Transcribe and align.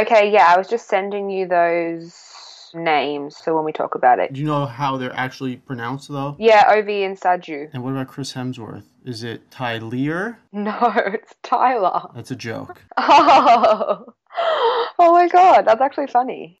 Okay, 0.00 0.30
yeah, 0.32 0.52
I 0.54 0.58
was 0.58 0.68
just 0.68 0.88
sending 0.88 1.28
you 1.28 1.48
those 1.48 2.14
names 2.74 3.36
so 3.36 3.54
when 3.56 3.64
we 3.64 3.72
talk 3.72 3.94
about 3.94 4.18
it. 4.18 4.32
Do 4.32 4.40
you 4.40 4.46
know 4.46 4.66
how 4.66 4.96
they're 4.96 5.14
actually 5.14 5.56
pronounced 5.56 6.08
though? 6.08 6.36
Yeah, 6.38 6.72
Ovi 6.72 7.04
and 7.04 7.18
Saju. 7.18 7.70
And 7.72 7.82
what 7.82 7.90
about 7.90 8.08
Chris 8.08 8.34
Hemsworth? 8.34 8.84
Is 9.04 9.24
it 9.24 9.50
Tyler? 9.50 10.38
No, 10.52 10.92
it's 11.06 11.34
Tyler. 11.42 12.02
That's 12.14 12.30
a 12.30 12.36
joke. 12.36 12.82
Oh, 14.40 14.84
oh 15.00 15.12
my 15.12 15.26
god, 15.26 15.62
that's 15.62 15.80
actually 15.80 16.06
funny. 16.06 16.60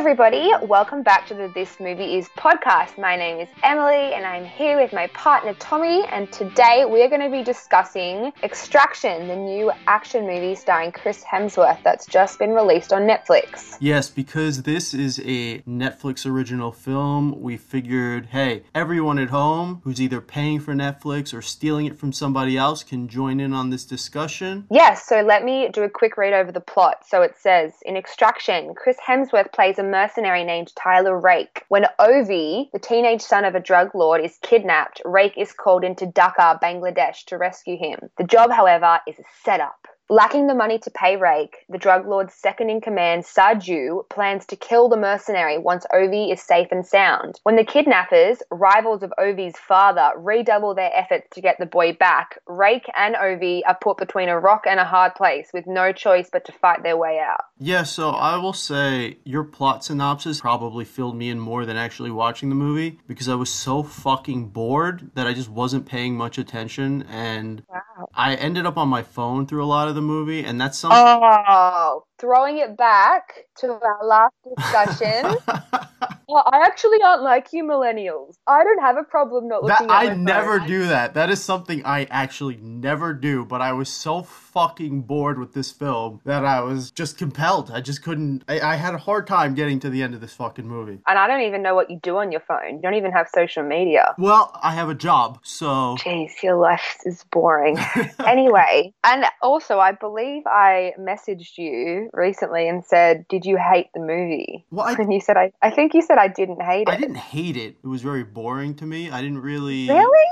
Everybody, 0.00 0.50
welcome 0.62 1.02
back 1.02 1.26
to 1.26 1.34
the 1.34 1.52
This 1.54 1.78
Movie 1.78 2.16
Is 2.16 2.30
podcast. 2.30 2.96
My 2.96 3.16
name 3.16 3.38
is 3.38 3.50
Emily 3.62 4.14
and 4.14 4.24
I'm 4.24 4.46
here 4.46 4.80
with 4.80 4.94
my 4.94 5.08
partner 5.08 5.52
Tommy 5.58 6.06
and 6.06 6.32
today 6.32 6.86
we're 6.88 7.10
going 7.10 7.20
to 7.20 7.28
be 7.28 7.44
discussing 7.44 8.32
Extraction, 8.42 9.28
the 9.28 9.36
new 9.36 9.70
action 9.86 10.26
movie 10.26 10.54
starring 10.54 10.90
Chris 10.90 11.22
Hemsworth 11.22 11.82
that's 11.82 12.06
just 12.06 12.38
been 12.38 12.52
released 12.52 12.94
on 12.94 13.02
Netflix. 13.02 13.76
Yes, 13.78 14.08
because 14.08 14.62
this 14.62 14.94
is 14.94 15.18
a 15.18 15.58
Netflix 15.68 16.24
original 16.24 16.72
film, 16.72 17.38
we 17.38 17.58
figured, 17.58 18.28
hey, 18.30 18.62
everyone 18.74 19.18
at 19.18 19.28
home 19.28 19.82
who's 19.84 20.00
either 20.00 20.22
paying 20.22 20.60
for 20.60 20.72
Netflix 20.72 21.34
or 21.34 21.42
stealing 21.42 21.84
it 21.84 21.98
from 21.98 22.10
somebody 22.10 22.56
else 22.56 22.82
can 22.82 23.06
join 23.06 23.38
in 23.38 23.52
on 23.52 23.68
this 23.68 23.84
discussion. 23.84 24.66
Yes, 24.70 25.06
so 25.06 25.20
let 25.20 25.44
me 25.44 25.68
do 25.68 25.82
a 25.82 25.90
quick 25.90 26.16
read 26.16 26.32
over 26.32 26.50
the 26.50 26.58
plot. 26.58 27.06
So 27.06 27.20
it 27.20 27.34
says 27.38 27.74
In 27.84 27.98
Extraction, 27.98 28.74
Chris 28.74 28.96
Hemsworth 29.06 29.52
plays 29.52 29.78
a 29.78 29.89
mercenary 29.90 30.44
named 30.44 30.72
Tyler 30.76 31.18
Rake. 31.18 31.64
When 31.68 31.86
Ovi, 31.98 32.70
the 32.72 32.78
teenage 32.78 33.22
son 33.22 33.44
of 33.44 33.54
a 33.54 33.60
drug 33.60 33.94
lord, 33.94 34.20
is 34.24 34.38
kidnapped, 34.42 35.02
Rake 35.04 35.36
is 35.36 35.52
called 35.52 35.84
into 35.84 36.06
Dhaka, 36.06 36.60
Bangladesh 36.60 37.24
to 37.26 37.38
rescue 37.38 37.76
him. 37.76 38.10
The 38.16 38.24
job, 38.24 38.50
however, 38.50 39.00
is 39.06 39.18
a 39.18 39.24
setup. 39.42 39.86
Lacking 40.12 40.48
the 40.48 40.56
money 40.56 40.76
to 40.80 40.90
pay 40.90 41.16
Rake, 41.16 41.58
the 41.68 41.78
drug 41.78 42.04
lord's 42.04 42.34
second 42.34 42.68
in 42.68 42.80
command, 42.80 43.22
Saju, 43.22 44.08
plans 44.08 44.44
to 44.46 44.56
kill 44.56 44.88
the 44.88 44.96
mercenary 44.96 45.56
once 45.56 45.86
Ovi 45.94 46.32
is 46.32 46.42
safe 46.42 46.66
and 46.72 46.84
sound. 46.84 47.38
When 47.44 47.54
the 47.54 47.64
kidnappers, 47.64 48.42
rivals 48.50 49.04
of 49.04 49.12
Ovi's 49.20 49.56
father, 49.56 50.10
redouble 50.16 50.74
their 50.74 50.90
efforts 50.92 51.28
to 51.34 51.40
get 51.40 51.58
the 51.60 51.64
boy 51.66 51.92
back, 51.92 52.40
Rake 52.48 52.90
and 52.96 53.14
Ovi 53.14 53.60
are 53.68 53.78
put 53.80 53.98
between 53.98 54.28
a 54.28 54.40
rock 54.40 54.64
and 54.66 54.80
a 54.80 54.84
hard 54.84 55.14
place 55.14 55.50
with 55.54 55.68
no 55.68 55.92
choice 55.92 56.28
but 56.28 56.44
to 56.46 56.52
fight 56.54 56.82
their 56.82 56.96
way 56.96 57.20
out. 57.20 57.44
Yeah, 57.60 57.84
so 57.84 58.10
I 58.10 58.36
will 58.36 58.52
say 58.52 59.18
your 59.22 59.44
plot 59.44 59.84
synopsis 59.84 60.40
probably 60.40 60.84
filled 60.84 61.14
me 61.14 61.30
in 61.30 61.38
more 61.38 61.64
than 61.64 61.76
actually 61.76 62.10
watching 62.10 62.48
the 62.48 62.56
movie 62.56 62.98
because 63.06 63.28
I 63.28 63.36
was 63.36 63.48
so 63.48 63.84
fucking 63.84 64.48
bored 64.48 65.12
that 65.14 65.28
I 65.28 65.34
just 65.34 65.50
wasn't 65.50 65.86
paying 65.86 66.16
much 66.16 66.36
attention 66.36 67.02
and 67.08 67.62
Wow. 68.00 68.08
I 68.14 68.34
ended 68.34 68.66
up 68.66 68.76
on 68.76 68.88
my 68.88 69.02
phone 69.02 69.46
through 69.46 69.64
a 69.64 69.66
lot 69.66 69.88
of 69.88 69.94
the 69.94 69.99
movie 70.00 70.44
and 70.44 70.60
that's 70.60 70.78
something 70.78 70.98
Oh, 70.98 72.04
throwing 72.20 72.58
it 72.58 72.76
back 72.76 73.46
to 73.58 73.68
our 73.82 74.06
last 74.06 74.34
discussion. 74.56 75.36
Well, 76.30 76.44
I 76.46 76.64
actually 76.64 77.02
aren't 77.02 77.22
like 77.22 77.48
you 77.52 77.64
millennials. 77.64 78.36
I 78.46 78.62
don't 78.62 78.80
have 78.80 78.96
a 78.96 79.02
problem 79.02 79.48
not 79.48 79.66
That 79.66 79.80
looking 79.80 79.90
at 79.90 79.96
I 79.96 80.06
phone. 80.10 80.24
never 80.24 80.60
do 80.60 80.86
that. 80.86 81.14
That 81.14 81.28
is 81.28 81.42
something 81.42 81.84
I 81.84 82.04
actually 82.04 82.56
never 82.58 83.12
do. 83.12 83.44
But 83.44 83.60
I 83.60 83.72
was 83.72 83.88
so 83.88 84.22
fucking 84.22 85.02
bored 85.02 85.40
with 85.40 85.54
this 85.54 85.72
film 85.72 86.20
that 86.24 86.44
I 86.44 86.60
was 86.60 86.92
just 86.92 87.18
compelled. 87.18 87.72
I 87.72 87.80
just 87.80 88.04
couldn't. 88.04 88.44
I, 88.48 88.60
I 88.60 88.76
had 88.76 88.94
a 88.94 88.98
hard 88.98 89.26
time 89.26 89.54
getting 89.54 89.80
to 89.80 89.90
the 89.90 90.02
end 90.02 90.14
of 90.14 90.20
this 90.20 90.32
fucking 90.34 90.68
movie. 90.68 91.00
And 91.08 91.18
I 91.18 91.26
don't 91.26 91.42
even 91.42 91.62
know 91.62 91.74
what 91.74 91.90
you 91.90 91.98
do 92.00 92.18
on 92.18 92.30
your 92.30 92.42
phone. 92.42 92.76
You 92.76 92.80
don't 92.80 92.94
even 92.94 93.10
have 93.10 93.28
social 93.34 93.64
media. 93.64 94.14
Well, 94.16 94.56
I 94.62 94.72
have 94.72 94.88
a 94.88 94.94
job, 94.94 95.40
so 95.42 95.96
Jeez, 95.98 96.42
your 96.44 96.56
life 96.56 96.98
is 97.04 97.24
boring. 97.32 97.76
anyway, 98.24 98.92
and 99.02 99.24
also, 99.42 99.80
I 99.80 99.92
believe 99.92 100.44
I 100.46 100.92
messaged 100.98 101.58
you 101.58 102.09
recently 102.12 102.68
and 102.68 102.84
said, 102.84 103.26
Did 103.28 103.44
you 103.44 103.56
hate 103.58 103.88
the 103.94 104.00
movie? 104.00 104.64
well, 104.70 104.86
I, 104.86 104.92
And 104.98 105.12
you 105.12 105.20
said, 105.20 105.36
I, 105.36 105.52
I 105.62 105.70
think 105.70 105.94
you 105.94 106.02
said 106.02 106.18
I 106.18 106.28
didn't 106.28 106.62
hate 106.62 106.82
it. 106.82 106.88
I 106.88 106.96
didn't 106.96 107.16
hate 107.16 107.56
it. 107.56 107.76
It 107.82 107.86
was 107.86 108.02
very 108.02 108.24
boring 108.24 108.74
to 108.76 108.86
me. 108.86 109.10
I 109.10 109.20
didn't 109.22 109.40
really. 109.40 109.88
Really? 109.88 110.26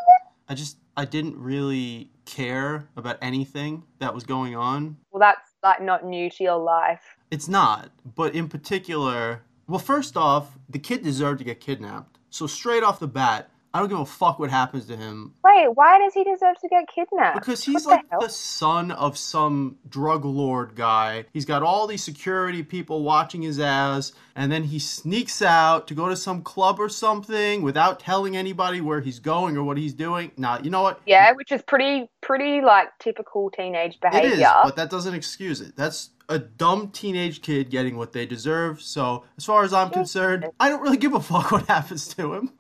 I 0.49 0.55
just 0.55 0.79
I 0.97 1.05
didn't 1.05 1.39
really 1.39 2.11
care 2.25 2.89
about 2.97 3.19
anything 3.23 3.85
that 4.01 4.15
was 4.15 4.25
going 4.25 4.57
on. 4.57 4.97
Well, 5.11 5.21
that's 5.21 5.51
like 5.63 5.81
not 5.81 6.05
new 6.05 6.31
to 6.31 6.45
your 6.45 6.59
life. 6.59 7.03
It's 7.31 7.49
not, 7.49 7.91
but 8.17 8.35
in 8.35 8.49
particular, 8.49 9.43
well, 9.67 9.79
first 9.79 10.17
off, 10.17 10.59
the 10.69 10.79
kid 10.79 11.03
deserved 11.03 11.39
to 11.39 11.45
get 11.45 11.61
kidnapped. 11.61 12.19
So 12.31 12.47
straight 12.47 12.83
off 12.83 12.99
the 12.99 13.09
bat, 13.09 13.51
I 13.75 13.81
don't 13.81 13.89
give 13.89 13.99
a 14.01 14.07
fuck 14.07 14.39
what 14.39 14.51
happens 14.51 14.87
to 14.87 14.97
him 14.97 15.35
Wait, 15.45 15.69
why 15.75 15.99
does 15.99 16.15
he 16.15 16.25
deserve 16.25 16.57
to 16.63 16.69
get 16.69 16.85
kidnapped? 16.93 17.41
because 17.41 17.65
he's 17.65 17.85
What 17.85 17.97
like 17.97 18.05
hell? 18.11 18.21
the 18.21 18.29
son 18.29 18.91
of 18.93 19.17
some 19.19 19.77
drug 19.89 20.25
lord 20.25 20.75
guy. 20.75 21.27
He's 21.33 21.45
got 21.45 21.63
all 21.63 21.87
these 21.87 22.03
security 22.03 22.63
people 22.63 23.03
watching 23.03 23.43
his 23.43 23.61
ass, 23.61 24.13
and 24.37 24.51
then 24.51 24.65
he 24.65 24.79
sneaks 24.79 25.43
out 25.43 25.87
to 25.89 25.95
go 25.95 26.09
to 26.09 26.17
some 26.17 26.43
club 26.43 26.81
or 26.81 26.89
something 26.89 27.63
without 27.63 28.01
telling 28.01 28.37
anybody 28.37 28.81
where 28.81 29.01
he's 29.01 29.19
going 29.19 29.57
or 29.57 29.63
what 29.65 29.77
he's 29.79 29.95
doing. 29.95 30.33
Nah, 30.37 30.59
you 30.63 30.71
know 30.71 30.83
what? 30.83 31.01
Yeah, 31.07 31.33
which 31.33 31.53
is 31.53 31.63
pretty, 31.63 32.09
pretty 32.23 32.61
like 32.61 32.89
typical 32.99 33.51
teenage 33.51 33.95
It 33.95 34.01
behavior. 34.01 34.33
is, 34.35 34.41
but 34.65 34.77
that 34.77 34.91
doesn't 34.91 35.15
excuse 35.15 35.61
it. 35.61 35.77
That's 35.77 36.11
a 36.29 36.39
dumb 36.39 36.91
teenage 36.91 37.41
kid 37.43 37.71
getting 37.71 37.97
what 37.97 38.13
they 38.13 38.27
deserve. 38.27 38.83
So, 38.83 39.25
as 39.37 39.45
far 39.45 39.65
as 39.65 39.73
I'm 39.73 39.91
concerned, 39.91 40.47
I 40.61 40.69
don't 40.69 40.83
really 40.83 40.99
give 40.99 41.15
a 41.15 41.21
fuck 41.21 41.51
what 41.53 41.67
happens 41.69 42.09
to 42.15 42.35
him. 42.35 42.53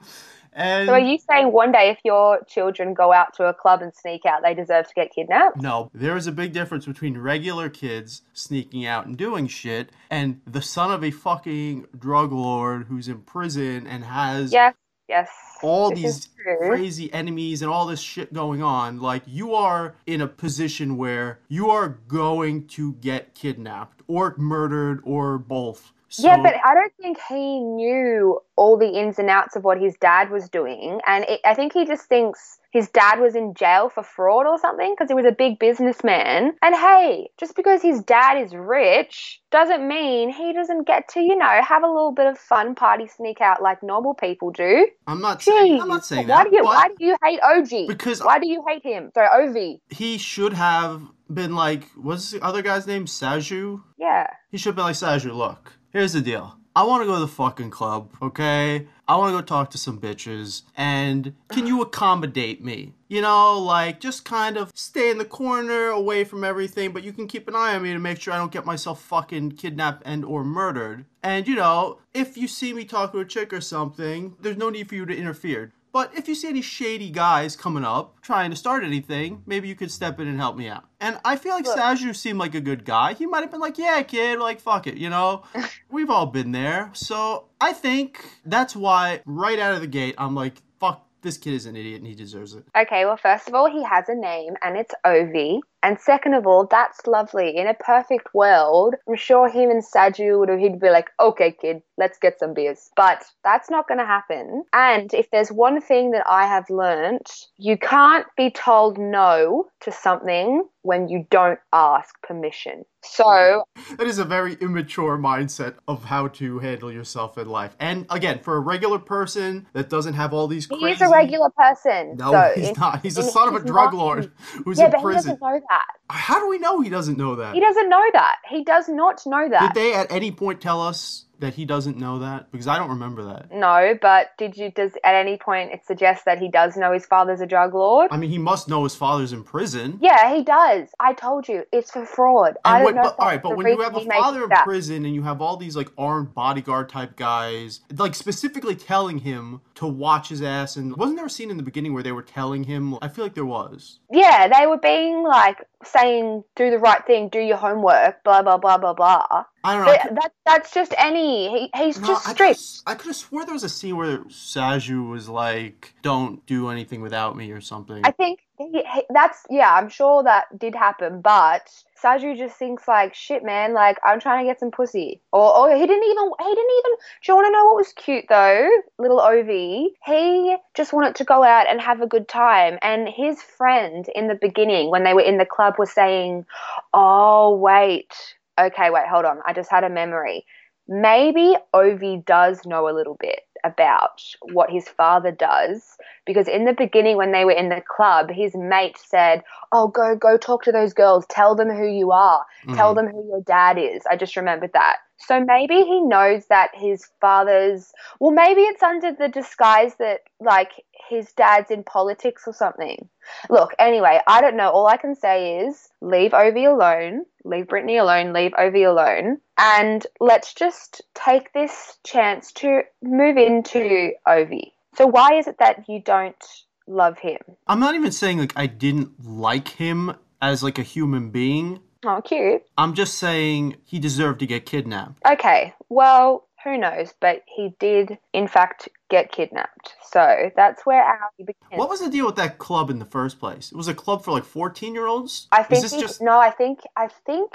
And 0.53 0.87
So 0.89 0.93
are 0.95 0.99
you 1.01 1.19
saying 1.19 1.53
one 1.53 1.73
day 1.73 1.91
if 1.91 1.99
your 2.05 2.43
children 2.45 2.95
go 2.95 3.13
out 3.13 3.35
to 3.35 3.45
a 3.45 3.55
club 3.55 3.83
and 3.83 3.95
sneak 3.95 4.25
out, 4.27 4.43
they 4.43 4.55
deserve 4.55 4.89
to 4.89 4.95
get 4.95 5.13
kidnapped? 5.15 5.61
no, 5.61 5.91
there 5.95 6.17
is 6.17 6.27
a 6.27 6.33
big 6.33 6.53
difference 6.53 6.87
between 6.87 7.19
regular 7.19 7.69
kids 7.69 8.23
sneaking 8.33 8.87
out 8.87 9.07
and 9.07 9.17
doing 9.17 9.47
shit 9.47 9.91
and 10.11 10.41
the 10.47 10.63
son 10.63 10.91
of 10.91 11.05
a 11.05 11.11
fucking 11.11 11.87
drug 11.99 12.33
lord 12.33 12.87
who's 12.89 13.09
in 13.09 13.21
prison 13.23 13.87
and 13.87 14.05
has 14.05 14.53
Yes, 14.53 14.75
yes. 15.09 15.29
all 15.63 15.91
these 15.95 16.29
crazy 16.59 17.13
enemies 17.13 17.63
and 17.63 17.71
all 17.71 17.87
this 17.87 18.01
shit 18.01 18.33
going 18.33 18.63
on. 18.63 19.01
Like, 19.01 19.23
you 19.27 19.55
are 19.55 19.95
in 20.07 20.21
a 20.21 20.27
position 20.27 20.97
where 20.97 21.41
you 21.49 21.71
are 21.71 21.89
going 21.89 22.67
to 22.69 22.95
get 22.95 23.35
kidnapped 23.35 24.03
or 24.07 24.35
murdered 24.39 25.01
or 25.05 25.39
both. 25.39 25.93
So, 26.11 26.27
yeah, 26.27 26.37
but 26.43 26.55
I 26.65 26.75
don't 26.75 26.93
think 27.01 27.19
he 27.29 27.61
knew 27.61 28.41
all 28.57 28.79
the 28.79 28.89
ins 28.89 29.19
and 29.19 29.29
outs 29.29 29.57
of 29.57 29.65
what 29.65 29.81
his 29.81 29.95
dad 30.01 30.31
was 30.31 30.49
doing, 30.49 31.01
and 31.07 31.25
it, 31.29 31.41
I 31.45 31.55
think 31.55 31.73
he 31.73 31.85
just 31.85 32.07
thinks 32.09 32.59
his 32.71 32.89
dad 32.91 33.19
was 33.19 33.35
in 33.35 33.55
jail 33.55 33.89
for 33.89 34.03
fraud 34.03 34.47
or 34.47 34.59
something 34.59 34.95
because 34.95 35.11
he 35.11 35.15
was 35.15 35.25
a 35.25 35.33
big 35.33 35.59
businessman. 35.59 36.53
And 36.63 36.75
hey, 36.75 37.31
just 37.39 37.57
because 37.57 37.81
his 37.83 38.03
dad 38.03 38.43
is 38.43 38.55
rich 38.55 39.41
doesn't 39.51 39.87
mean 39.87 40.31
he 40.31 40.53
doesn't 40.53 40.87
get 40.87 41.09
to, 41.11 41.21
you 41.21 41.37
know, 41.37 41.61
have 41.67 41.83
a 41.83 41.87
little 41.87 42.13
bit 42.13 42.27
of 42.27 42.39
fun, 42.39 42.75
party, 42.75 43.07
sneak 43.07 43.41
out 43.41 43.63
like 43.63 43.83
normal 43.83 44.15
people 44.15 44.51
do. 44.51 44.87
I'm 45.07 45.21
not 45.21 45.43
saying, 45.43 45.81
I'm 45.81 45.89
not 45.89 46.05
saying 46.05 46.29
why 46.29 46.45
that. 46.45 46.51
do 46.51 46.57
you 46.57 46.65
why 46.65 46.89
do 46.89 47.05
you 47.05 47.17
hate 47.23 47.41
OG? 47.43 47.89
Because- 47.89 48.23
why 48.23 48.39
do 48.39 48.49
you 48.49 48.63
hate 48.69 48.83
him? 48.85 49.11
Sorry, 49.15 49.29
Ovi. 49.29 49.81
he 49.89 50.19
should 50.19 50.53
have 50.53 51.03
been 51.33 51.55
like, 51.55 51.85
what's 51.97 52.31
the 52.31 52.43
other 52.43 52.63
guy's 52.63 52.87
name? 52.87 53.07
Saju? 53.07 53.83
Yeah. 53.99 54.27
He 54.51 54.59
should 54.59 54.71
have 54.71 54.77
been 54.77 54.85
like, 54.85 54.95
Saju, 54.95 55.35
look, 55.35 55.73
here's 55.91 56.13
the 56.13 56.21
deal. 56.21 56.59
I 56.77 56.85
want 56.85 57.03
to 57.03 57.07
go 57.07 57.15
to 57.15 57.21
the 57.21 57.27
fucking 57.27 57.71
club, 57.71 58.13
okay? 58.23 58.87
I 59.09 59.17
want 59.17 59.33
to 59.33 59.39
go 59.39 59.43
talk 59.43 59.71
to 59.71 59.79
some 59.79 59.99
bitches, 59.99 60.63
and 60.77 61.35
can 61.49 61.67
you 61.67 61.83
accommodate 61.83 62.63
me? 62.63 62.93
You 63.09 63.21
know, 63.21 63.59
like 63.59 63.99
just 63.99 64.25
kind 64.25 64.57
of 64.57 64.71
stay 64.77 65.11
in 65.11 65.19
the 65.19 65.25
corner, 65.25 65.89
away 65.89 66.23
from 66.23 66.45
everything, 66.45 66.93
but 66.93 67.03
you 67.03 67.13
can 67.13 67.27
keep 67.27 67.49
an 67.49 67.57
eye 67.57 67.75
on 67.75 67.83
me 67.83 67.93
to 67.95 67.99
make 67.99 68.21
sure 68.21 68.33
I 68.33 68.37
don't 68.37 68.53
get 68.53 68.65
myself 68.65 69.03
fucking 69.03 69.53
kidnapped 69.53 70.03
and 70.07 70.25
or 70.25 70.45
murdered. 70.45 71.07
And 71.23 71.49
you 71.49 71.57
know, 71.57 71.99
if 72.15 72.37
you 72.37 72.47
see 72.47 72.73
me 72.73 72.85
talk 72.85 73.11
to 73.11 73.19
a 73.19 73.25
chick 73.25 73.53
or 73.53 73.61
something, 73.61 74.37
there's 74.41 74.57
no 74.57 74.71
need 74.71 74.89
for 74.89 74.95
you 74.95 75.07
to 75.07 75.17
interfere. 75.17 75.73
But 75.93 76.13
if 76.17 76.29
you 76.29 76.35
see 76.35 76.49
any 76.49 76.63
shady 76.63 77.11
guys 77.11 77.57
coming 77.57 77.85
up 77.85 78.21
trying 78.21 78.51
to 78.51 78.57
start 78.57 78.85
anything, 78.85 79.43
maybe 79.47 79.69
you 79.69 79.75
could 79.75 79.91
step 79.91 80.21
in 80.21 80.29
and 80.29 80.39
help 80.39 80.57
me 80.57 80.69
out. 80.69 80.85
And 81.01 81.19
I 81.25 81.37
feel 81.37 81.55
like 81.55 81.65
Look. 81.65 81.79
Saju 81.79 82.15
seemed 82.15 82.39
like 82.39 82.55
a 82.55 82.61
good 82.61 82.85
guy. 82.85 83.15
He 83.15 83.27
might 83.27 83.41
have 83.41 83.51
been 83.51 83.61
like, 83.61 83.79
yeah, 83.79 84.03
kid, 84.03 84.39
like, 84.39 84.61
fuck 84.61 84.87
it, 84.87 84.97
you 84.97 85.11
know? 85.11 85.45
We've 85.91 86.11
all 86.11 86.27
been 86.27 86.53
there. 86.53 86.91
So 86.93 87.47
I 87.61 87.73
think 87.73 88.25
that's 88.45 88.77
why, 88.77 89.23
right 89.25 89.59
out 89.59 89.75
of 89.75 89.81
the 89.81 89.87
gate, 89.87 90.15
I'm 90.19 90.35
like, 90.35 90.63
fuck, 90.79 91.07
this 91.23 91.37
kid 91.37 91.55
is 91.55 91.67
an 91.67 91.77
idiot 91.77 91.99
and 91.99 92.07
he 92.07 92.15
deserves 92.15 92.55
it. 92.55 92.65
Okay, 92.77 93.05
well, 93.05 93.17
first 93.17 93.49
of 93.49 93.55
all, 93.55 93.71
he 93.71 93.83
has 93.85 94.09
a 94.09 94.15
name 94.15 94.55
and 94.63 94.77
it's 94.77 94.95
Ovi. 95.05 95.61
And 95.83 95.99
second 96.01 96.35
of 96.35 96.47
all, 96.47 96.67
that's 96.67 97.07
lovely. 97.07 97.57
In 97.57 97.67
a 97.69 97.75
perfect 97.75 98.35
world, 98.35 98.95
I'm 99.09 99.17
sure 99.17 99.49
him 99.49 99.71
and 99.71 99.83
Saju 99.83 100.39
would 100.41 100.49
have 100.49 100.59
he'd 100.59 100.81
be 100.81 100.91
like, 100.91 101.11
okay, 101.21 101.53
kid, 101.53 101.83
let's 101.97 102.19
get 102.19 102.39
some 102.39 102.53
beers. 102.55 102.91
But 102.97 103.25
that's 103.45 103.71
not 103.71 103.87
going 103.87 103.99
to 103.99 104.07
happen. 104.07 104.65
And 104.73 105.13
if 105.15 105.31
there's 105.31 105.51
one 105.51 105.81
thing 105.81 106.11
that 106.13 106.25
I 106.29 106.47
have 106.47 106.69
learned, 106.69 107.27
you 107.59 107.77
can't 107.79 108.27
be 108.37 108.51
told 108.51 108.99
no 108.99 109.69
to 109.81 109.93
something 109.93 110.65
when 110.83 111.09
you 111.09 111.27
don't 111.31 111.59
ask 111.73 112.21
permission. 112.23 112.85
So 113.05 113.65
hmm. 113.77 113.97
That 113.97 114.07
is 114.07 114.19
a 114.19 114.25
very 114.25 114.55
immature 114.55 115.19
mindset 115.19 115.75
of 115.87 116.05
how 116.05 116.29
to 116.29 116.59
handle 116.59 116.91
yourself 116.91 117.39
in 117.39 117.49
life. 117.49 117.77
And 117.79 118.07
again, 118.11 118.41
for 118.41 118.57
a 118.57 118.61
regular 118.61 118.99
person 118.99 119.67
that 119.73 119.89
doesn't 119.89 120.15
have 120.15 120.33
all 120.33 120.47
these 120.49 120.67
he 120.67 120.87
is 120.87 121.01
a 121.01 121.09
regular 121.09 121.51
person. 121.51 122.17
No, 122.17 122.33
so 122.33 122.53
he's 122.55 122.69
in- 122.69 122.75
not. 122.79 123.03
He's 123.03 123.19
a 123.19 123.23
in- 123.23 123.31
son 123.31 123.49
of 123.49 123.55
a 123.55 123.65
drug 123.65 123.93
not- 123.93 123.95
lord 123.95 124.33
who's 124.65 124.79
Yeah, 124.79 124.87
in 124.87 125.03
prison. 125.03 125.39
That. 125.69 125.85
How 126.11 126.41
do 126.41 126.49
we 126.49 126.59
know 126.59 126.81
he 126.81 126.91
doesn't 126.91 127.19
know 127.19 127.37
that? 127.37 127.55
He 127.55 127.61
doesn't 127.61 127.89
know 127.89 128.05
that. 128.13 128.37
He 128.49 128.65
does 128.65 128.89
not 128.89 129.21
know 129.27 129.49
that. 129.49 129.75
Did 129.75 129.83
they 129.83 129.95
at 129.95 130.11
any 130.11 130.31
point 130.33 130.61
tell 130.61 130.81
us 130.81 131.25
that 131.41 131.55
he 131.55 131.65
doesn't 131.65 131.97
know 131.97 132.19
that? 132.19 132.51
Because 132.51 132.67
I 132.67 132.79
don't 132.79 132.91
remember 132.91 133.25
that. 133.25 133.53
No, 133.53 133.97
but 134.01 134.29
did 134.39 134.57
you 134.57 134.71
does 134.71 134.93
at 135.05 135.15
any 135.15 135.37
point 135.37 135.73
it 135.73 135.85
suggest 135.87 136.25
that 136.25 136.39
he 136.39 136.49
does 136.49 136.77
know 136.77 136.93
his 136.93 137.07
father's 137.07 137.41
a 137.41 137.47
drug 137.47 137.75
lord? 137.75 138.09
I 138.11 138.17
mean, 138.17 138.31
he 138.31 138.39
must 138.39 138.69
know 138.69 138.85
his 138.85 138.95
father's 138.95 139.33
in 139.33 139.45
prison. 139.45 139.99
Yeah, 140.01 140.35
he 140.35 140.43
does. 140.43 140.89
I 141.01 141.13
told 141.13 141.49
you, 141.49 141.65
it's 141.73 141.91
for 141.91 142.05
fraud. 142.05 142.57
I 142.65 142.79
don't 142.79 142.85
what, 142.85 142.95
know. 142.95 143.03
but, 143.03 143.17
all 143.19 143.27
right, 143.27 143.43
but 143.43 143.57
when 143.57 143.67
you 143.67 143.81
have 143.81 143.97
a 143.97 144.05
father 144.05 144.45
in 144.45 144.51
prison 144.51 145.05
and 145.05 145.15
you 145.15 145.23
have 145.23 145.41
all 145.41 145.57
these 145.57 145.77
like 145.77 145.91
armed 145.97 146.35
bodyguard 146.35 146.89
type 146.89 147.17
guys, 147.17 147.81
like 147.97 148.15
specifically 148.15 148.75
telling 148.75 149.19
him 149.19 149.61
to 149.77 149.87
watch 149.87 150.29
his 150.29 150.43
ass, 150.43 150.77
and 150.77 150.97
wasn't 150.97 151.17
there 151.17 151.27
a 151.27 151.31
scene 151.31 151.51
in 151.51 151.57
the 151.57 151.63
beginning 151.63 151.95
where 151.95 152.03
they 152.03 152.13
were 152.13 152.23
telling 152.23 152.65
him? 152.65 152.97
I 153.01 153.09
feel 153.09 153.25
like 153.25 153.35
there 153.35 153.45
was. 153.45 154.01
Yeah, 154.11 154.49
they 154.49 154.67
were 154.67 154.79
being 154.79 155.23
like 155.23 155.67
saying, 155.85 156.45
"Do 156.57 156.71
the 156.71 156.79
right 156.79 157.05
thing, 157.07 157.29
do 157.29 157.41
your 157.41 157.57
homework," 157.57 158.23
blah 158.25 158.43
blah 158.43 158.59
blah 158.59 158.79
blah 158.79 158.95
blah. 158.95 159.45
I 159.65 159.77
don't 159.77 159.87
know. 159.87 159.93
I 159.93 159.99
could- 159.99 160.17
that 160.17 160.33
that's 160.47 160.73
just 160.73 160.95
any. 160.97 161.49
He, 161.51 161.71
he's 161.85 162.01
no, 162.01 162.09
just 162.09 162.37
could've- 162.37 162.59
I 162.87 162.95
could 162.95 163.09
have 163.09 163.17
swore 163.17 163.45
there 163.45 163.55
was 163.55 163.65
a 163.65 163.69
scene 163.69 163.97
where 163.97 164.19
Saju 164.19 165.11
was 165.11 165.29
like, 165.29 165.95
"Don't 166.03 166.45
do 166.47 166.69
anything 166.69 167.01
without 167.01 167.37
me" 167.37 167.51
or 167.51 167.61
something. 167.61 168.03
I 168.05 168.13
think 168.13 168.41
he, 168.57 168.71
he, 168.73 169.03
that's 169.11 169.45
yeah. 169.51 169.75
I'm 169.75 169.89
sure 169.89 170.23
that 170.23 170.47
did 170.59 170.75
happen, 170.75 171.21
but 171.21 171.69
Saju 172.03 172.37
just 172.37 172.57
thinks 172.57 172.87
like, 172.87 173.15
"Shit, 173.15 173.45
man! 173.45 173.75
Like 173.75 173.99
I'm 174.05 174.21
trying 174.21 174.45
to 174.47 174.51
get 174.51 174.61
some 174.61 174.71
pussy." 174.71 175.21
Or, 175.33 175.57
or 175.57 175.75
he 175.75 175.87
didn't 175.87 176.05
even. 176.05 176.31
He 176.39 176.55
didn't 176.55 176.79
even. 176.79 176.93
Do 177.23 177.33
you 177.33 177.35
want 177.35 177.47
to 177.49 177.53
know 177.53 177.65
what 177.67 177.77
was 177.77 177.93
cute 177.95 178.27
though? 178.29 178.71
Little 178.99 179.19
Ovi. 179.19 179.89
He 180.07 180.57
just 180.75 180.93
wanted 180.93 181.17
to 181.17 181.25
go 181.25 181.43
out 181.43 181.69
and 181.69 181.81
have 181.81 182.01
a 182.01 182.07
good 182.07 182.29
time, 182.29 182.79
and 182.81 183.09
his 183.09 183.43
friend 183.43 184.09
in 184.15 184.29
the 184.29 184.37
beginning 184.41 184.91
when 184.91 185.03
they 185.05 185.15
were 185.15 185.21
in 185.21 185.39
the 185.39 185.45
club 185.45 185.75
was 185.79 185.91
saying, 185.93 186.47
"Oh 186.95 187.57
wait, 187.57 188.15
okay, 188.59 188.91
wait, 188.91 189.09
hold 189.11 189.25
on. 189.27 189.39
I 189.47 189.53
just 189.53 189.71
had 189.71 189.85
a 189.85 189.91
memory." 189.91 190.47
Maybe 190.89 191.57
Ovi 191.75 192.25
does 192.27 192.67
know 192.67 192.89
a 192.89 192.97
little 192.97 193.17
bit 193.21 193.41
about 193.65 194.23
what 194.53 194.71
his 194.71 194.89
father 194.89 195.33
does 195.33 195.97
because 196.27 196.49
in 196.49 196.65
the 196.65 196.75
beginning 196.75 197.17
when 197.17 197.33
they 197.33 197.45
were 197.45 197.53
in 197.53 197.69
the 197.71 197.83
club 197.97 198.31
his 198.31 198.55
mate 198.57 198.97
said 198.99 199.43
oh 199.73 199.89
go 199.89 200.17
go 200.17 200.37
talk 200.37 200.63
to 200.65 200.73
those 200.73 200.93
girls 200.95 201.27
tell 201.31 201.55
them 201.55 201.71
who 201.71 201.87
you 201.87 202.13
are 202.13 202.45
tell 202.73 202.95
Mhm. 202.95 202.97
them 202.97 203.09
who 203.09 203.27
your 203.29 203.43
dad 203.43 203.79
is 203.79 204.03
i 204.11 204.17
just 204.17 204.37
remembered 204.37 204.73
that 204.75 204.99
so 205.19 205.45
maybe 205.45 205.83
he 205.83 206.01
knows 206.01 206.47
that 206.47 206.71
his 206.75 207.09
father's 207.21 207.93
well 208.21 208.31
maybe 208.31 208.63
it's 208.63 208.83
under 208.83 209.13
the 209.13 209.29
disguise 209.29 209.95
that 209.99 210.21
like 210.41 210.73
his 211.09 211.33
dad's 211.33 211.71
in 211.71 211.83
politics 211.83 212.45
or 212.47 212.53
something. 212.53 213.09
Look 213.51 213.73
anyway 213.79 214.21
i 214.27 214.41
don't 214.41 214.57
know. 214.57 214.71
All 214.71 214.87
i 214.87 214.97
can 214.97 215.15
say 215.15 215.61
is 215.61 215.89
leave 216.01 216.33
ovi 216.33 216.67
alone 216.67 217.25
leave 217.45 217.69
brittany 217.69 217.97
alone 217.97 218.33
leave 218.33 218.53
ovi 218.53 218.89
alone 218.89 219.39
and 219.57 220.07
let's 220.21 220.55
just 220.55 221.03
take 221.15 221.53
this 221.53 221.99
chance 222.05 222.53
to 222.53 222.83
move 223.03 223.37
into 223.37 224.13
ovi. 224.27 224.73
So 224.97 225.07
why 225.07 225.35
is 225.35 225.47
it 225.47 225.57
that 225.59 225.89
you 225.89 226.01
don't 226.01 226.45
love 226.87 227.19
him? 227.19 227.39
I'm 227.67 227.81
not 227.81 227.95
even 227.95 228.13
saying 228.13 228.39
like 228.39 228.53
I 228.57 228.67
didn't 228.67 229.25
like 229.25 229.69
him 229.69 230.15
as 230.41 230.63
like 230.63 230.79
a 230.79 230.83
human 230.83 231.31
being. 231.31 231.81
Oh 232.05 232.21
cute 232.25 232.63
I'm 232.77 232.95
just 232.95 233.19
saying 233.19 233.77
he 233.85 233.99
deserved 233.99 234.41
to 234.41 234.47
get 234.47 234.67
kidnapped. 234.67 235.23
Okay, 235.27 235.75
well, 235.89 236.47
who 236.65 236.77
knows? 236.79 237.13
But 237.21 237.43
he 237.47 237.75
did, 237.81 238.19
in 238.33 238.47
fact, 238.49 238.89
get 239.11 239.33
kidnapped. 239.33 239.95
So 240.11 240.51
that's 240.57 240.85
where 240.87 241.03
our 241.03 241.19
begins. 241.39 241.55
What 241.73 241.89
was 241.89 242.01
the 242.01 242.11
deal 242.11 242.27
with 242.27 242.37
that 242.37 242.59
club 242.59 242.91
in 242.91 242.99
the 242.99 243.05
first 243.05 243.39
place? 243.41 243.71
It 243.73 243.77
was 243.77 243.89
a 243.89 243.95
club 243.95 244.23
for 244.25 244.31
like 244.33 244.45
14 244.45 244.95
year 244.95 245.07
olds? 245.07 245.49
I 245.53 245.63
think 245.63 245.85
he- 245.91 246.01
just 246.01 246.21
no. 246.21 246.39
I 246.39 246.51
think 246.51 246.81
I 246.97 247.09
think 247.27 247.53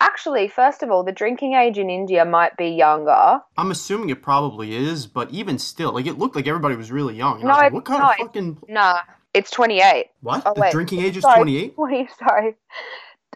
actually, 0.00 0.48
first 0.48 0.82
of 0.82 0.90
all, 0.90 1.04
the 1.04 1.12
drinking 1.12 1.54
age 1.54 1.78
in 1.78 1.90
India 1.90 2.24
might 2.24 2.56
be 2.56 2.68
younger. 2.70 3.40
I'm 3.56 3.70
assuming 3.70 4.10
it 4.10 4.22
probably 4.22 4.74
is, 4.74 5.06
but 5.06 5.30
even 5.30 5.58
still, 5.58 5.92
like 5.92 6.06
it 6.06 6.18
looked 6.18 6.36
like 6.36 6.46
everybody 6.48 6.76
was 6.76 6.90
really 6.92 7.14
young. 7.16 7.36
And 7.36 7.44
No, 7.44 7.50
I 7.50 7.52
was 7.54 7.62
like, 7.64 7.72
what 7.72 7.84
kind 7.84 8.02
not. 8.02 8.20
of 8.20 8.26
fucking 8.26 8.58
Nah, 8.68 8.98
it's 9.34 9.50
twenty 9.50 9.80
eight. 9.80 10.10
what? 10.20 10.42
Oh, 10.46 10.54
the 10.54 10.60
wait. 10.62 10.72
drinking 10.72 11.00
age 11.00 11.16
is 11.16 11.22
Sorry. 11.22 11.36
28? 11.38 11.74
Twenty. 11.74 12.08
Sorry. 12.18 12.54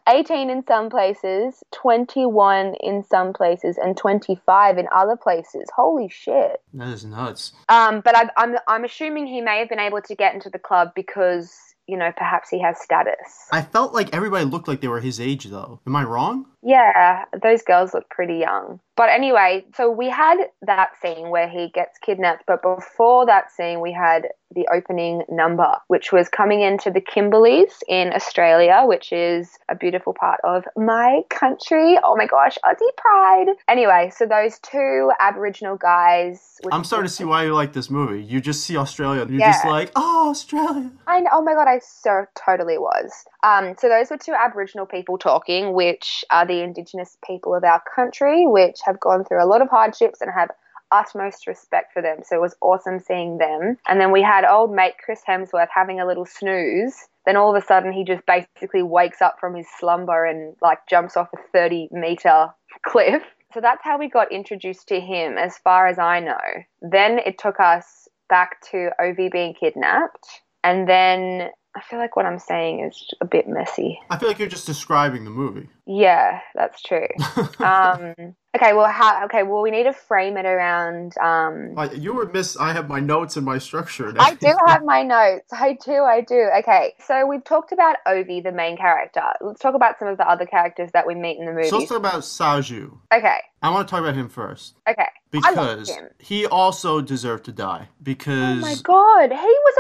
18 0.09 0.51
in 0.51 0.65
some 0.67 0.91
places, 0.91 1.63
21 1.73 2.75
in 2.81 3.05
some 3.05 3.33
places, 3.33 3.79
and 3.79 3.97
25 3.97 4.79
in 4.79 4.89
other 4.95 5.17
places. 5.17 5.69
Holy 5.75 6.09
shit. 6.09 6.61
That 6.75 6.89
is 6.89 7.05
nuts. 7.05 7.53
Um, 7.69 8.01
but 8.01 8.17
I'm, 8.17 8.31
I'm, 8.37 8.57
I'm 8.67 8.85
assuming 8.85 9.27
he 9.27 9.41
may 9.41 9.59
have 9.59 9.69
been 9.69 9.79
able 9.79 10.01
to 10.03 10.15
get 10.15 10.35
into 10.35 10.51
the 10.51 10.59
club 10.59 10.93
because, 10.95 11.53
you 11.87 11.97
know, 11.97 12.11
perhaps 12.17 12.49
he 12.49 12.61
has 12.63 12.81
status. 12.81 13.17
I 13.53 13.63
felt 13.63 13.95
like 13.95 14.15
everybody 14.15 14.45
looked 14.45 14.69
like 14.69 14.81
they 14.81 14.89
were 14.89 15.01
his 15.01 15.21
age 15.21 15.45
though. 15.45 15.81
Am 15.87 15.97
I 15.97 16.05
wrong? 16.05 16.47
Yeah, 16.69 17.25
those 17.43 17.63
girls 17.63 17.95
look 17.95 18.11
pretty 18.11 18.37
young. 18.37 18.79
But 18.95 19.09
anyway, 19.09 19.65
so 19.75 19.89
we 19.89 20.11
had 20.11 20.37
that 20.63 20.91
scene 21.01 21.31
where 21.31 21.49
he 21.49 21.71
gets 21.73 21.99
kidnapped, 21.99 22.45
but 22.47 22.61
before 22.63 23.25
that 23.27 23.51
scene, 23.51 23.81
we 23.81 23.93
had 23.93 24.27
the 24.55 24.67
opening 24.75 25.23
number, 25.29 25.77
which 25.87 26.11
was 26.11 26.29
coming 26.29 26.63
into 26.63 26.91
the 26.91 27.01
Kimberleys 27.01 27.79
in 27.87 28.13
Australia, 28.13 28.83
which 28.85 29.13
is 29.13 29.51
a 29.69 29.77
beautiful 29.77 30.15
part 30.19 30.41
of 30.43 30.65
my 30.77 31.21
country. 31.31 31.97
Oh 32.03 32.17
my 32.17 32.27
gosh, 32.27 32.59
Aussie 32.65 32.97
pride. 32.97 33.55
Anyway, 33.69 34.11
so 34.15 34.27
those 34.27 34.59
two 34.59 35.11
Aboriginal 35.21 35.77
guys. 35.77 36.59
I'm 36.73 36.83
starting 36.83 37.07
to 37.07 37.13
see 37.13 37.25
why 37.25 37.45
you 37.45 37.55
like 37.55 37.73
this 37.75 37.91
movie. 37.91 38.23
You 38.23 38.41
just 38.41 38.65
see 38.65 38.77
Australia 38.77 39.27
you're 39.29 39.39
just 39.39 39.65
like, 39.65 39.93
oh, 39.95 40.31
Australia. 40.31 40.91
I 41.07 41.21
know, 41.21 41.31
oh 41.35 41.43
my 41.43 41.55
god, 41.55 41.69
I 41.69 41.79
so 41.79 42.25
totally 42.35 42.79
was. 42.79 43.13
Um, 43.45 43.75
so 43.79 43.89
those 43.89 44.11
were 44.11 44.19
two 44.19 44.33
Aboriginal 44.33 44.87
people 44.87 45.19
talking, 45.19 45.73
which 45.73 46.25
are 46.31 46.47
the 46.47 46.58
Indigenous 46.63 47.17
people 47.25 47.55
of 47.55 47.65
our 47.65 47.83
country, 47.95 48.47
which 48.47 48.79
have 48.85 49.01
gone 49.01 49.25
through 49.25 49.43
a 49.43 49.47
lot 49.47 49.63
of 49.63 49.69
hardships 49.69 50.21
and 50.21 50.31
have 50.31 50.51
utmost 50.91 51.47
respect 51.47 51.93
for 51.93 52.03
them. 52.03 52.19
So 52.25 52.37
it 52.37 52.41
was 52.41 52.57
awesome 52.61 52.99
seeing 52.99 53.39
them. 53.39 53.77
And 53.89 54.01
then 54.01 54.13
we 54.13 54.23
had 54.23 54.45
old 54.45 54.75
mate 54.75 54.95
Chris 55.05 55.23
Hemsworth 55.27 55.69
having 55.75 56.01
a 56.01 56.07
little 56.07 56.27
snooze. 56.27 57.09
Then 57.27 57.37
all 57.37 57.55
of 57.55 57.63
a 57.63 57.67
sudden 57.67 57.93
he 57.93 58.05
just 58.05 58.25
basically 58.27 58.83
wakes 58.83 59.21
up 59.21 59.39
from 59.39 59.55
his 59.55 59.67
slumber 59.79 60.25
and 60.25 60.57
like 60.63 60.87
jumps 60.89 61.17
off 61.17 61.29
a 61.35 61.39
30 61.53 61.89
meter 61.93 62.49
cliff. 62.87 63.23
So 63.53 63.61
that's 63.61 63.83
how 63.83 63.99
we 63.99 64.09
got 64.09 64.31
introduced 64.31 64.89
to 64.89 65.01
him, 65.01 65.39
as 65.39 65.57
far 65.59 65.87
as 65.87 65.99
I 65.99 66.21
know. 66.21 66.37
Then 66.83 67.19
it 67.19 67.39
took 67.39 67.61
us 67.61 68.07
back 68.29 68.61
to 68.71 68.91
Ovi 69.01 69.33
being 69.33 69.55
kidnapped. 69.55 70.43
And 70.63 70.87
then 70.87 71.51
I 71.79 71.81
feel 71.83 72.01
like 72.01 72.17
what 72.17 72.27
I'm 72.27 72.41
saying 72.41 72.81
is 72.81 73.15
a 73.21 73.25
bit 73.25 73.47
messy. 73.47 74.01
I 74.11 74.19
feel 74.19 74.29
like 74.29 74.41
you're 74.41 74.49
just 74.49 74.67
describing 74.67 75.23
the 75.23 75.31
movie. 75.31 75.69
Yeah, 75.87 76.41
that's 76.57 76.83
true. 76.83 77.07
um, 77.61 78.35
okay, 78.57 78.73
well, 78.73 78.91
how? 78.91 79.25
Okay, 79.27 79.45
well, 79.45 79.63
we 79.63 79.71
need 79.71 79.85
to 79.85 79.93
frame 79.93 80.37
it 80.37 80.45
around. 80.45 81.17
Um, 81.19 81.77
you 81.95 82.15
were 82.15 82.27
miss. 82.27 82.57
I 82.57 82.73
have 82.73 82.89
my 82.89 82.99
notes 82.99 83.37
and 83.37 83.47
my 83.47 83.59
structure. 83.59 84.09
And 84.09 84.19
I 84.19 84.35
do 84.35 84.53
have 84.67 84.83
my 84.83 85.05
notes. 85.05 85.53
I 85.53 85.79
do. 85.85 86.03
I 86.03 86.21
do. 86.21 86.51
Okay, 86.59 86.95
so 87.07 87.25
we've 87.29 87.45
talked 87.45 87.71
about 87.71 87.99
Ovi, 88.09 88.43
the 88.43 88.51
main 88.51 88.77
character. 88.77 89.23
Let's 89.41 89.61
talk 89.61 89.77
about 89.77 90.01
some 90.01 90.09
of 90.09 90.19
the 90.19 90.29
other 90.29 90.47
characters 90.47 90.91
that 90.95 91.07
we 91.07 91.15
meet 91.15 91.39
in 91.39 91.47
the 91.47 91.53
movie. 91.53 91.69
So 91.69 91.79
let's 91.79 91.91
talk 91.91 91.99
about 91.99 92.23
Saju. 92.23 92.99
okay. 93.15 93.39
I 93.63 93.71
want 93.71 93.87
to 93.87 93.91
talk 93.91 94.01
about 94.01 94.15
him 94.15 94.29
first 94.29 94.75
Okay. 94.89 95.07
Because 95.31 95.91
he 96.19 96.47
also 96.47 97.01
deserved 97.01 97.45
to 97.47 97.53
die 97.53 97.89
because 98.03 98.59
Oh 98.59 98.61
my 98.61 98.77
god, 98.83 99.31
he 99.31 99.37
was 99.37 99.75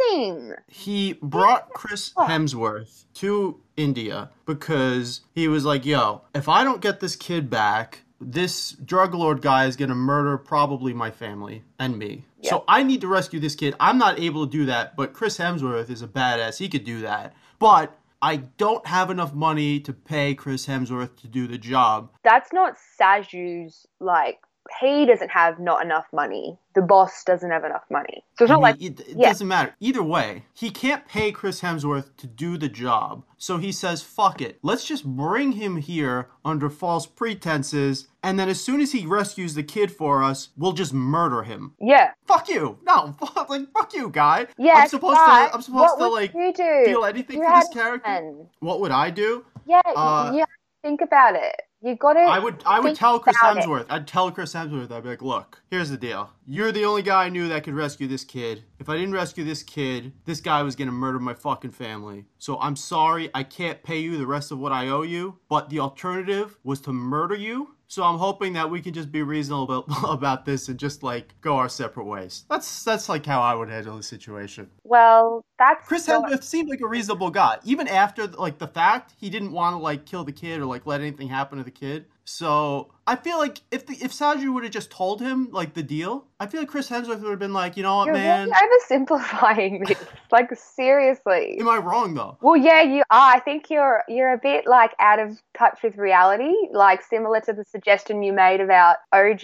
amazing. 0.00 0.54
he 0.68 1.14
brought 1.14 1.70
Chris 1.70 2.12
Hemsworth 2.14 3.04
to 3.14 3.60
India 3.76 4.30
because 4.44 5.22
he 5.32 5.48
was 5.48 5.64
like, 5.64 5.84
"Yo, 5.84 6.22
if 6.34 6.48
I 6.48 6.62
don't 6.64 6.80
get 6.80 7.00
this 7.00 7.16
kid 7.16 7.50
back, 7.50 8.02
this 8.20 8.72
drug 8.72 9.12
lord 9.14 9.42
guy 9.42 9.66
is 9.66 9.76
gonna 9.76 9.94
murder 9.94 10.38
probably 10.38 10.92
my 10.92 11.10
family 11.10 11.64
and 11.78 11.98
me. 11.98 12.24
So 12.42 12.62
I 12.68 12.84
need 12.84 13.00
to 13.00 13.08
rescue 13.08 13.40
this 13.40 13.56
kid. 13.56 13.74
I'm 13.80 13.98
not 13.98 14.20
able 14.20 14.46
to 14.46 14.52
do 14.52 14.66
that, 14.66 14.94
but 14.94 15.12
Chris 15.12 15.38
Hemsworth 15.38 15.90
is 15.90 16.00
a 16.00 16.06
badass. 16.06 16.58
He 16.58 16.68
could 16.68 16.84
do 16.84 17.00
that, 17.00 17.34
but." 17.58 17.98
I 18.22 18.36
don't 18.36 18.84
have 18.86 19.10
enough 19.10 19.34
money 19.34 19.78
to 19.80 19.92
pay 19.92 20.34
Chris 20.34 20.66
Hemsworth 20.66 21.16
to 21.20 21.28
do 21.28 21.46
the 21.46 21.58
job. 21.58 22.10
That's 22.24 22.50
not 22.50 22.76
Saju's 22.98 23.86
like 24.00 24.40
he 24.80 25.06
doesn't 25.06 25.30
have 25.30 25.58
not 25.58 25.84
enough 25.84 26.06
money. 26.12 26.58
The 26.74 26.82
boss 26.82 27.24
doesn't 27.24 27.50
have 27.50 27.64
enough 27.64 27.84
money. 27.90 28.22
So 28.38 28.44
it's 28.44 28.50
I 28.50 28.54
not 28.54 28.58
mean, 28.58 28.62
like 28.62 28.82
it, 28.82 29.00
it 29.08 29.16
yeah. 29.16 29.28
doesn't 29.28 29.48
matter. 29.48 29.74
Either 29.80 30.02
way, 30.02 30.44
he 30.52 30.70
can't 30.70 31.06
pay 31.08 31.32
Chris 31.32 31.62
Hemsworth 31.62 32.14
to 32.18 32.26
do 32.26 32.58
the 32.58 32.68
job. 32.68 33.24
So 33.38 33.56
he 33.58 33.72
says, 33.72 34.02
fuck 34.02 34.42
it. 34.42 34.58
Let's 34.62 34.84
just 34.84 35.04
bring 35.06 35.52
him 35.52 35.76
here 35.78 36.28
under 36.44 36.68
false 36.68 37.06
pretenses. 37.06 38.08
And 38.22 38.38
then 38.38 38.48
as 38.48 38.60
soon 38.60 38.80
as 38.80 38.92
he 38.92 39.06
rescues 39.06 39.54
the 39.54 39.62
kid 39.62 39.90
for 39.92 40.22
us, 40.22 40.50
we'll 40.56 40.72
just 40.72 40.92
murder 40.92 41.42
him. 41.44 41.74
yeah. 41.80 42.10
Fuck 42.26 42.48
you. 42.48 42.78
No, 42.84 43.14
fuck, 43.20 43.48
like, 43.48 43.70
fuck 43.72 43.94
you, 43.94 44.10
guy. 44.10 44.46
Yeah. 44.58 44.74
I'm 44.74 44.88
supposed 44.88 45.16
to, 45.16 45.22
I'm 45.22 45.62
supposed 45.62 45.98
what 45.98 45.98
to, 45.98 46.08
like, 46.08 46.34
you 46.34 46.52
do? 46.52 46.82
feel 46.84 47.04
anything 47.04 47.38
You 47.38 47.44
for 47.46 47.60
this 47.60 47.68
character. 47.68 48.04
fun. 48.10 48.48
What 48.60 48.80
would 48.80 48.90
I 48.90 49.10
do? 49.10 49.44
Yeah, 49.66 49.80
Uh, 49.94 50.32
to 50.32 50.46
think 50.82 51.00
about 51.00 51.36
it. 51.36 51.62
You 51.86 51.94
got 51.94 52.14
to. 52.14 52.18
I 52.18 52.40
would 52.40 52.64
I 52.66 52.80
would 52.80 52.96
tell 52.96 53.20
Chris 53.20 53.36
about 53.38 53.58
it. 53.58 53.62
Hemsworth. 53.64 53.86
I'd 53.88 54.08
tell 54.08 54.32
Chris 54.32 54.52
Hemsworth. 54.52 54.90
I'd 54.90 55.04
be 55.04 55.08
like, 55.08 55.22
look, 55.22 55.62
here's 55.70 55.88
the 55.88 55.96
deal. 55.96 56.30
You're 56.44 56.72
the 56.72 56.84
only 56.84 57.02
guy 57.02 57.26
I 57.26 57.28
knew 57.28 57.46
that 57.46 57.62
could 57.62 57.74
rescue 57.74 58.08
this 58.08 58.24
kid. 58.24 58.64
If 58.80 58.88
I 58.88 58.96
didn't 58.96 59.12
rescue 59.12 59.44
this 59.44 59.62
kid, 59.62 60.12
this 60.24 60.40
guy 60.40 60.64
was 60.64 60.74
gonna 60.74 60.90
murder 60.90 61.20
my 61.20 61.34
fucking 61.34 61.70
family. 61.70 62.24
So 62.38 62.58
I'm 62.60 62.74
sorry, 62.74 63.30
I 63.34 63.44
can't 63.44 63.84
pay 63.84 64.00
you 64.00 64.18
the 64.18 64.26
rest 64.26 64.50
of 64.50 64.58
what 64.58 64.72
I 64.72 64.88
owe 64.88 65.02
you. 65.02 65.38
But 65.48 65.70
the 65.70 65.78
alternative 65.78 66.58
was 66.64 66.80
to 66.82 66.92
murder 66.92 67.36
you. 67.36 67.75
So 67.88 68.02
I'm 68.02 68.18
hoping 68.18 68.52
that 68.54 68.70
we 68.70 68.80
can 68.80 68.92
just 68.92 69.12
be 69.12 69.22
reasonable 69.22 69.84
about, 70.08 70.44
this 70.44 70.68
and 70.68 70.78
just 70.78 71.02
like 71.02 71.34
go 71.40 71.56
our 71.56 71.68
separate 71.68 72.04
ways. 72.04 72.44
That's 72.50 72.84
that's 72.84 73.08
like 73.08 73.24
how 73.24 73.40
I 73.40 73.54
would 73.54 73.68
handle 73.68 73.96
the 73.96 74.02
situation. 74.02 74.70
Well, 74.84 75.44
that's 75.58 75.86
Chris 75.88 76.06
not- 76.08 76.24
Hemsworth 76.30 76.42
seemed 76.42 76.68
like 76.68 76.80
a 76.80 76.86
reasonable 76.86 77.30
guy. 77.30 77.58
Even 77.64 77.88
after 77.88 78.26
like 78.26 78.58
the 78.58 78.68
fact, 78.68 79.14
he 79.18 79.30
didn't 79.30 79.52
want 79.52 79.74
to 79.74 79.78
like 79.78 80.04
kill 80.04 80.24
the 80.24 80.32
kid 80.32 80.60
or 80.60 80.66
like 80.66 80.86
let 80.86 81.00
anything 81.00 81.28
happen 81.28 81.58
to 81.58 81.64
the 81.64 81.70
kid. 81.70 82.06
So 82.24 82.92
I 83.06 83.16
feel 83.16 83.38
like 83.38 83.60
if 83.70 83.86
the, 83.86 83.94
if 83.94 84.12
Saju 84.12 84.52
would 84.54 84.64
have 84.64 84.72
just 84.72 84.90
told 84.90 85.20
him 85.20 85.48
like 85.52 85.74
the 85.74 85.82
deal, 85.82 86.26
I 86.40 86.46
feel 86.46 86.60
like 86.60 86.68
Chris 86.68 86.90
Hemsworth 86.90 87.20
would 87.20 87.30
have 87.30 87.38
been 87.38 87.52
like, 87.52 87.76
you 87.76 87.82
know 87.82 87.96
what, 87.98 88.06
You're 88.06 88.14
man? 88.14 88.48
really 88.50 89.08
oversimplifying 89.08 89.86
this. 89.86 89.98
like 90.32 90.50
seriously. 90.56 91.56
Am 91.60 91.68
I 91.68 91.78
wrong 91.78 92.14
though? 92.14 92.36
Well, 92.40 92.56
yeah, 92.56 92.82
you 92.82 93.02
are. 93.10 93.34
I 93.36 93.40
think 93.40 93.70
you're 93.70 94.02
you're 94.08 94.32
a 94.32 94.38
bit 94.38 94.66
like 94.66 94.92
out 95.00 95.18
of 95.18 95.40
touch 95.56 95.78
with 95.82 95.96
reality, 95.96 96.52
like 96.72 97.02
similar 97.02 97.40
to 97.42 97.52
the 97.52 97.64
suggestion 97.64 98.22
you 98.22 98.32
made 98.32 98.60
about 98.60 98.96
OG 99.12 99.40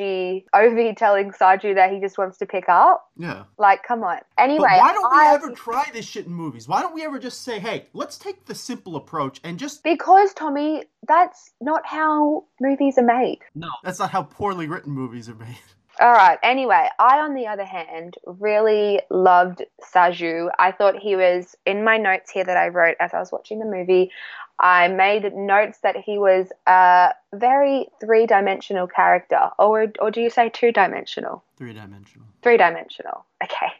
Ovi 0.55 0.97
telling 0.97 1.31
Saju 1.31 1.75
that 1.75 1.93
he 1.93 2.01
just 2.01 2.19
wants 2.19 2.39
to 2.39 2.47
pick 2.47 2.69
up. 2.69 3.07
Yeah. 3.17 3.45
Like, 3.59 3.83
come 3.85 4.03
on. 4.03 4.19
But 4.37 4.43
Anyway, 4.43 4.67
why 4.69 4.93
don't 4.93 5.13
we 5.13 5.19
I- 5.19 5.35
ever 5.35 5.51
try 5.53 5.89
this 5.93 6.07
shit 6.07 6.27
in 6.27 6.33
movies? 6.33 6.69
Why 6.69 6.83
don't 6.83 6.95
we 6.95 7.05
ever 7.05 7.19
just 7.19 7.43
say, 7.43 7.59
hey, 7.59 7.87
let's 7.93 8.19
take 8.19 8.47
the 8.47 8.55
simple 8.55 8.97
approach 8.97 9.41
and 9.45 9.59
just 9.59 9.83
Because 9.85 10.33
Tommy, 10.35 10.85
that's 11.07 11.53
not 11.61 11.87
how 11.87 12.45
movies 12.61 12.99
are 12.99 13.05
made. 13.05 13.39
No, 13.55 13.69
that's 13.83 13.99
not 13.99 14.11
how 14.11 14.23
poorly 14.23 14.67
written 14.67 14.93
movies 14.93 15.29
are 15.29 15.35
made. 15.35 15.59
All 16.01 16.13
right. 16.13 16.39
Anyway, 16.43 16.89
I, 16.99 17.19
on 17.21 17.35
the 17.35 17.47
other 17.47 17.65
hand, 17.65 18.17
really 18.25 19.01
loved 19.11 19.63
Saju. 19.95 20.49
I 20.59 20.73
thought 20.73 20.97
he 20.97 21.17
was 21.17 21.55
in 21.67 21.85
my 21.85 21.99
notes 21.99 22.31
here 22.31 22.45
that 22.45 22.57
I 22.57 22.69
wrote 22.69 22.97
as 22.99 23.13
I 23.13 23.19
was 23.19 23.31
watching 23.31 23.59
the 23.59 23.67
movie. 23.67 24.11
I 24.59 24.89
made 24.89 25.35
notes 25.35 25.79
that 25.83 25.97
he 25.97 26.19
was 26.19 26.49
a 26.67 27.11
very 27.35 27.89
three 28.01 28.27
dimensional 28.27 28.87
character, 28.87 29.51
or 29.59 29.93
or 30.01 30.11
do 30.11 30.21
you 30.21 30.31
say 30.31 30.49
two 30.49 30.73
dimensional? 30.73 31.45
Three 31.57 31.75
dimensional. 31.75 32.27
Three 32.43 32.57
dimensional. 32.57 33.25
Okay. 33.43 33.73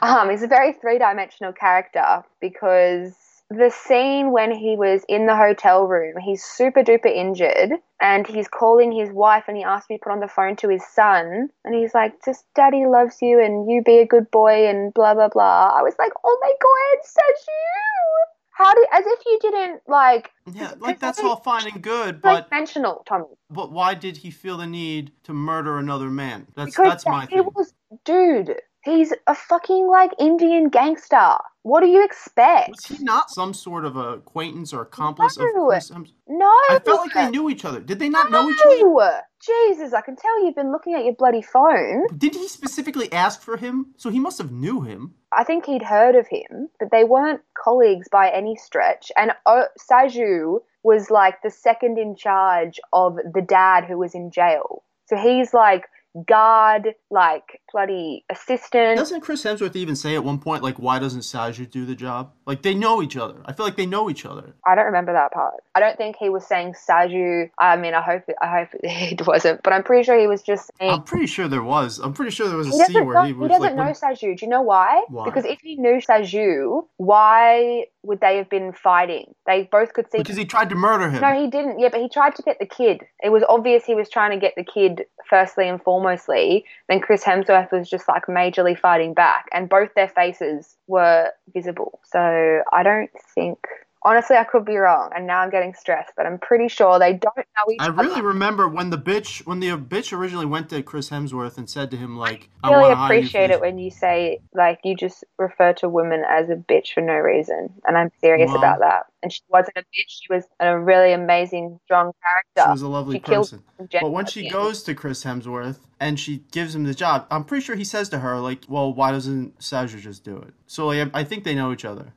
Um, 0.00 0.30
he's 0.30 0.44
a 0.44 0.46
very 0.46 0.74
three 0.74 0.98
dimensional 0.98 1.52
character 1.52 2.22
because 2.40 3.16
the 3.50 3.70
scene 3.70 4.30
when 4.32 4.50
he 4.52 4.76
was 4.76 5.04
in 5.08 5.26
the 5.26 5.36
hotel 5.36 5.86
room, 5.86 6.14
he's 6.22 6.44
super 6.44 6.82
duper 6.82 7.06
injured 7.14 7.72
and 8.00 8.26
he's 8.26 8.48
calling 8.48 8.92
his 8.92 9.10
wife 9.10 9.44
and 9.48 9.56
he 9.56 9.64
asked 9.64 9.88
me 9.88 9.96
to 9.96 10.04
put 10.04 10.12
on 10.12 10.20
the 10.20 10.28
phone 10.28 10.56
to 10.56 10.68
his 10.68 10.86
son 10.86 11.48
and 11.64 11.74
he's 11.74 11.94
like, 11.94 12.12
just 12.24 12.44
daddy 12.54 12.84
loves 12.86 13.16
you 13.22 13.42
and 13.42 13.70
you 13.70 13.82
be 13.82 13.98
a 13.98 14.06
good 14.06 14.30
boy 14.30 14.68
and 14.68 14.92
blah 14.94 15.14
blah 15.14 15.28
blah. 15.28 15.70
I 15.78 15.82
was 15.82 15.94
like, 15.98 16.12
oh 16.24 16.38
my 16.42 16.52
god, 16.60 17.04
Saju! 17.06 18.28
How 18.52 18.74
did 18.74 18.86
as 18.92 19.04
if 19.06 19.20
you 19.26 19.38
didn't 19.40 19.82
like 19.86 20.30
Yeah, 20.52 20.74
like 20.78 20.98
that's 21.00 21.20
all 21.20 21.36
fine 21.36 21.66
and 21.72 21.82
good, 21.82 22.20
but 22.20 22.48
dimensional, 22.50 23.02
Tommy. 23.08 23.26
but 23.50 23.72
why 23.72 23.94
did 23.94 24.18
he 24.18 24.30
feel 24.30 24.58
the 24.58 24.66
need 24.66 25.12
to 25.24 25.32
murder 25.32 25.78
another 25.78 26.10
man? 26.10 26.46
That's 26.54 26.74
Because 26.74 26.90
that's 26.90 27.06
my 27.06 27.26
he 27.26 27.36
thing. 27.36 27.50
was 27.54 27.72
dude, 28.04 28.56
he's 28.84 29.12
a 29.26 29.34
fucking 29.34 29.88
like 29.88 30.12
Indian 30.18 30.68
gangster. 30.68 31.36
What 31.62 31.80
do 31.80 31.86
you 31.86 32.02
expect? 32.02 32.70
Was 32.70 32.86
he 32.86 33.04
not 33.04 33.30
some 33.30 33.52
sort 33.52 33.84
of 33.84 33.96
acquaintance 33.96 34.72
or 34.72 34.82
accomplice 34.82 35.36
of 35.36 35.44
No. 35.54 35.66
Chris 35.68 35.90
Hems- 35.90 36.14
No. 36.26 36.46
I 36.46 36.80
felt 36.82 37.00
like 37.00 37.12
they 37.12 37.28
knew 37.30 37.50
each 37.50 37.64
other. 37.64 37.80
Did 37.80 37.98
they 37.98 38.08
not 38.08 38.30
know 38.30 38.48
each 38.48 38.60
other? 38.64 38.78
No. 38.80 39.10
Jesus, 39.40 39.92
I 39.92 40.00
can 40.00 40.16
tell 40.16 40.44
you've 40.44 40.54
been 40.54 40.72
looking 40.72 40.94
at 40.94 41.04
your 41.04 41.14
bloody 41.14 41.42
phone. 41.42 42.06
Did 42.16 42.34
he 42.34 42.48
specifically 42.48 43.12
ask 43.12 43.42
for 43.42 43.56
him? 43.56 43.94
So 43.96 44.08
he 44.10 44.18
must 44.18 44.38
have 44.38 44.50
knew 44.50 44.80
him. 44.80 45.14
I 45.32 45.44
think 45.44 45.66
he'd 45.66 45.82
heard 45.82 46.14
of 46.16 46.26
him, 46.26 46.70
but 46.80 46.90
they 46.90 47.04
weren't 47.04 47.42
colleagues 47.62 48.08
by 48.10 48.30
any 48.30 48.56
stretch. 48.56 49.12
And 49.16 49.32
oh, 49.46 49.66
Saju 49.78 50.60
was 50.82 51.10
like 51.10 51.42
the 51.42 51.50
second 51.50 51.98
in 51.98 52.16
charge 52.16 52.80
of 52.92 53.16
the 53.34 53.42
dad 53.42 53.84
who 53.84 53.98
was 53.98 54.14
in 54.14 54.30
jail. 54.30 54.84
So 55.06 55.16
he's 55.16 55.52
like 55.52 55.84
guard, 56.26 56.94
like 57.10 57.60
bloody 57.72 58.24
assistant. 58.30 58.98
Doesn't 58.98 59.20
Chris 59.20 59.44
Hemsworth 59.44 59.76
even 59.76 59.96
say 59.96 60.14
at 60.14 60.24
one 60.24 60.38
point, 60.38 60.62
like, 60.62 60.78
why 60.78 60.98
doesn't 60.98 61.20
Saju 61.20 61.70
do 61.70 61.84
the 61.84 61.94
job? 61.94 62.32
Like, 62.46 62.62
they 62.62 62.74
know 62.74 63.02
each 63.02 63.16
other. 63.16 63.36
I 63.44 63.52
feel 63.52 63.66
like 63.66 63.76
they 63.76 63.86
know 63.86 64.08
each 64.10 64.24
other. 64.24 64.54
I 64.66 64.74
don't 64.74 64.86
remember 64.86 65.12
that 65.12 65.32
part. 65.32 65.54
I 65.74 65.80
don't 65.80 65.96
think 65.96 66.16
he 66.18 66.28
was 66.28 66.46
saying 66.46 66.74
Saju. 66.88 67.50
I 67.58 67.76
mean, 67.76 67.94
I 67.94 68.00
hope 68.00 68.24
it, 68.28 68.36
I 68.40 68.58
hope 68.58 68.68
it 68.82 69.26
wasn't, 69.26 69.62
but 69.62 69.72
I'm 69.72 69.82
pretty 69.82 70.04
sure 70.04 70.18
he 70.18 70.26
was 70.26 70.42
just 70.42 70.70
saying. 70.78 70.90
I'm 70.90 71.02
pretty 71.02 71.26
sure 71.26 71.48
there 71.48 71.62
was. 71.62 71.98
I'm 71.98 72.12
pretty 72.12 72.30
sure 72.32 72.48
there 72.48 72.56
was 72.56 72.68
a 72.68 72.72
scene 72.72 73.06
where 73.06 73.24
he 73.24 73.32
he 73.32 73.48
doesn't 73.48 73.60
like, 73.60 73.74
know 73.74 73.84
when- 73.84 73.94
Saju. 73.94 74.36
Do 74.38 74.44
you 74.44 74.48
know 74.48 74.62
why? 74.62 75.04
Why? 75.08 75.24
Because 75.24 75.44
if 75.44 75.60
he 75.60 75.76
knew 75.76 76.00
Saju, 76.00 76.86
why 76.96 77.84
would 78.02 78.20
they 78.20 78.36
have 78.36 78.48
been 78.48 78.72
fighting? 78.72 79.34
They 79.46 79.68
both 79.70 79.92
could 79.92 80.10
see. 80.10 80.18
because 80.18 80.36
he 80.36 80.44
tried 80.44 80.70
to 80.70 80.74
murder 80.74 81.10
him. 81.10 81.20
no, 81.20 81.32
he 81.32 81.48
didn't. 81.48 81.78
Yeah, 81.78 81.88
but 81.90 82.00
he 82.00 82.08
tried 82.08 82.34
to 82.36 82.42
get 82.42 82.58
the 82.58 82.66
kid. 82.66 83.02
It 83.22 83.30
was 83.30 83.42
obvious 83.48 83.84
he 83.84 83.94
was 83.94 84.08
trying 84.08 84.30
to 84.32 84.38
get 84.38 84.54
the 84.56 84.64
kid 84.64 85.04
firstly 85.28 85.68
and 85.68 85.82
foremostly. 85.98 86.64
Then 86.88 87.00
Chris 87.00 87.24
Hemsworth 87.24 87.72
was 87.72 87.88
just 87.88 88.08
like 88.08 88.26
majorly 88.26 88.78
fighting 88.78 89.14
back, 89.14 89.46
and 89.52 89.68
both 89.68 89.94
their 89.94 90.08
faces 90.08 90.76
were 90.86 91.30
visible. 91.52 92.00
So 92.04 92.62
I 92.72 92.82
don't 92.82 93.10
think. 93.34 93.58
Honestly, 94.02 94.36
I 94.36 94.44
could 94.44 94.64
be 94.64 94.76
wrong, 94.76 95.10
and 95.14 95.26
now 95.26 95.40
I'm 95.40 95.50
getting 95.50 95.74
stressed. 95.74 96.12
But 96.16 96.26
I'm 96.26 96.38
pretty 96.38 96.68
sure 96.68 96.98
they 96.98 97.12
don't 97.14 97.36
know 97.36 97.72
each 97.72 97.80
other. 97.80 97.90
I 97.90 97.94
other. 97.94 98.08
really 98.08 98.20
remember 98.22 98.68
when 98.68 98.90
the 98.90 98.98
bitch, 98.98 99.44
when 99.46 99.58
the 99.60 99.70
uh, 99.72 99.76
bitch 99.76 100.16
originally 100.16 100.46
went 100.46 100.68
to 100.70 100.82
Chris 100.82 101.10
Hemsworth 101.10 101.58
and 101.58 101.68
said 101.68 101.90
to 101.90 101.96
him, 101.96 102.16
like, 102.16 102.48
I 102.62 102.70
really 102.70 102.82
want 102.82 102.92
to 102.92 102.96
hire 102.96 103.02
you 103.02 103.08
for 103.08 103.14
appreciate 103.26 103.46
this- 103.48 103.56
it 103.56 103.60
when 103.60 103.78
you 103.78 103.90
say 103.90 104.40
like 104.54 104.78
you 104.84 104.94
just 104.96 105.24
refer 105.38 105.72
to 105.74 105.88
women 105.88 106.22
as 106.28 106.48
a 106.48 106.54
bitch 106.54 106.92
for 106.94 107.00
no 107.00 107.14
reason, 107.14 107.70
and 107.86 107.98
I'm 107.98 108.10
serious 108.20 108.48
Well- 108.48 108.58
about 108.58 108.78
that. 108.80 109.06
And 109.20 109.32
she 109.32 109.40
wasn't 109.48 109.76
a 109.76 109.80
bitch; 109.80 110.06
she 110.06 110.32
was 110.32 110.44
a 110.60 110.78
really 110.78 111.12
amazing, 111.12 111.80
strong 111.84 112.12
character. 112.22 112.68
She 112.68 112.70
was 112.70 112.82
a 112.82 112.88
lovely 112.88 113.16
She 113.16 113.20
killed 113.20 113.50
person. 113.50 113.64
But 114.00 114.10
when 114.12 114.26
she 114.26 114.48
goes 114.48 114.84
to 114.84 114.94
Chris 114.94 115.24
Hemsworth 115.24 115.80
and 115.98 116.20
she 116.20 116.44
gives 116.52 116.72
him 116.76 116.84
the 116.84 116.94
job, 116.94 117.26
I'm 117.28 117.42
pretty 117.42 117.64
sure 117.64 117.74
he 117.74 117.82
says 117.82 118.08
to 118.10 118.20
her, 118.20 118.38
like, 118.38 118.60
well, 118.68 118.92
why 118.94 119.10
doesn't 119.10 119.58
Saju 119.58 119.98
just 119.98 120.22
do 120.22 120.36
it? 120.36 120.54
So, 120.68 120.86
like, 120.86 121.10
I 121.12 121.20
I 121.20 121.24
think 121.24 121.42
they 121.42 121.56
know 121.56 121.72
each 121.72 121.84
other. 121.84 122.12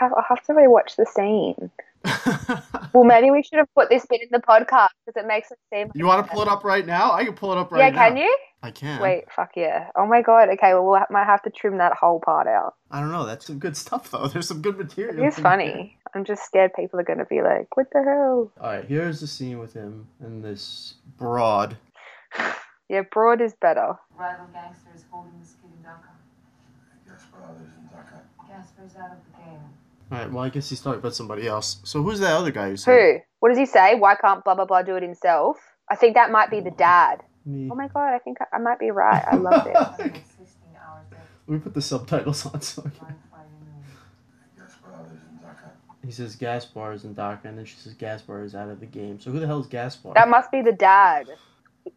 I'd 0.00 0.04
have 0.04 0.12
I'll 0.16 0.24
have 0.28 0.42
to 0.44 0.52
rewatch 0.52 0.96
the 0.96 1.06
scene. 1.06 1.70
Well, 2.92 3.04
maybe 3.04 3.30
we 3.30 3.44
should 3.44 3.58
have 3.58 3.72
put 3.76 3.88
this 3.88 4.04
bit 4.06 4.20
in 4.20 4.28
the 4.32 4.40
podcast 4.40 4.88
because 5.06 5.22
it 5.22 5.28
makes 5.28 5.52
it 5.52 5.58
seem. 5.72 5.92
you 5.94 6.06
want 6.06 6.26
to 6.26 6.32
pull 6.32 6.42
it 6.42 6.48
up 6.48 6.64
right 6.64 6.84
now? 6.84 7.12
I 7.12 7.24
can 7.24 7.34
pull 7.34 7.52
it 7.52 7.58
up 7.58 7.70
right 7.70 7.78
yeah, 7.78 7.90
now. 7.90 8.08
can 8.08 8.16
you? 8.16 8.38
I 8.64 8.72
can. 8.72 9.00
Wait, 9.00 9.30
fuck 9.30 9.52
yeah! 9.54 9.90
Oh 9.94 10.06
my 10.06 10.22
god. 10.22 10.48
Okay, 10.48 10.74
well 10.74 10.82
we 10.82 10.88
will 10.88 11.06
might 11.08 11.26
have 11.26 11.40
to 11.42 11.50
trim 11.50 11.78
that 11.78 11.92
whole 11.92 12.18
part 12.18 12.48
out. 12.48 12.74
I 12.90 12.98
don't 12.98 13.12
know. 13.12 13.24
That's 13.24 13.46
some 13.46 13.60
good 13.60 13.76
stuff, 13.76 14.10
though. 14.10 14.26
There's 14.32 14.48
some 14.48 14.60
good 14.60 14.76
material. 14.76 15.22
It 15.22 15.28
is 15.28 15.38
in 15.38 15.44
there. 15.44 15.52
funny. 15.52 15.96
I'm 16.12 16.24
just 16.24 16.44
scared 16.44 16.72
people 16.74 16.98
are 16.98 17.04
going 17.04 17.20
to 17.20 17.24
be 17.26 17.42
like, 17.42 17.76
"What 17.76 17.86
the 17.92 18.02
hell?" 18.02 18.50
All 18.60 18.72
right, 18.72 18.84
here's 18.84 19.20
the 19.20 19.28
scene 19.28 19.60
with 19.60 19.72
him 19.72 20.08
and 20.20 20.42
this 20.44 20.94
broad. 21.16 21.76
Yeah, 22.88 23.02
broad 23.02 23.40
is 23.40 23.54
better. 23.54 23.94
Rival 24.18 24.46
gangster 24.52 24.90
is 24.96 25.04
holding 25.12 25.38
this 25.38 25.54
kid 25.62 25.70
in 25.70 25.84
Dhaka. 25.86 26.10
Gaspar 27.06 27.38
lives 27.56 27.76
in 27.78 27.86
Dhaka. 27.86 28.18
Gaspar's 28.48 28.96
out 28.96 29.12
of 29.12 29.18
the 29.30 29.38
game. 29.38 29.62
All 30.10 30.18
right, 30.18 30.32
well, 30.32 30.42
I 30.42 30.48
guess 30.48 30.68
he's 30.68 30.80
talking 30.80 30.98
about 30.98 31.14
somebody 31.14 31.46
else. 31.46 31.80
So 31.84 32.02
who's 32.02 32.18
that 32.18 32.32
other 32.32 32.50
guy 32.50 32.70
who 32.70 32.76
said? 32.76 32.92
Who? 32.92 33.18
What 33.38 33.50
does 33.50 33.58
he 33.58 33.66
say? 33.66 33.94
Why 33.94 34.16
can't 34.16 34.42
blah 34.44 34.54
blah 34.54 34.64
blah 34.64 34.82
do 34.82 34.96
it 34.96 35.02
himself? 35.02 35.56
I 35.88 35.94
think 35.94 36.14
that 36.14 36.32
might 36.32 36.50
be 36.50 36.60
the 36.60 36.70
oh, 36.70 36.76
dad. 36.76 37.22
Me. 37.46 37.68
Oh 37.70 37.74
my 37.74 37.88
god, 37.88 38.14
I 38.14 38.18
think 38.18 38.38
I, 38.40 38.56
I 38.56 38.58
might 38.58 38.78
be 38.78 38.90
right. 38.90 39.24
I 39.30 39.36
love 39.36 39.64
this. 39.64 39.74
116 39.74 40.46
hours 40.76 41.06
dead. 41.10 41.20
Let 41.46 41.54
me 41.54 41.60
put 41.60 41.74
the 41.74 41.82
subtitles 41.82 42.44
on 42.46 42.60
so 42.60 42.82
I 42.82 42.90
can. 42.90 42.98
Blind 42.98 43.16
Friday 43.30 43.48
noon. 43.64 43.84
Gaspar 44.58 44.90
lives 45.02 45.12
in 45.12 45.38
Dhaka. 45.38 45.70
He 46.04 46.12
says 46.12 46.36
Gaspar 46.36 46.92
is 46.92 47.04
in 47.04 47.14
Dhaka, 47.14 47.44
and 47.44 47.56
then 47.56 47.64
she 47.64 47.76
says 47.76 47.94
Gaspar 47.94 48.42
is 48.42 48.54
out 48.56 48.68
of 48.68 48.80
the 48.80 48.86
game. 48.86 49.20
So 49.20 49.30
who 49.30 49.38
the 49.38 49.46
hell 49.46 49.60
is 49.60 49.68
Gaspar? 49.68 50.14
That 50.14 50.28
must 50.28 50.50
be 50.50 50.60
the 50.60 50.72
dad. 50.72 51.28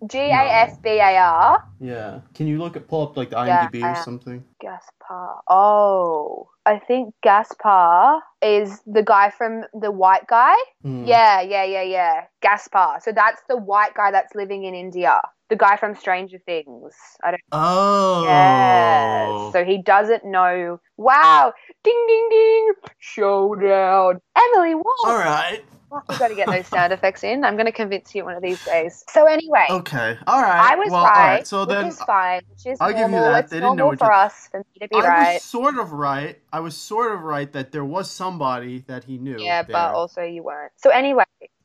G 0.08 0.18
A 0.18 0.44
S 0.68 0.78
B 0.84 0.90
A 0.90 1.18
R. 1.18 1.63
Yeah. 1.80 2.22
Can 2.34 2.48
you 2.48 2.58
look 2.58 2.75
at 2.75 2.88
pull 2.88 3.04
up 3.04 3.18
like 3.18 3.30
the 3.30 3.38
Yeah, 3.38 3.68
IMDb 3.68 3.84
I 3.84 3.92
or 3.92 4.04
something? 4.04 4.44
Gaspar. 4.62 5.42
Oh, 5.50 6.50
I 6.66 6.80
think 6.80 7.13
Gaspar 7.24 8.22
is 8.42 8.82
the 8.86 9.04
guy 9.04 9.30
from 9.30 9.63
the 9.74 9.92
white 9.92 10.28
guy. 10.28 10.56
Hmm. 10.82 11.06
Yeah, 11.06 11.42
yeah, 11.42 11.63
yeah, 11.63 11.82
yeah. 11.84 12.22
Gaspar. 12.42 13.00
So 13.02 13.12
that's 13.12 13.42
the 13.50 13.58
white 13.58 13.94
guy 13.94 14.12
that's 14.12 14.34
living 14.36 14.63
in 14.63 14.74
India. 14.75 15.22
The 15.50 15.56
guy 15.58 15.78
from 15.78 15.96
Stranger 15.96 16.40
Things. 16.46 16.94
I 17.24 17.32
don't. 17.32 17.42
Oh. 17.52 18.24
Yeah. 18.25 19.52
So 19.52 19.63
he 19.66 19.82
doesn't 19.82 20.25
know. 20.25 20.80
Wow! 20.98 21.54
Ding, 21.84 22.06
ding, 22.08 22.28
ding! 22.30 22.72
Showdown. 23.00 24.22
Emily 24.36 24.75
Wall. 24.75 25.06
All 25.06 25.18
right. 25.18 25.62
We've 26.09 26.19
got 26.19 26.27
to 26.29 26.35
get 26.35 26.47
those 26.47 26.67
sound 26.67 26.91
effects 26.97 27.23
in. 27.23 27.43
I'm 27.43 27.55
going 27.55 27.65
to 27.67 27.71
convince 27.71 28.13
you 28.15 28.25
one 28.25 28.35
of 28.35 28.41
these 28.41 28.63
days. 28.65 29.03
So 29.09 29.25
anyway. 29.25 29.65
Okay. 29.69 30.17
All 30.27 30.41
right. 30.41 30.71
I 30.71 30.75
was 30.75 30.89
well, 30.91 31.03
right, 31.05 31.09
All 31.17 31.27
right. 31.27 31.47
So 31.47 31.59
which 31.62 31.69
then 31.69 31.85
is 31.88 32.00
fine, 32.01 32.41
which 32.50 32.65
is 32.65 32.77
I'll 32.81 32.89
give 32.91 33.00
you 33.00 33.07
normal. 33.09 33.31
that. 33.31 33.43
It's 33.45 33.51
They 33.51 33.57
didn't 33.57 33.75
know 33.77 33.83
normal 33.91 33.97
for 33.97 34.12
you- 34.12 34.17
us 34.19 34.47
for 34.51 34.59
me 34.59 34.65
to 34.81 34.88
be 34.88 34.95
I 34.95 35.07
right. 35.07 35.33
was 35.35 35.43
sort 35.43 35.77
of 35.77 35.91
right. 35.93 36.39
I 36.51 36.59
was 36.59 36.75
sort 36.75 37.13
of 37.13 37.21
right 37.21 37.51
that 37.53 37.71
there 37.71 37.85
was 37.85 38.09
somebody 38.09 38.79
that 38.88 39.03
he 39.03 39.17
knew. 39.17 39.38
Yeah, 39.39 39.63
there. 39.63 39.73
but 39.73 39.93
also 39.95 40.21
you 40.23 40.43
weren't. 40.43 40.71
So 40.77 40.89
anyway, 40.89 41.23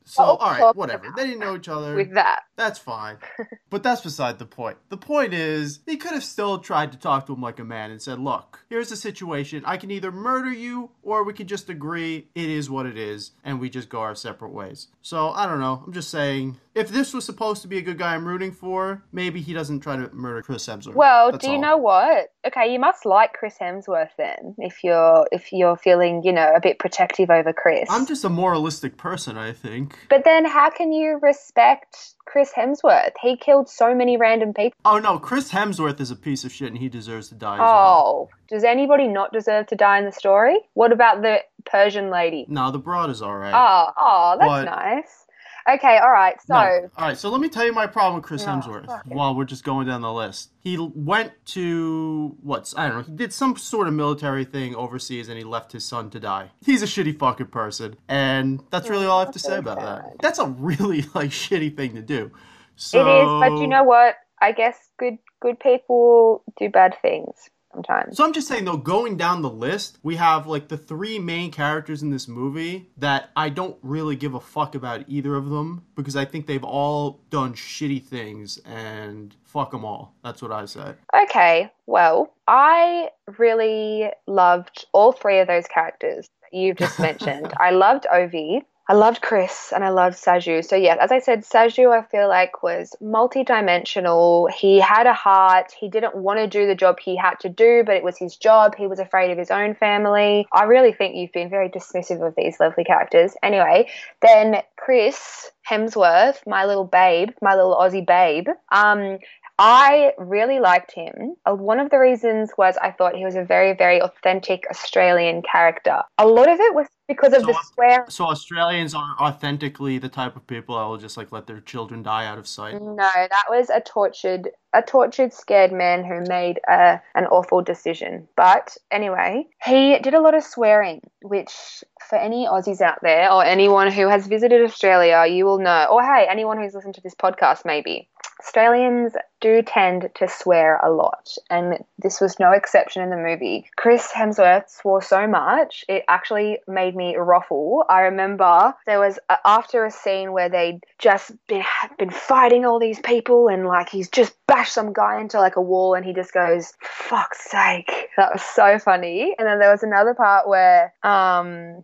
so 0.09 0.23
what 0.23 0.41
all 0.41 0.51
right, 0.51 0.75
whatever. 0.75 1.13
They 1.15 1.25
didn't 1.27 1.39
know 1.39 1.55
each 1.55 1.69
other. 1.69 1.95
with 1.95 2.13
that, 2.15 2.41
That's 2.55 2.79
fine. 2.79 3.17
but 3.69 3.83
that's 3.83 4.01
beside 4.01 4.39
the 4.39 4.45
point. 4.45 4.77
The 4.89 4.97
point 4.97 5.33
is, 5.33 5.79
he 5.85 5.97
could 5.97 6.13
have 6.13 6.23
still 6.23 6.57
tried 6.59 6.91
to 6.91 6.97
talk 6.97 7.27
to 7.27 7.33
him 7.33 7.41
like 7.41 7.59
a 7.59 7.63
man 7.63 7.91
and 7.91 8.01
said, 8.01 8.19
Look, 8.19 8.65
here's 8.69 8.89
the 8.89 8.95
situation. 8.95 9.63
I 9.65 9.77
can 9.77 9.91
either 9.91 10.11
murder 10.11 10.51
you 10.51 10.89
or 11.03 11.23
we 11.23 11.33
can 11.33 11.47
just 11.47 11.69
agree 11.69 12.27
it 12.33 12.49
is 12.49 12.69
what 12.69 12.85
it 12.85 12.97
is 12.97 13.31
and 13.43 13.59
we 13.59 13.69
just 13.69 13.89
go 13.89 14.01
our 14.01 14.15
separate 14.15 14.51
ways. 14.51 14.87
So 15.01 15.29
I 15.29 15.45
don't 15.45 15.59
know. 15.59 15.83
I'm 15.85 15.93
just 15.93 16.09
saying, 16.09 16.57
if 16.75 16.89
this 16.89 17.13
was 17.13 17.25
supposed 17.25 17.61
to 17.63 17.67
be 17.67 17.77
a 17.77 17.81
good 17.81 17.97
guy 17.97 18.13
I'm 18.13 18.25
rooting 18.27 18.51
for, 18.51 19.03
maybe 19.11 19.41
he 19.41 19.53
doesn't 19.53 19.79
try 19.81 19.95
to 19.97 20.09
murder 20.13 20.41
Chris 20.41 20.65
Hemsworth. 20.67 20.93
well, 20.95 21.31
That's 21.31 21.43
do 21.43 21.49
you 21.51 21.55
all. 21.57 21.61
know 21.61 21.77
what? 21.77 22.31
Okay, 22.47 22.71
you 22.71 22.79
must 22.79 23.05
like 23.05 23.33
Chris 23.33 23.57
Hemsworth 23.59 24.11
then, 24.17 24.55
if 24.59 24.83
you're 24.83 25.27
if 25.31 25.51
you're 25.51 25.75
feeling 25.77 26.21
you 26.23 26.31
know 26.31 26.53
a 26.55 26.61
bit 26.61 26.79
protective 26.79 27.29
over 27.29 27.51
Chris. 27.53 27.87
I'm 27.89 28.05
just 28.05 28.23
a 28.23 28.29
moralistic 28.29 28.97
person, 28.97 29.37
I 29.37 29.51
think. 29.51 29.97
But 30.09 30.23
then, 30.23 30.45
how 30.45 30.69
can 30.69 30.91
you 30.93 31.19
respect 31.21 32.15
Chris 32.25 32.51
Hemsworth? 32.55 33.11
He 33.21 33.35
killed 33.35 33.67
so 33.67 33.93
many 33.93 34.15
random 34.17 34.53
people. 34.53 34.77
Oh 34.85 34.99
no, 34.99 35.19
Chris 35.19 35.51
Hemsworth 35.51 35.99
is 35.99 36.11
a 36.11 36.15
piece 36.15 36.43
of 36.45 36.51
shit 36.51 36.69
and 36.69 36.77
he 36.77 36.87
deserves 36.87 37.29
to 37.29 37.35
die 37.35 37.55
as 37.55 37.59
well. 37.59 38.29
Oh, 38.29 38.29
does 38.47 38.63
anybody 38.63 39.07
not 39.07 39.33
deserve 39.33 39.67
to 39.67 39.75
die 39.75 39.99
in 39.99 40.05
the 40.05 40.11
story? 40.11 40.57
What 40.75 40.91
about 40.93 41.21
the 41.21 41.39
Persian 41.65 42.09
lady? 42.09 42.45
No, 42.47 42.71
the 42.71 42.79
broad 42.79 43.09
is 43.09 43.21
alright. 43.21 43.53
Oh, 43.53 43.57
ah, 43.57 43.93
oh, 43.97 44.01
ah, 44.01 44.35
that's 44.37 44.47
But- 44.49 44.65
nice. 44.65 45.25
Okay, 45.67 45.97
all 45.97 46.11
right. 46.11 46.35
So, 46.41 46.53
No. 46.53 46.89
All 46.97 47.07
right, 47.07 47.17
so 47.17 47.29
let 47.29 47.41
me 47.41 47.49
tell 47.49 47.65
you 47.65 47.73
my 47.73 47.87
problem 47.87 48.15
with 48.15 48.23
Chris 48.23 48.45
No, 48.45 48.53
Hemsworth 48.53 49.05
while 49.07 49.35
we're 49.35 49.45
just 49.45 49.63
going 49.63 49.87
down 49.87 50.01
the 50.01 50.11
list. 50.11 50.51
He 50.61 50.77
went 50.77 51.33
to 51.47 52.35
what's 52.41 52.77
I 52.77 52.87
don't 52.87 52.97
know. 52.97 53.03
He 53.03 53.11
did 53.11 53.33
some 53.33 53.55
sort 53.57 53.87
of 53.87 53.93
military 53.93 54.45
thing 54.45 54.75
overseas, 54.75 55.29
and 55.29 55.37
he 55.37 55.43
left 55.43 55.71
his 55.71 55.85
son 55.85 56.09
to 56.11 56.19
die. 56.19 56.51
He's 56.65 56.81
a 56.81 56.85
shitty 56.85 57.17
fucking 57.19 57.47
person, 57.47 57.97
and 58.07 58.61
that's 58.71 58.89
really 58.89 59.05
all 59.05 59.19
I 59.19 59.25
have 59.25 59.33
to 59.33 59.39
say 59.39 59.57
about 59.57 59.79
that. 59.79 60.21
That's 60.21 60.39
a 60.39 60.47
really 60.47 61.01
like 61.13 61.31
shitty 61.31 61.75
thing 61.75 61.95
to 61.95 62.01
do. 62.01 62.31
So, 62.75 62.99
it 62.99 63.09
is, 63.09 63.27
but 63.41 63.61
you 63.61 63.67
know 63.67 63.83
what? 63.83 64.15
I 64.41 64.53
guess 64.53 64.77
good 64.97 65.17
good 65.41 65.59
people 65.59 66.43
do 66.57 66.69
bad 66.69 66.95
things 67.01 67.49
sometimes. 67.73 68.17
So 68.17 68.25
I'm 68.25 68.33
just 68.33 68.47
saying 68.47 68.65
though, 68.65 68.77
going 68.77 69.17
down 69.17 69.41
the 69.41 69.49
list, 69.49 69.99
we 70.03 70.15
have 70.15 70.47
like 70.47 70.67
the 70.67 70.77
three 70.77 71.19
main 71.19 71.51
characters 71.51 72.01
in 72.01 72.09
this 72.09 72.27
movie 72.27 72.89
that 72.97 73.29
I 73.35 73.49
don't 73.49 73.77
really 73.81 74.15
give 74.15 74.33
a 74.33 74.39
fuck 74.39 74.75
about 74.75 75.05
either 75.07 75.35
of 75.35 75.49
them 75.49 75.85
because 75.95 76.15
I 76.15 76.25
think 76.25 76.47
they've 76.47 76.63
all 76.63 77.21
done 77.29 77.53
shitty 77.53 78.03
things 78.03 78.57
and 78.65 79.35
fuck 79.43 79.71
them 79.71 79.85
all. 79.85 80.13
That's 80.23 80.41
what 80.41 80.51
I 80.51 80.65
say. 80.65 80.93
Okay, 81.23 81.71
well, 81.85 82.33
I 82.47 83.09
really 83.37 84.09
loved 84.27 84.85
all 84.91 85.11
three 85.11 85.39
of 85.39 85.47
those 85.47 85.67
characters 85.67 86.27
that 86.41 86.57
you've 86.57 86.77
just 86.77 86.99
mentioned. 86.99 87.53
I 87.59 87.71
loved 87.71 88.05
Ovi. 88.13 88.63
I 88.89 88.93
loved 88.93 89.21
Chris 89.21 89.71
and 89.71 89.83
I 89.83 89.89
loved 89.89 90.17
Saju. 90.17 90.65
So, 90.65 90.75
yes, 90.75 90.97
as 90.99 91.11
I 91.11 91.19
said, 91.19 91.43
Saju 91.43 91.95
I 91.95 92.01
feel 92.01 92.27
like 92.27 92.63
was 92.63 92.95
multidimensional. 92.99 94.51
He 94.51 94.79
had 94.79 95.05
a 95.05 95.13
heart. 95.13 95.71
He 95.79 95.89
didn't 95.89 96.15
want 96.15 96.39
to 96.39 96.47
do 96.47 96.65
the 96.65 96.73
job 96.73 96.99
he 96.99 97.15
had 97.15 97.35
to 97.41 97.49
do, 97.49 97.83
but 97.85 97.95
it 97.95 98.03
was 98.03 98.17
his 98.17 98.35
job. 98.35 98.73
He 98.75 98.87
was 98.87 98.97
afraid 98.97 99.29
of 99.29 99.37
his 99.37 99.51
own 99.51 99.75
family. 99.75 100.47
I 100.51 100.63
really 100.63 100.91
think 100.91 101.15
you've 101.15 101.31
been 101.31 101.51
very 101.51 101.69
dismissive 101.69 102.25
of 102.25 102.33
these 102.35 102.59
lovely 102.59 102.83
characters. 102.83 103.35
Anyway, 103.43 103.89
then 104.23 104.63
Chris 104.75 105.51
Hemsworth, 105.69 106.47
my 106.47 106.65
little 106.65 106.83
babe, 106.83 107.29
my 107.43 107.53
little 107.53 107.75
Aussie 107.75 108.05
babe. 108.05 108.47
Um, 108.71 109.19
I 109.59 110.13
really 110.17 110.59
liked 110.59 110.93
him. 110.93 111.35
Uh, 111.45 111.53
One 111.53 111.81
of 111.81 111.89
the 111.89 111.99
reasons 111.99 112.51
was 112.57 112.77
I 112.81 112.91
thought 112.91 113.15
he 113.15 113.25
was 113.25 113.35
a 113.35 113.43
very, 113.43 113.73
very 113.73 114.01
authentic 114.01 114.63
Australian 114.71 115.41
character. 115.41 116.01
A 116.17 116.25
lot 116.25 116.49
of 116.49 116.61
it 116.61 116.73
was 116.73 116.87
because 117.09 117.33
of 117.33 117.41
So 117.41 117.47
the 117.47 117.59
swear. 117.73 118.05
So 118.07 118.25
Australians 118.25 118.95
are 118.95 119.17
authentically 119.19 119.97
the 119.97 120.07
type 120.07 120.37
of 120.37 120.47
people 120.47 120.77
that 120.77 120.85
will 120.85 120.97
just 120.97 121.17
like 121.17 121.33
let 121.33 121.45
their 121.45 121.59
children 121.59 122.03
die 122.03 122.25
out 122.25 122.37
of 122.37 122.47
sight. 122.47 122.81
No, 122.81 122.95
that 122.95 123.45
was 123.49 123.69
a 123.69 123.81
tortured, 123.81 124.49
a 124.73 124.81
tortured, 124.81 125.33
scared 125.33 125.73
man 125.73 126.05
who 126.05 126.21
made 126.21 126.61
a, 126.69 127.01
an 127.15 127.25
awful 127.25 127.61
decision. 127.61 128.29
But 128.37 128.77
anyway, 128.91 129.45
he 129.65 129.99
did 129.99 130.13
a 130.13 130.21
lot 130.21 130.35
of 130.35 130.43
swearing, 130.43 131.01
which 131.21 131.83
for 132.07 132.17
any 132.17 132.47
Aussies 132.47 132.79
out 132.79 132.99
there 133.01 133.29
or 133.29 133.43
anyone 133.43 133.91
who 133.91 134.07
has 134.07 134.27
visited 134.27 134.61
Australia, 134.61 135.25
you 135.27 135.43
will 135.43 135.59
know. 135.59 135.87
Or 135.91 136.01
hey, 136.01 136.27
anyone 136.29 136.59
who's 136.61 136.73
listened 136.75 136.95
to 136.95 137.01
this 137.01 137.15
podcast, 137.15 137.65
maybe. 137.65 138.07
Australians 138.39 139.13
do 139.41 139.61
tend 139.61 140.09
to 140.15 140.27
swear 140.27 140.79
a 140.83 140.89
lot, 140.89 141.37
and 141.49 141.83
this 141.97 142.21
was 142.21 142.39
no 142.39 142.51
exception 142.51 143.01
in 143.01 143.09
the 143.09 143.17
movie. 143.17 143.69
Chris 143.75 144.11
Hemsworth 144.11 144.69
swore 144.69 145.01
so 145.01 145.27
much, 145.27 145.83
it 145.87 146.03
actually 146.07 146.59
made 146.67 146.95
me 146.95 147.15
ruffle. 147.15 147.85
I 147.89 148.01
remember 148.01 148.73
there 148.85 148.99
was 148.99 149.19
a, 149.29 149.37
after 149.45 149.85
a 149.85 149.91
scene 149.91 150.31
where 150.31 150.49
they'd 150.49 150.83
just 150.97 151.31
been 151.47 151.63
been 151.97 152.09
fighting 152.09 152.65
all 152.65 152.79
these 152.79 152.99
people, 152.99 153.47
and 153.49 153.65
like 153.65 153.89
he's 153.89 154.09
just 154.09 154.33
bashed 154.47 154.73
some 154.73 154.93
guy 154.93 155.19
into 155.19 155.39
like 155.39 155.57
a 155.57 155.61
wall, 155.61 155.93
and 155.93 156.05
he 156.05 156.13
just 156.13 156.33
goes, 156.33 156.73
"Fuck's 156.81 157.49
sake!" 157.49 158.09
That 158.17 158.33
was 158.33 158.41
so 158.41 158.79
funny. 158.79 159.35
And 159.37 159.47
then 159.47 159.59
there 159.59 159.71
was 159.71 159.83
another 159.83 160.13
part 160.13 160.47
where, 160.47 160.93
um, 161.03 161.83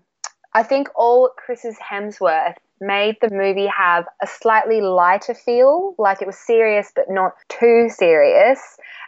I 0.54 0.64
think 0.64 0.90
all 0.96 1.32
Chris's 1.36 1.78
Hemsworth 1.78 2.56
made 2.82 3.16
the 3.22 3.30
movie 3.32 3.68
have 3.68 4.06
a 4.22 4.28
slightly 4.28 4.82
lighter 4.82 5.34
feel, 5.34 5.96
like 5.98 6.22
it 6.22 6.28
was 6.28 6.38
serious 6.38 6.92
but 6.96 7.06
not 7.10 7.34
too 7.50 7.90
serious. 7.90 8.60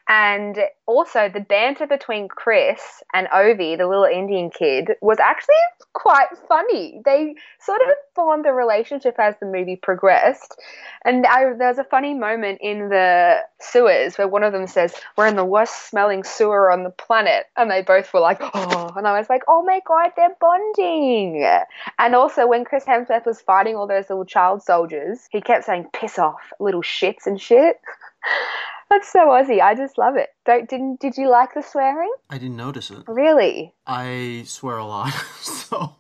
And 0.10 0.58
also, 0.86 1.28
the 1.28 1.42
banter 1.42 1.86
between 1.86 2.30
Chris 2.30 2.80
and 3.14 3.28
Ovi, 3.28 3.78
the 3.78 3.88
little 3.88 4.06
Indian 4.06 4.50
kid, 4.50 4.92
was 5.02 5.20
actually 5.20 5.56
quite 5.92 6.28
funny. 6.48 7.02
They 7.04 7.36
sort 7.60 7.82
of 7.82 7.90
formed 8.16 8.46
a 8.46 8.54
relationship 8.54 9.16
as 9.20 9.36
the 9.42 9.48
movie 9.48 9.76
progressed. 9.76 10.56
And 11.04 11.26
I, 11.26 11.54
there 11.58 11.68
was 11.68 11.78
a 11.78 11.84
funny 11.84 12.14
moment 12.14 12.60
in 12.62 12.88
the 12.88 13.40
sewers 13.60 14.18
where 14.18 14.30
one 14.30 14.44
of 14.44 14.54
them 14.54 14.68
says, 14.68 14.94
We're 15.18 15.28
in 15.28 15.36
the 15.36 15.44
worst 15.44 15.90
smelling 15.90 16.24
sewer 16.24 16.72
on 16.72 16.84
the 16.84 16.90
planet. 16.90 17.48
And 17.58 17.70
they 17.70 17.82
both 17.82 18.14
were 18.14 18.22
like, 18.22 18.40
Oh, 18.42 18.94
and 18.96 19.06
I 19.06 19.20
was 19.20 19.30
like, 19.30 19.44
Oh 19.50 19.62
my 19.64 19.82
God, 19.86 20.12
they're 20.16 20.36
bonding. 20.40 21.46
And 22.00 22.16
also, 22.16 22.48
when 22.48 22.64
Chris 22.64 22.86
Hemsworth 22.86 23.26
was 23.26 23.42
fighting 23.42 23.76
all 23.76 23.88
those 23.88 24.10
little 24.10 24.26
child 24.26 24.64
soldiers, 24.64 25.28
he 25.32 25.42
kept 25.42 25.66
saying, 25.66 25.88
Piss 25.92 26.18
off, 26.18 26.54
little 26.62 26.82
shits 26.82 27.26
and 27.26 27.42
shit. 27.42 27.82
That's 28.90 29.12
so 29.12 29.28
Aussie. 29.28 29.62
I 29.62 29.76
just 29.76 29.98
love 29.98 30.16
it. 30.16 30.30
Don't 30.46 30.70
didn't 30.70 31.00
did 31.02 31.18
you 31.18 31.30
like 31.30 31.54
the 31.54 31.62
swearing? 31.62 32.12
I 32.30 32.38
didn't 32.38 32.56
notice 32.56 32.90
it. 32.90 33.04
Really? 33.08 33.74
I 33.86 34.44
swear 34.46 34.78
a 34.78 34.86
lot, 34.86 35.12
so 35.42 35.96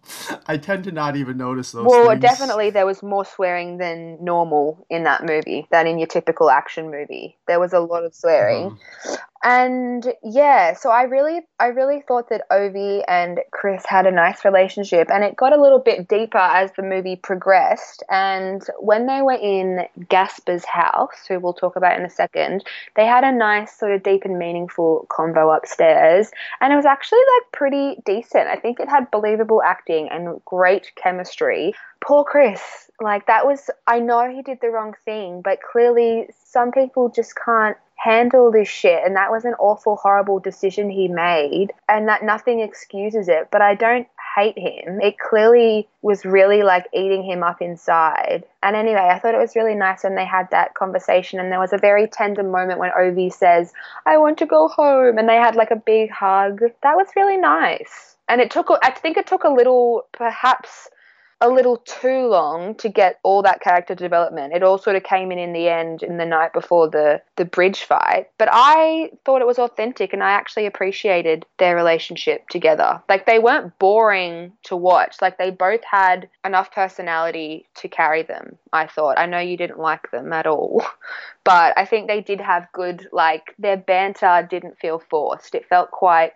I 0.47 0.57
tend 0.57 0.85
to 0.85 0.91
not 0.91 1.17
even 1.17 1.37
notice 1.37 1.73
those 1.73 1.85
well, 1.85 2.09
things. 2.09 2.21
definitely 2.21 2.69
there 2.69 2.85
was 2.85 3.03
more 3.03 3.25
swearing 3.25 3.77
than 3.77 4.17
normal 4.23 4.85
in 4.89 5.03
that 5.03 5.25
movie 5.25 5.67
than 5.69 5.85
in 5.85 5.99
your 5.99 6.07
typical 6.07 6.49
action 6.49 6.89
movie. 6.89 7.37
There 7.47 7.59
was 7.59 7.73
a 7.73 7.79
lot 7.79 8.05
of 8.05 8.15
swearing. 8.15 8.71
Mhm. 8.71 9.17
And 9.49 10.13
yeah, 10.25 10.73
so 10.73 10.89
I 10.89 11.03
really 11.03 11.39
I 11.57 11.67
really 11.67 12.01
thought 12.05 12.27
that 12.31 12.41
Ovi 12.51 13.01
and 13.07 13.39
Chris 13.51 13.85
had 13.85 14.05
a 14.05 14.11
nice 14.11 14.43
relationship 14.43 15.09
and 15.09 15.23
it 15.23 15.37
got 15.37 15.53
a 15.53 15.61
little 15.61 15.79
bit 15.79 16.09
deeper 16.09 16.37
as 16.37 16.73
the 16.73 16.83
movie 16.83 17.15
progressed 17.15 18.03
and 18.09 18.61
when 18.81 19.07
they 19.07 19.21
were 19.21 19.39
in 19.41 19.87
Gaspar's 20.09 20.65
house, 20.65 21.25
who 21.29 21.39
we'll 21.39 21.53
talk 21.53 21.77
about 21.77 21.97
in 21.97 22.05
a 22.05 22.09
second, 22.09 22.65
they 22.97 23.05
had 23.05 23.23
a 23.23 23.31
nice 23.31 23.71
sort 23.71 23.93
of 23.93 24.03
deep 24.03 24.25
and 24.25 24.37
meaningful 24.37 25.07
convo 25.09 25.55
upstairs 25.55 26.29
and 26.59 26.73
it 26.73 26.75
was 26.75 26.85
actually 26.85 27.19
like 27.37 27.51
pretty 27.53 28.01
decent. 28.05 28.49
I 28.49 28.57
think 28.57 28.81
it 28.81 28.89
had 28.89 29.09
believable 29.11 29.61
acting 29.63 30.09
and 30.11 30.43
great 30.43 30.91
chemistry. 31.01 31.73
Poor 32.01 32.25
Chris, 32.25 32.91
like 32.99 33.27
that 33.27 33.45
was 33.45 33.69
I 33.87 33.99
know 34.01 34.29
he 34.29 34.41
did 34.41 34.59
the 34.59 34.71
wrong 34.71 34.93
thing, 35.05 35.41
but 35.41 35.59
clearly 35.61 36.27
some 36.43 36.73
people 36.73 37.07
just 37.07 37.33
can't 37.33 37.77
handle 37.97 38.51
this 38.51 38.67
shit 38.67 39.01
and 39.05 39.15
that 39.15 39.31
was 39.31 39.45
an 39.45 39.55
awful 39.59 39.95
horrible 39.95 40.39
decision 40.39 40.89
he 40.89 41.07
made 41.07 41.73
and 41.89 42.07
that 42.07 42.23
nothing 42.23 42.59
excuses 42.59 43.27
it 43.27 43.47
but 43.51 43.61
i 43.61 43.73
don't 43.73 44.07
hate 44.37 44.57
him. 44.57 45.01
It 45.01 45.17
clearly 45.17 45.87
was 46.01 46.25
really 46.25 46.63
like 46.63 46.87
eating 46.93 47.23
him 47.23 47.43
up 47.43 47.61
inside. 47.61 48.43
And 48.61 48.75
anyway, 48.75 49.09
I 49.11 49.19
thought 49.19 49.33
it 49.33 49.39
was 49.39 49.55
really 49.55 49.73
nice 49.73 50.03
when 50.03 50.15
they 50.15 50.25
had 50.25 50.49
that 50.51 50.75
conversation 50.75 51.39
and 51.39 51.51
there 51.51 51.59
was 51.59 51.73
a 51.73 51.77
very 51.77 52.07
tender 52.07 52.43
moment 52.43 52.79
when 52.79 52.91
Ovi 52.91 53.33
says, 53.33 53.73
I 54.05 54.17
want 54.17 54.37
to 54.39 54.45
go 54.45 54.67
home. 54.67 55.17
And 55.17 55.27
they 55.27 55.35
had 55.35 55.55
like 55.55 55.71
a 55.71 55.75
big 55.75 56.11
hug. 56.11 56.61
That 56.83 56.95
was 56.95 57.07
really 57.15 57.37
nice. 57.37 58.15
And 58.29 58.41
it 58.41 58.51
took, 58.51 58.69
I 58.83 58.91
think 58.91 59.17
it 59.17 59.25
took 59.25 59.43
a 59.43 59.49
little, 59.49 60.05
perhaps 60.11 60.89
a 61.39 61.49
little 61.49 61.77
too 61.77 62.27
long 62.27 62.73
to 62.75 62.89
get 62.89 63.19
all 63.21 63.43
that 63.43 63.61
character 63.61 63.93
development. 63.93 64.53
It 64.53 64.63
all 64.63 64.79
sort 64.79 64.95
of 64.95 65.03
came 65.03 65.31
in 65.31 65.37
in 65.37 65.53
the 65.53 65.69
end 65.69 66.01
in 66.01 66.17
the 66.17 66.25
night 66.25 66.51
before 66.51 66.89
the 66.89 67.21
the 67.35 67.45
bridge 67.45 67.83
fight. 67.83 68.29
But 68.39 68.49
I 68.51 69.11
thought 69.23 69.41
it 69.41 69.47
was 69.47 69.59
authentic 69.59 70.13
and 70.13 70.23
I 70.23 70.31
actually 70.31 70.65
appreciated 70.65 71.45
their 71.59 71.75
relationship 71.75 72.47
together. 72.49 73.03
Like 73.07 73.27
they 73.27 73.37
weren't 73.37 73.77
boring 73.77 74.53
to 74.63 74.75
watch. 74.75 75.17
Like 75.21 75.37
they 75.37 75.51
both 75.51 75.83
had 75.83 76.27
enough 76.43 76.71
personality 76.71 77.67
to 77.75 77.87
carry 77.87 78.23
them. 78.23 78.57
I 78.73 78.87
thought. 78.87 79.19
I 79.19 79.27
know 79.27 79.39
you 79.39 79.57
didn't 79.57 79.79
like 79.79 80.09
them 80.09 80.33
at 80.33 80.47
all, 80.47 80.83
but 81.43 81.77
I 81.77 81.85
think 81.85 82.07
they 82.07 82.21
did 82.21 82.41
have 82.41 82.67
good 82.73 83.07
like 83.11 83.53
their 83.59 83.77
banter 83.77 84.47
didn't 84.49 84.79
feel 84.79 84.97
forced. 84.97 85.53
It 85.53 85.67
felt 85.67 85.91
quite 85.91 86.33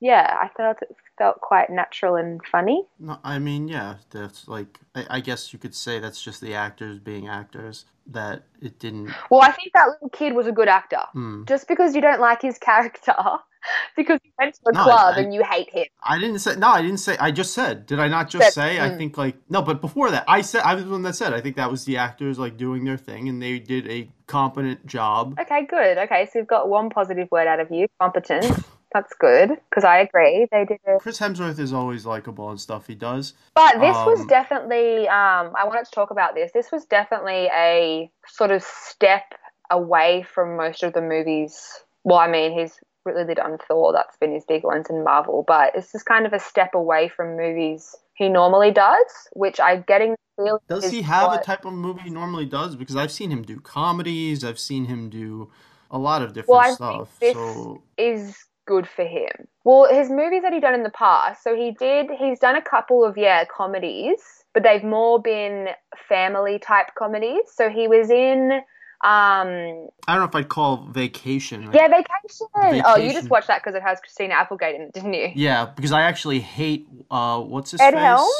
yeah, 0.00 0.36
I 0.42 0.48
felt 0.56 0.82
it 0.82 0.96
felt 1.18 1.40
quite 1.40 1.70
natural 1.70 2.16
and 2.16 2.40
funny. 2.50 2.84
No, 2.98 3.18
I 3.24 3.38
mean, 3.38 3.68
yeah, 3.68 3.96
that's 4.10 4.48
like 4.48 4.80
I, 4.94 5.06
I 5.10 5.20
guess 5.20 5.52
you 5.52 5.58
could 5.58 5.74
say 5.74 5.98
that's 5.98 6.22
just 6.22 6.40
the 6.40 6.54
actors 6.54 6.98
being 6.98 7.28
actors. 7.28 7.84
That 8.08 8.42
it 8.60 8.80
didn't. 8.80 9.12
Well, 9.30 9.42
I 9.42 9.52
think 9.52 9.72
that 9.74 9.86
little 9.88 10.08
kid 10.08 10.34
was 10.34 10.48
a 10.48 10.52
good 10.52 10.66
actor. 10.66 11.02
Hmm. 11.12 11.44
Just 11.44 11.68
because 11.68 11.94
you 11.94 12.00
don't 12.00 12.20
like 12.20 12.42
his 12.42 12.58
character, 12.58 13.14
because 13.96 14.18
he 14.24 14.32
went 14.40 14.54
to 14.54 14.60
a 14.66 14.72
No, 14.72 14.82
club 14.82 15.14
I- 15.16 15.20
and 15.20 15.32
you 15.32 15.44
hate 15.44 15.70
him. 15.70 15.84
I 16.02 16.18
didn't 16.18 16.40
say 16.40 16.56
no. 16.56 16.66
I 16.68 16.82
didn't 16.82 16.98
say. 16.98 17.16
I 17.18 17.30
just 17.30 17.54
said. 17.54 17.86
Did 17.86 18.00
I 18.00 18.08
not 18.08 18.28
just 18.28 18.44
Said- 18.46 18.52
say? 18.54 18.80
I 18.80 18.88
mm. 18.90 18.96
think 18.98 19.16
like 19.16 19.36
no. 19.48 19.62
But 19.62 19.80
before 19.80 20.10
that, 20.10 20.24
I 20.26 20.40
said 20.40 20.62
I 20.62 20.74
was 20.74 20.84
the 20.84 20.90
one 20.90 21.02
that 21.02 21.14
said. 21.14 21.32
I 21.32 21.40
think 21.40 21.54
that 21.56 21.70
was 21.70 21.84
the 21.84 21.96
actors 21.96 22.40
like 22.40 22.56
doing 22.56 22.82
their 22.82 22.96
thing, 22.96 23.28
and 23.28 23.40
they 23.40 23.60
did 23.60 23.88
a 23.88 24.10
competent 24.26 24.84
job. 24.84 25.38
Okay, 25.40 25.64
good. 25.66 25.98
Okay, 25.98 26.28
so 26.32 26.40
you've 26.40 26.48
got 26.48 26.68
one 26.68 26.90
positive 26.90 27.28
word 27.30 27.46
out 27.46 27.60
of 27.60 27.70
you, 27.70 27.86
competent. 28.00 28.46
That's 28.94 29.12
good 29.14 29.50
because 29.70 29.84
I 29.84 29.98
agree 29.98 30.46
they 30.50 30.64
did. 30.64 30.78
A... 30.86 30.98
Chris 30.98 31.18
Hemsworth 31.18 31.58
is 31.58 31.72
always 31.72 32.04
likable 32.04 32.50
and 32.50 32.60
stuff 32.60 32.86
he 32.86 32.94
does. 32.94 33.34
But 33.54 33.80
this 33.80 33.96
was 33.96 34.20
Um, 34.20 34.26
definitely. 34.26 35.08
Um, 35.08 35.52
I 35.58 35.64
wanted 35.64 35.86
to 35.86 35.90
talk 35.90 36.10
about 36.10 36.34
this. 36.34 36.52
This 36.52 36.70
was 36.70 36.84
definitely 36.84 37.48
a 37.54 38.10
sort 38.26 38.50
of 38.50 38.62
step 38.62 39.34
away 39.70 40.24
from 40.34 40.56
most 40.56 40.82
of 40.82 40.92
the 40.92 41.00
movies. 41.00 41.84
Well, 42.04 42.18
I 42.18 42.28
mean, 42.28 42.52
he's 42.52 42.78
really 43.04 43.34
done 43.34 43.58
Thor. 43.66 43.92
That's 43.92 44.16
been 44.18 44.32
his 44.32 44.44
big 44.44 44.62
ones 44.62 44.88
in 44.90 45.02
Marvel. 45.04 45.44
But 45.46 45.74
it's 45.74 45.92
just 45.92 46.04
kind 46.04 46.26
of 46.26 46.32
a 46.32 46.38
step 46.38 46.74
away 46.74 47.08
from 47.08 47.36
movies 47.36 47.96
he 48.14 48.28
normally 48.28 48.70
does, 48.70 49.28
which 49.32 49.58
I'm 49.58 49.84
getting 49.86 50.16
feeling. 50.36 50.58
Does 50.68 50.90
he 50.90 51.02
have 51.02 51.28
what- 51.28 51.40
a 51.40 51.44
type 51.44 51.64
of 51.64 51.72
movie 51.72 52.02
he 52.02 52.10
normally 52.10 52.46
does? 52.46 52.76
Because 52.76 52.96
I've 52.96 53.12
seen 53.12 53.30
him 53.30 53.42
do 53.42 53.58
comedies. 53.60 54.44
I've 54.44 54.58
seen 54.58 54.84
him 54.84 55.08
do 55.08 55.50
a 55.90 55.98
lot 55.98 56.22
of 56.22 56.32
different 56.32 56.48
Well, 56.48 56.74
stuff. 56.74 57.18
So 57.20 57.82
is 57.96 58.36
good 58.66 58.88
for 58.88 59.04
him. 59.04 59.30
Well, 59.64 59.92
his 59.92 60.10
movies 60.10 60.42
that 60.42 60.52
he 60.52 60.60
done 60.60 60.74
in 60.74 60.82
the 60.82 60.90
past, 60.90 61.42
so 61.42 61.54
he 61.54 61.72
did 61.72 62.10
he's 62.18 62.38
done 62.38 62.56
a 62.56 62.62
couple 62.62 63.04
of 63.04 63.16
yeah, 63.16 63.44
comedies, 63.44 64.18
but 64.54 64.62
they've 64.62 64.84
more 64.84 65.20
been 65.20 65.68
family 66.08 66.58
type 66.58 66.88
comedies. 66.98 67.44
So 67.54 67.68
he 67.68 67.88
was 67.88 68.10
in 68.10 68.60
um 69.04 69.88
I 70.06 70.14
don't 70.14 70.18
know 70.18 70.24
if 70.24 70.34
I'd 70.34 70.48
call 70.48 70.88
Vacation. 70.90 71.68
yeah, 71.72 71.88
Vacation. 71.88 72.82
Oh, 72.84 72.96
you 72.96 73.12
just 73.12 73.30
watched 73.30 73.48
that 73.48 73.62
because 73.62 73.74
it 73.74 73.82
has 73.82 74.00
Christina 74.00 74.34
Applegate 74.34 74.76
in 74.76 74.82
it, 74.82 74.92
didn't 74.92 75.14
you? 75.14 75.28
Yeah, 75.34 75.66
because 75.66 75.92
I 75.92 76.02
actually 76.02 76.40
hate 76.40 76.86
uh 77.10 77.40
what's 77.40 77.72
his 77.72 77.80
Ed 77.80 77.92
face? 77.92 78.00
Helms? 78.00 78.32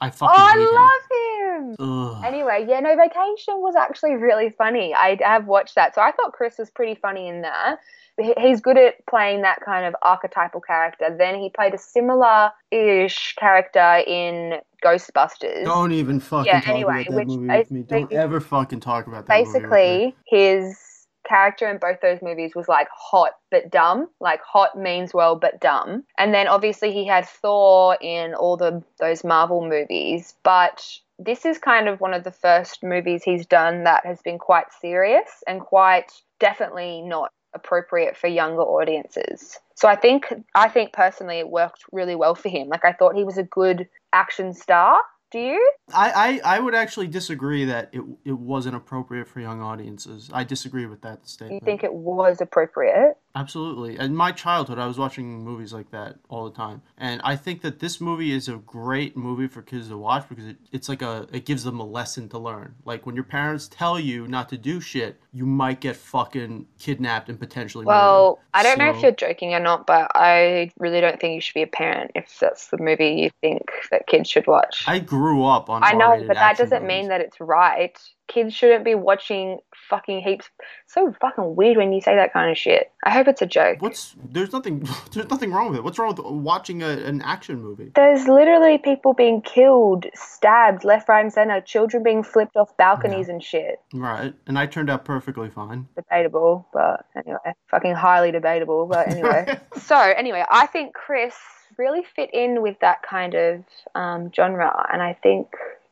I 0.00 0.08
Oh, 0.08 0.10
fucking 0.10 0.34
him. 0.34 0.68
I 0.68 1.62
love 1.62 1.68
him. 1.68 1.76
Ugh. 1.78 2.24
Anyway, 2.26 2.66
yeah, 2.68 2.80
no, 2.80 2.96
Vacation 2.96 3.54
was 3.60 3.76
actually 3.76 4.14
really 4.14 4.50
funny. 4.50 4.92
I 4.94 5.16
have 5.22 5.46
watched 5.46 5.76
that, 5.76 5.94
so 5.94 6.00
I 6.00 6.10
thought 6.12 6.32
Chris 6.32 6.58
was 6.58 6.70
pretty 6.70 6.96
funny 6.96 7.28
in 7.28 7.42
that. 7.42 7.76
He- 8.20 8.34
He's 8.38 8.60
good 8.60 8.78
at 8.78 9.04
playing 9.06 9.42
that 9.42 9.60
kind 9.64 9.86
of 9.86 9.94
archetypal 10.02 10.60
character. 10.60 11.14
Then 11.16 11.38
he 11.38 11.50
played 11.50 11.74
a 11.74 11.78
similar-ish 11.78 13.34
character 13.36 14.02
in 14.06 14.60
Ghostbusters. 14.84 15.64
Don't 15.64 15.92
even 15.92 16.20
fucking 16.20 16.46
Yeah, 16.46 16.60
talk 16.60 16.68
anyway, 16.68 17.04
about 17.06 17.16
that 17.16 17.26
movie 17.26 17.48
with 17.48 17.70
me. 17.70 17.82
Don't 17.82 18.12
ever 18.12 18.40
fucking 18.40 18.80
talk 18.80 19.06
about 19.06 19.26
that 19.26 19.38
movie 19.38 19.52
with 19.52 19.62
me. 19.62 19.68
Basically, 19.70 20.16
his 20.26 21.06
character 21.24 21.70
in 21.70 21.78
both 21.78 22.00
those 22.00 22.20
movies 22.20 22.52
was 22.54 22.68
like 22.68 22.88
hot 22.94 23.32
but 23.50 23.70
dumb. 23.70 24.08
Like 24.20 24.40
hot 24.42 24.76
means 24.76 25.14
well 25.14 25.36
but 25.36 25.60
dumb. 25.60 26.04
And 26.18 26.34
then 26.34 26.48
obviously 26.48 26.92
he 26.92 27.06
had 27.06 27.28
Thor 27.28 27.96
in 28.00 28.34
all 28.34 28.56
the 28.56 28.82
those 28.98 29.24
Marvel 29.24 29.66
movies, 29.66 30.34
but 30.42 30.84
this 31.18 31.44
is 31.44 31.58
kind 31.58 31.88
of 31.88 32.00
one 32.00 32.14
of 32.14 32.24
the 32.24 32.32
first 32.32 32.82
movies 32.82 33.22
he's 33.22 33.46
done 33.46 33.84
that 33.84 34.04
has 34.04 34.20
been 34.22 34.38
quite 34.38 34.66
serious 34.80 35.28
and 35.46 35.60
quite 35.60 36.10
definitely 36.40 37.02
not 37.02 37.30
appropriate 37.54 38.16
for 38.16 38.28
younger 38.28 38.62
audiences. 38.62 39.58
So 39.74 39.88
I 39.88 39.96
think 39.96 40.32
I 40.54 40.68
think 40.68 40.92
personally 40.92 41.38
it 41.38 41.48
worked 41.48 41.84
really 41.92 42.14
well 42.14 42.34
for 42.34 42.48
him. 42.48 42.68
Like 42.68 42.84
I 42.84 42.92
thought 42.92 43.14
he 43.14 43.24
was 43.24 43.38
a 43.38 43.42
good 43.42 43.88
action 44.12 44.52
star. 44.54 45.00
Do 45.30 45.38
you? 45.38 45.72
I, 45.94 46.40
I, 46.44 46.56
I 46.56 46.60
would 46.60 46.74
actually 46.74 47.06
disagree 47.06 47.64
that 47.64 47.88
it 47.92 48.02
it 48.24 48.38
wasn't 48.38 48.76
appropriate 48.76 49.26
for 49.26 49.40
young 49.40 49.62
audiences. 49.62 50.30
I 50.32 50.44
disagree 50.44 50.84
with 50.84 51.00
that 51.02 51.26
statement. 51.26 51.62
You 51.62 51.64
think 51.64 51.84
it 51.84 51.94
was 51.94 52.40
appropriate? 52.42 53.16
Absolutely. 53.34 53.98
In 53.98 54.14
my 54.14 54.30
childhood, 54.30 54.78
I 54.78 54.86
was 54.86 54.98
watching 54.98 55.42
movies 55.42 55.72
like 55.72 55.90
that 55.90 56.16
all 56.28 56.44
the 56.44 56.54
time, 56.54 56.82
and 56.98 57.20
I 57.24 57.34
think 57.36 57.62
that 57.62 57.78
this 57.78 58.00
movie 58.00 58.32
is 58.32 58.48
a 58.48 58.56
great 58.56 59.16
movie 59.16 59.48
for 59.48 59.62
kids 59.62 59.88
to 59.88 59.96
watch 59.96 60.28
because 60.28 60.46
it, 60.46 60.56
it's 60.70 60.88
like 60.88 61.00
a 61.00 61.26
it 61.32 61.46
gives 61.46 61.64
them 61.64 61.80
a 61.80 61.84
lesson 61.84 62.28
to 62.30 62.38
learn. 62.38 62.74
Like 62.84 63.06
when 63.06 63.14
your 63.14 63.24
parents 63.24 63.68
tell 63.68 63.98
you 63.98 64.28
not 64.28 64.50
to 64.50 64.58
do 64.58 64.80
shit, 64.80 65.18
you 65.32 65.46
might 65.46 65.80
get 65.80 65.96
fucking 65.96 66.66
kidnapped 66.78 67.30
and 67.30 67.40
potentially 67.40 67.86
Well, 67.86 68.38
murdered. 68.52 68.52
I 68.52 68.62
don't 68.64 68.78
know 68.78 68.94
if 68.94 69.02
you're 69.02 69.12
joking 69.12 69.54
or 69.54 69.60
not, 69.60 69.86
but 69.86 70.10
I 70.14 70.70
really 70.78 71.00
don't 71.00 71.18
think 71.18 71.34
you 71.34 71.40
should 71.40 71.54
be 71.54 71.62
a 71.62 71.66
parent 71.66 72.10
if 72.14 72.38
that's 72.38 72.68
the 72.68 72.76
movie 72.78 73.12
you 73.12 73.30
think 73.40 73.62
that 73.90 74.06
kids 74.06 74.28
should 74.28 74.46
watch. 74.46 74.84
I 74.86 74.98
grew 74.98 75.44
up 75.46 75.70
on. 75.70 75.82
I 75.82 75.92
know, 75.92 76.22
but 76.26 76.34
that 76.34 76.58
doesn't 76.58 76.82
movies. 76.82 76.96
mean 76.96 77.08
that 77.08 77.22
it's 77.22 77.40
right. 77.40 77.98
Kids 78.28 78.54
shouldn't 78.54 78.84
be 78.84 78.94
watching 78.94 79.58
fucking 79.88 80.22
heaps. 80.22 80.48
So 80.86 81.14
fucking 81.20 81.56
weird 81.56 81.76
when 81.76 81.92
you 81.92 82.00
say 82.00 82.14
that 82.16 82.32
kind 82.32 82.50
of 82.50 82.56
shit. 82.56 82.90
I 83.04 83.10
hope 83.10 83.28
it's 83.28 83.42
a 83.42 83.46
joke. 83.46 83.82
What's 83.82 84.14
there's 84.30 84.52
nothing 84.52 84.88
there's 85.12 85.28
nothing 85.28 85.52
wrong 85.52 85.68
with 85.70 85.78
it. 85.78 85.84
What's 85.84 85.98
wrong 85.98 86.14
with 86.14 86.24
watching 86.24 86.82
a, 86.82 86.88
an 86.88 87.20
action 87.22 87.60
movie? 87.60 87.92
There's 87.94 88.26
literally 88.26 88.78
people 88.78 89.12
being 89.12 89.42
killed, 89.42 90.06
stabbed, 90.14 90.84
left, 90.84 91.08
right, 91.08 91.20
and 91.20 91.32
center, 91.32 91.60
children 91.60 92.02
being 92.02 92.22
flipped 92.22 92.56
off 92.56 92.76
balconies 92.76 93.28
and 93.28 93.42
shit. 93.42 93.80
Right, 93.92 94.34
and 94.46 94.58
I 94.58 94.66
turned 94.66 94.88
out 94.88 95.04
perfectly 95.04 95.50
fine. 95.50 95.88
Debatable, 95.96 96.66
but 96.72 97.06
anyway, 97.16 97.54
fucking 97.70 97.94
highly 97.94 98.30
debatable, 98.32 98.86
but 98.86 99.08
anyway. 99.08 99.58
so 99.82 99.96
anyway, 99.96 100.44
I 100.50 100.66
think 100.66 100.94
Chris 100.94 101.34
really 101.78 102.04
fit 102.16 102.30
in 102.32 102.62
with 102.62 102.78
that 102.80 103.02
kind 103.02 103.34
of 103.34 103.64
um, 103.94 104.30
genre, 104.34 104.86
and 104.92 105.02
I 105.02 105.14
think, 105.22 105.48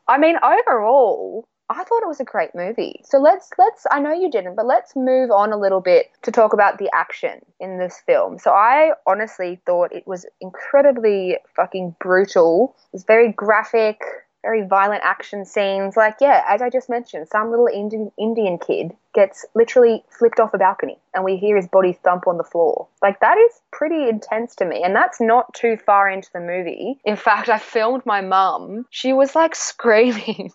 I 0.09 0.19
mean, 0.19 0.37
overall, 0.43 1.45
I 1.71 1.85
thought 1.85 2.03
it 2.03 2.09
was 2.09 2.19
a 2.19 2.25
great 2.25 2.53
movie. 2.53 3.01
So 3.05 3.19
let's 3.19 3.51
let's. 3.57 3.87
I 3.91 4.01
know 4.01 4.13
you 4.13 4.29
didn't, 4.29 4.57
but 4.57 4.67
let's 4.67 4.97
move 4.97 5.31
on 5.31 5.53
a 5.53 5.57
little 5.57 5.81
bit 5.81 6.11
to 6.23 6.33
talk 6.33 6.53
about 6.53 6.79
the 6.79 6.91
action 6.93 7.41
in 7.61 7.79
this 7.79 8.03
film. 8.05 8.39
So 8.39 8.51
I 8.51 8.93
honestly 9.07 9.61
thought 9.67 9.93
it 9.93 10.07
was 10.07 10.27
incredibly 10.41 11.39
fucking 11.55 11.95
brutal. 12.01 12.75
It 12.87 12.95
was 12.95 13.05
very 13.05 13.33
graphic. 13.33 14.01
Very 14.43 14.67
violent 14.67 15.03
action 15.05 15.45
scenes, 15.45 15.97
like 15.97 16.17
yeah, 16.21 16.43
as 16.49 16.63
I 16.63 16.71
just 16.71 16.89
mentioned, 16.89 17.29
some 17.29 17.51
little 17.51 17.67
Indian 17.67 18.11
Indian 18.19 18.59
kid 18.59 18.93
gets 19.13 19.45
literally 19.55 20.03
flipped 20.09 20.41
off 20.41 20.55
a 20.55 20.59
balcony, 20.59 20.99
and 21.15 21.25
we 21.25 21.37
hear 21.37 21.57
his 21.57 21.69
body 21.69 21.93
thump 21.93 22.27
on 22.27 22.39
the 22.39 22.45
floor. 22.45 22.89
Like 23.03 23.21
that 23.21 23.37
is 23.37 23.61
pretty 23.71 24.09
intense 24.09 24.55
to 24.57 24.65
me, 24.65 24.83
and 24.83 24.97
that's 24.97 25.21
not 25.21 25.53
too 25.53 25.77
far 25.77 26.09
into 26.09 26.31
the 26.33 26.41
movie. 26.41 26.99
In 27.05 27.17
fact, 27.17 27.51
I 27.51 27.59
filmed 27.59 28.07
my 28.07 28.23
mum. 28.23 28.87
She 28.91 29.13
was 29.13 29.35
like 29.35 29.55
screaming 29.71 30.53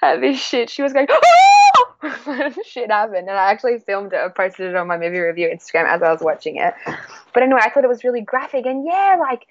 at 0.00 0.20
this 0.20 0.40
shit. 0.40 0.70
She 0.70 0.82
was 0.82 0.92
going, 0.94 1.08
"Ah!" 1.10 1.70
shit 2.64 2.90
happened, 2.90 3.28
and 3.28 3.36
I 3.36 3.50
actually 3.50 3.78
filmed 3.80 4.12
it. 4.12 4.20
I 4.20 4.28
posted 4.28 4.70
it 4.70 4.76
on 4.76 4.86
my 4.86 4.96
movie 4.96 5.18
review 5.18 5.48
Instagram 5.48 5.86
as 5.86 6.02
I 6.02 6.10
was 6.10 6.20
watching 6.22 6.56
it. 6.56 6.74
But 7.34 7.42
anyway, 7.42 7.60
I 7.62 7.70
thought 7.70 7.84
it 7.84 7.88
was 7.88 8.04
really 8.04 8.22
graphic, 8.22 8.66
and 8.66 8.86
yeah, 8.86 9.16
like 9.20 9.46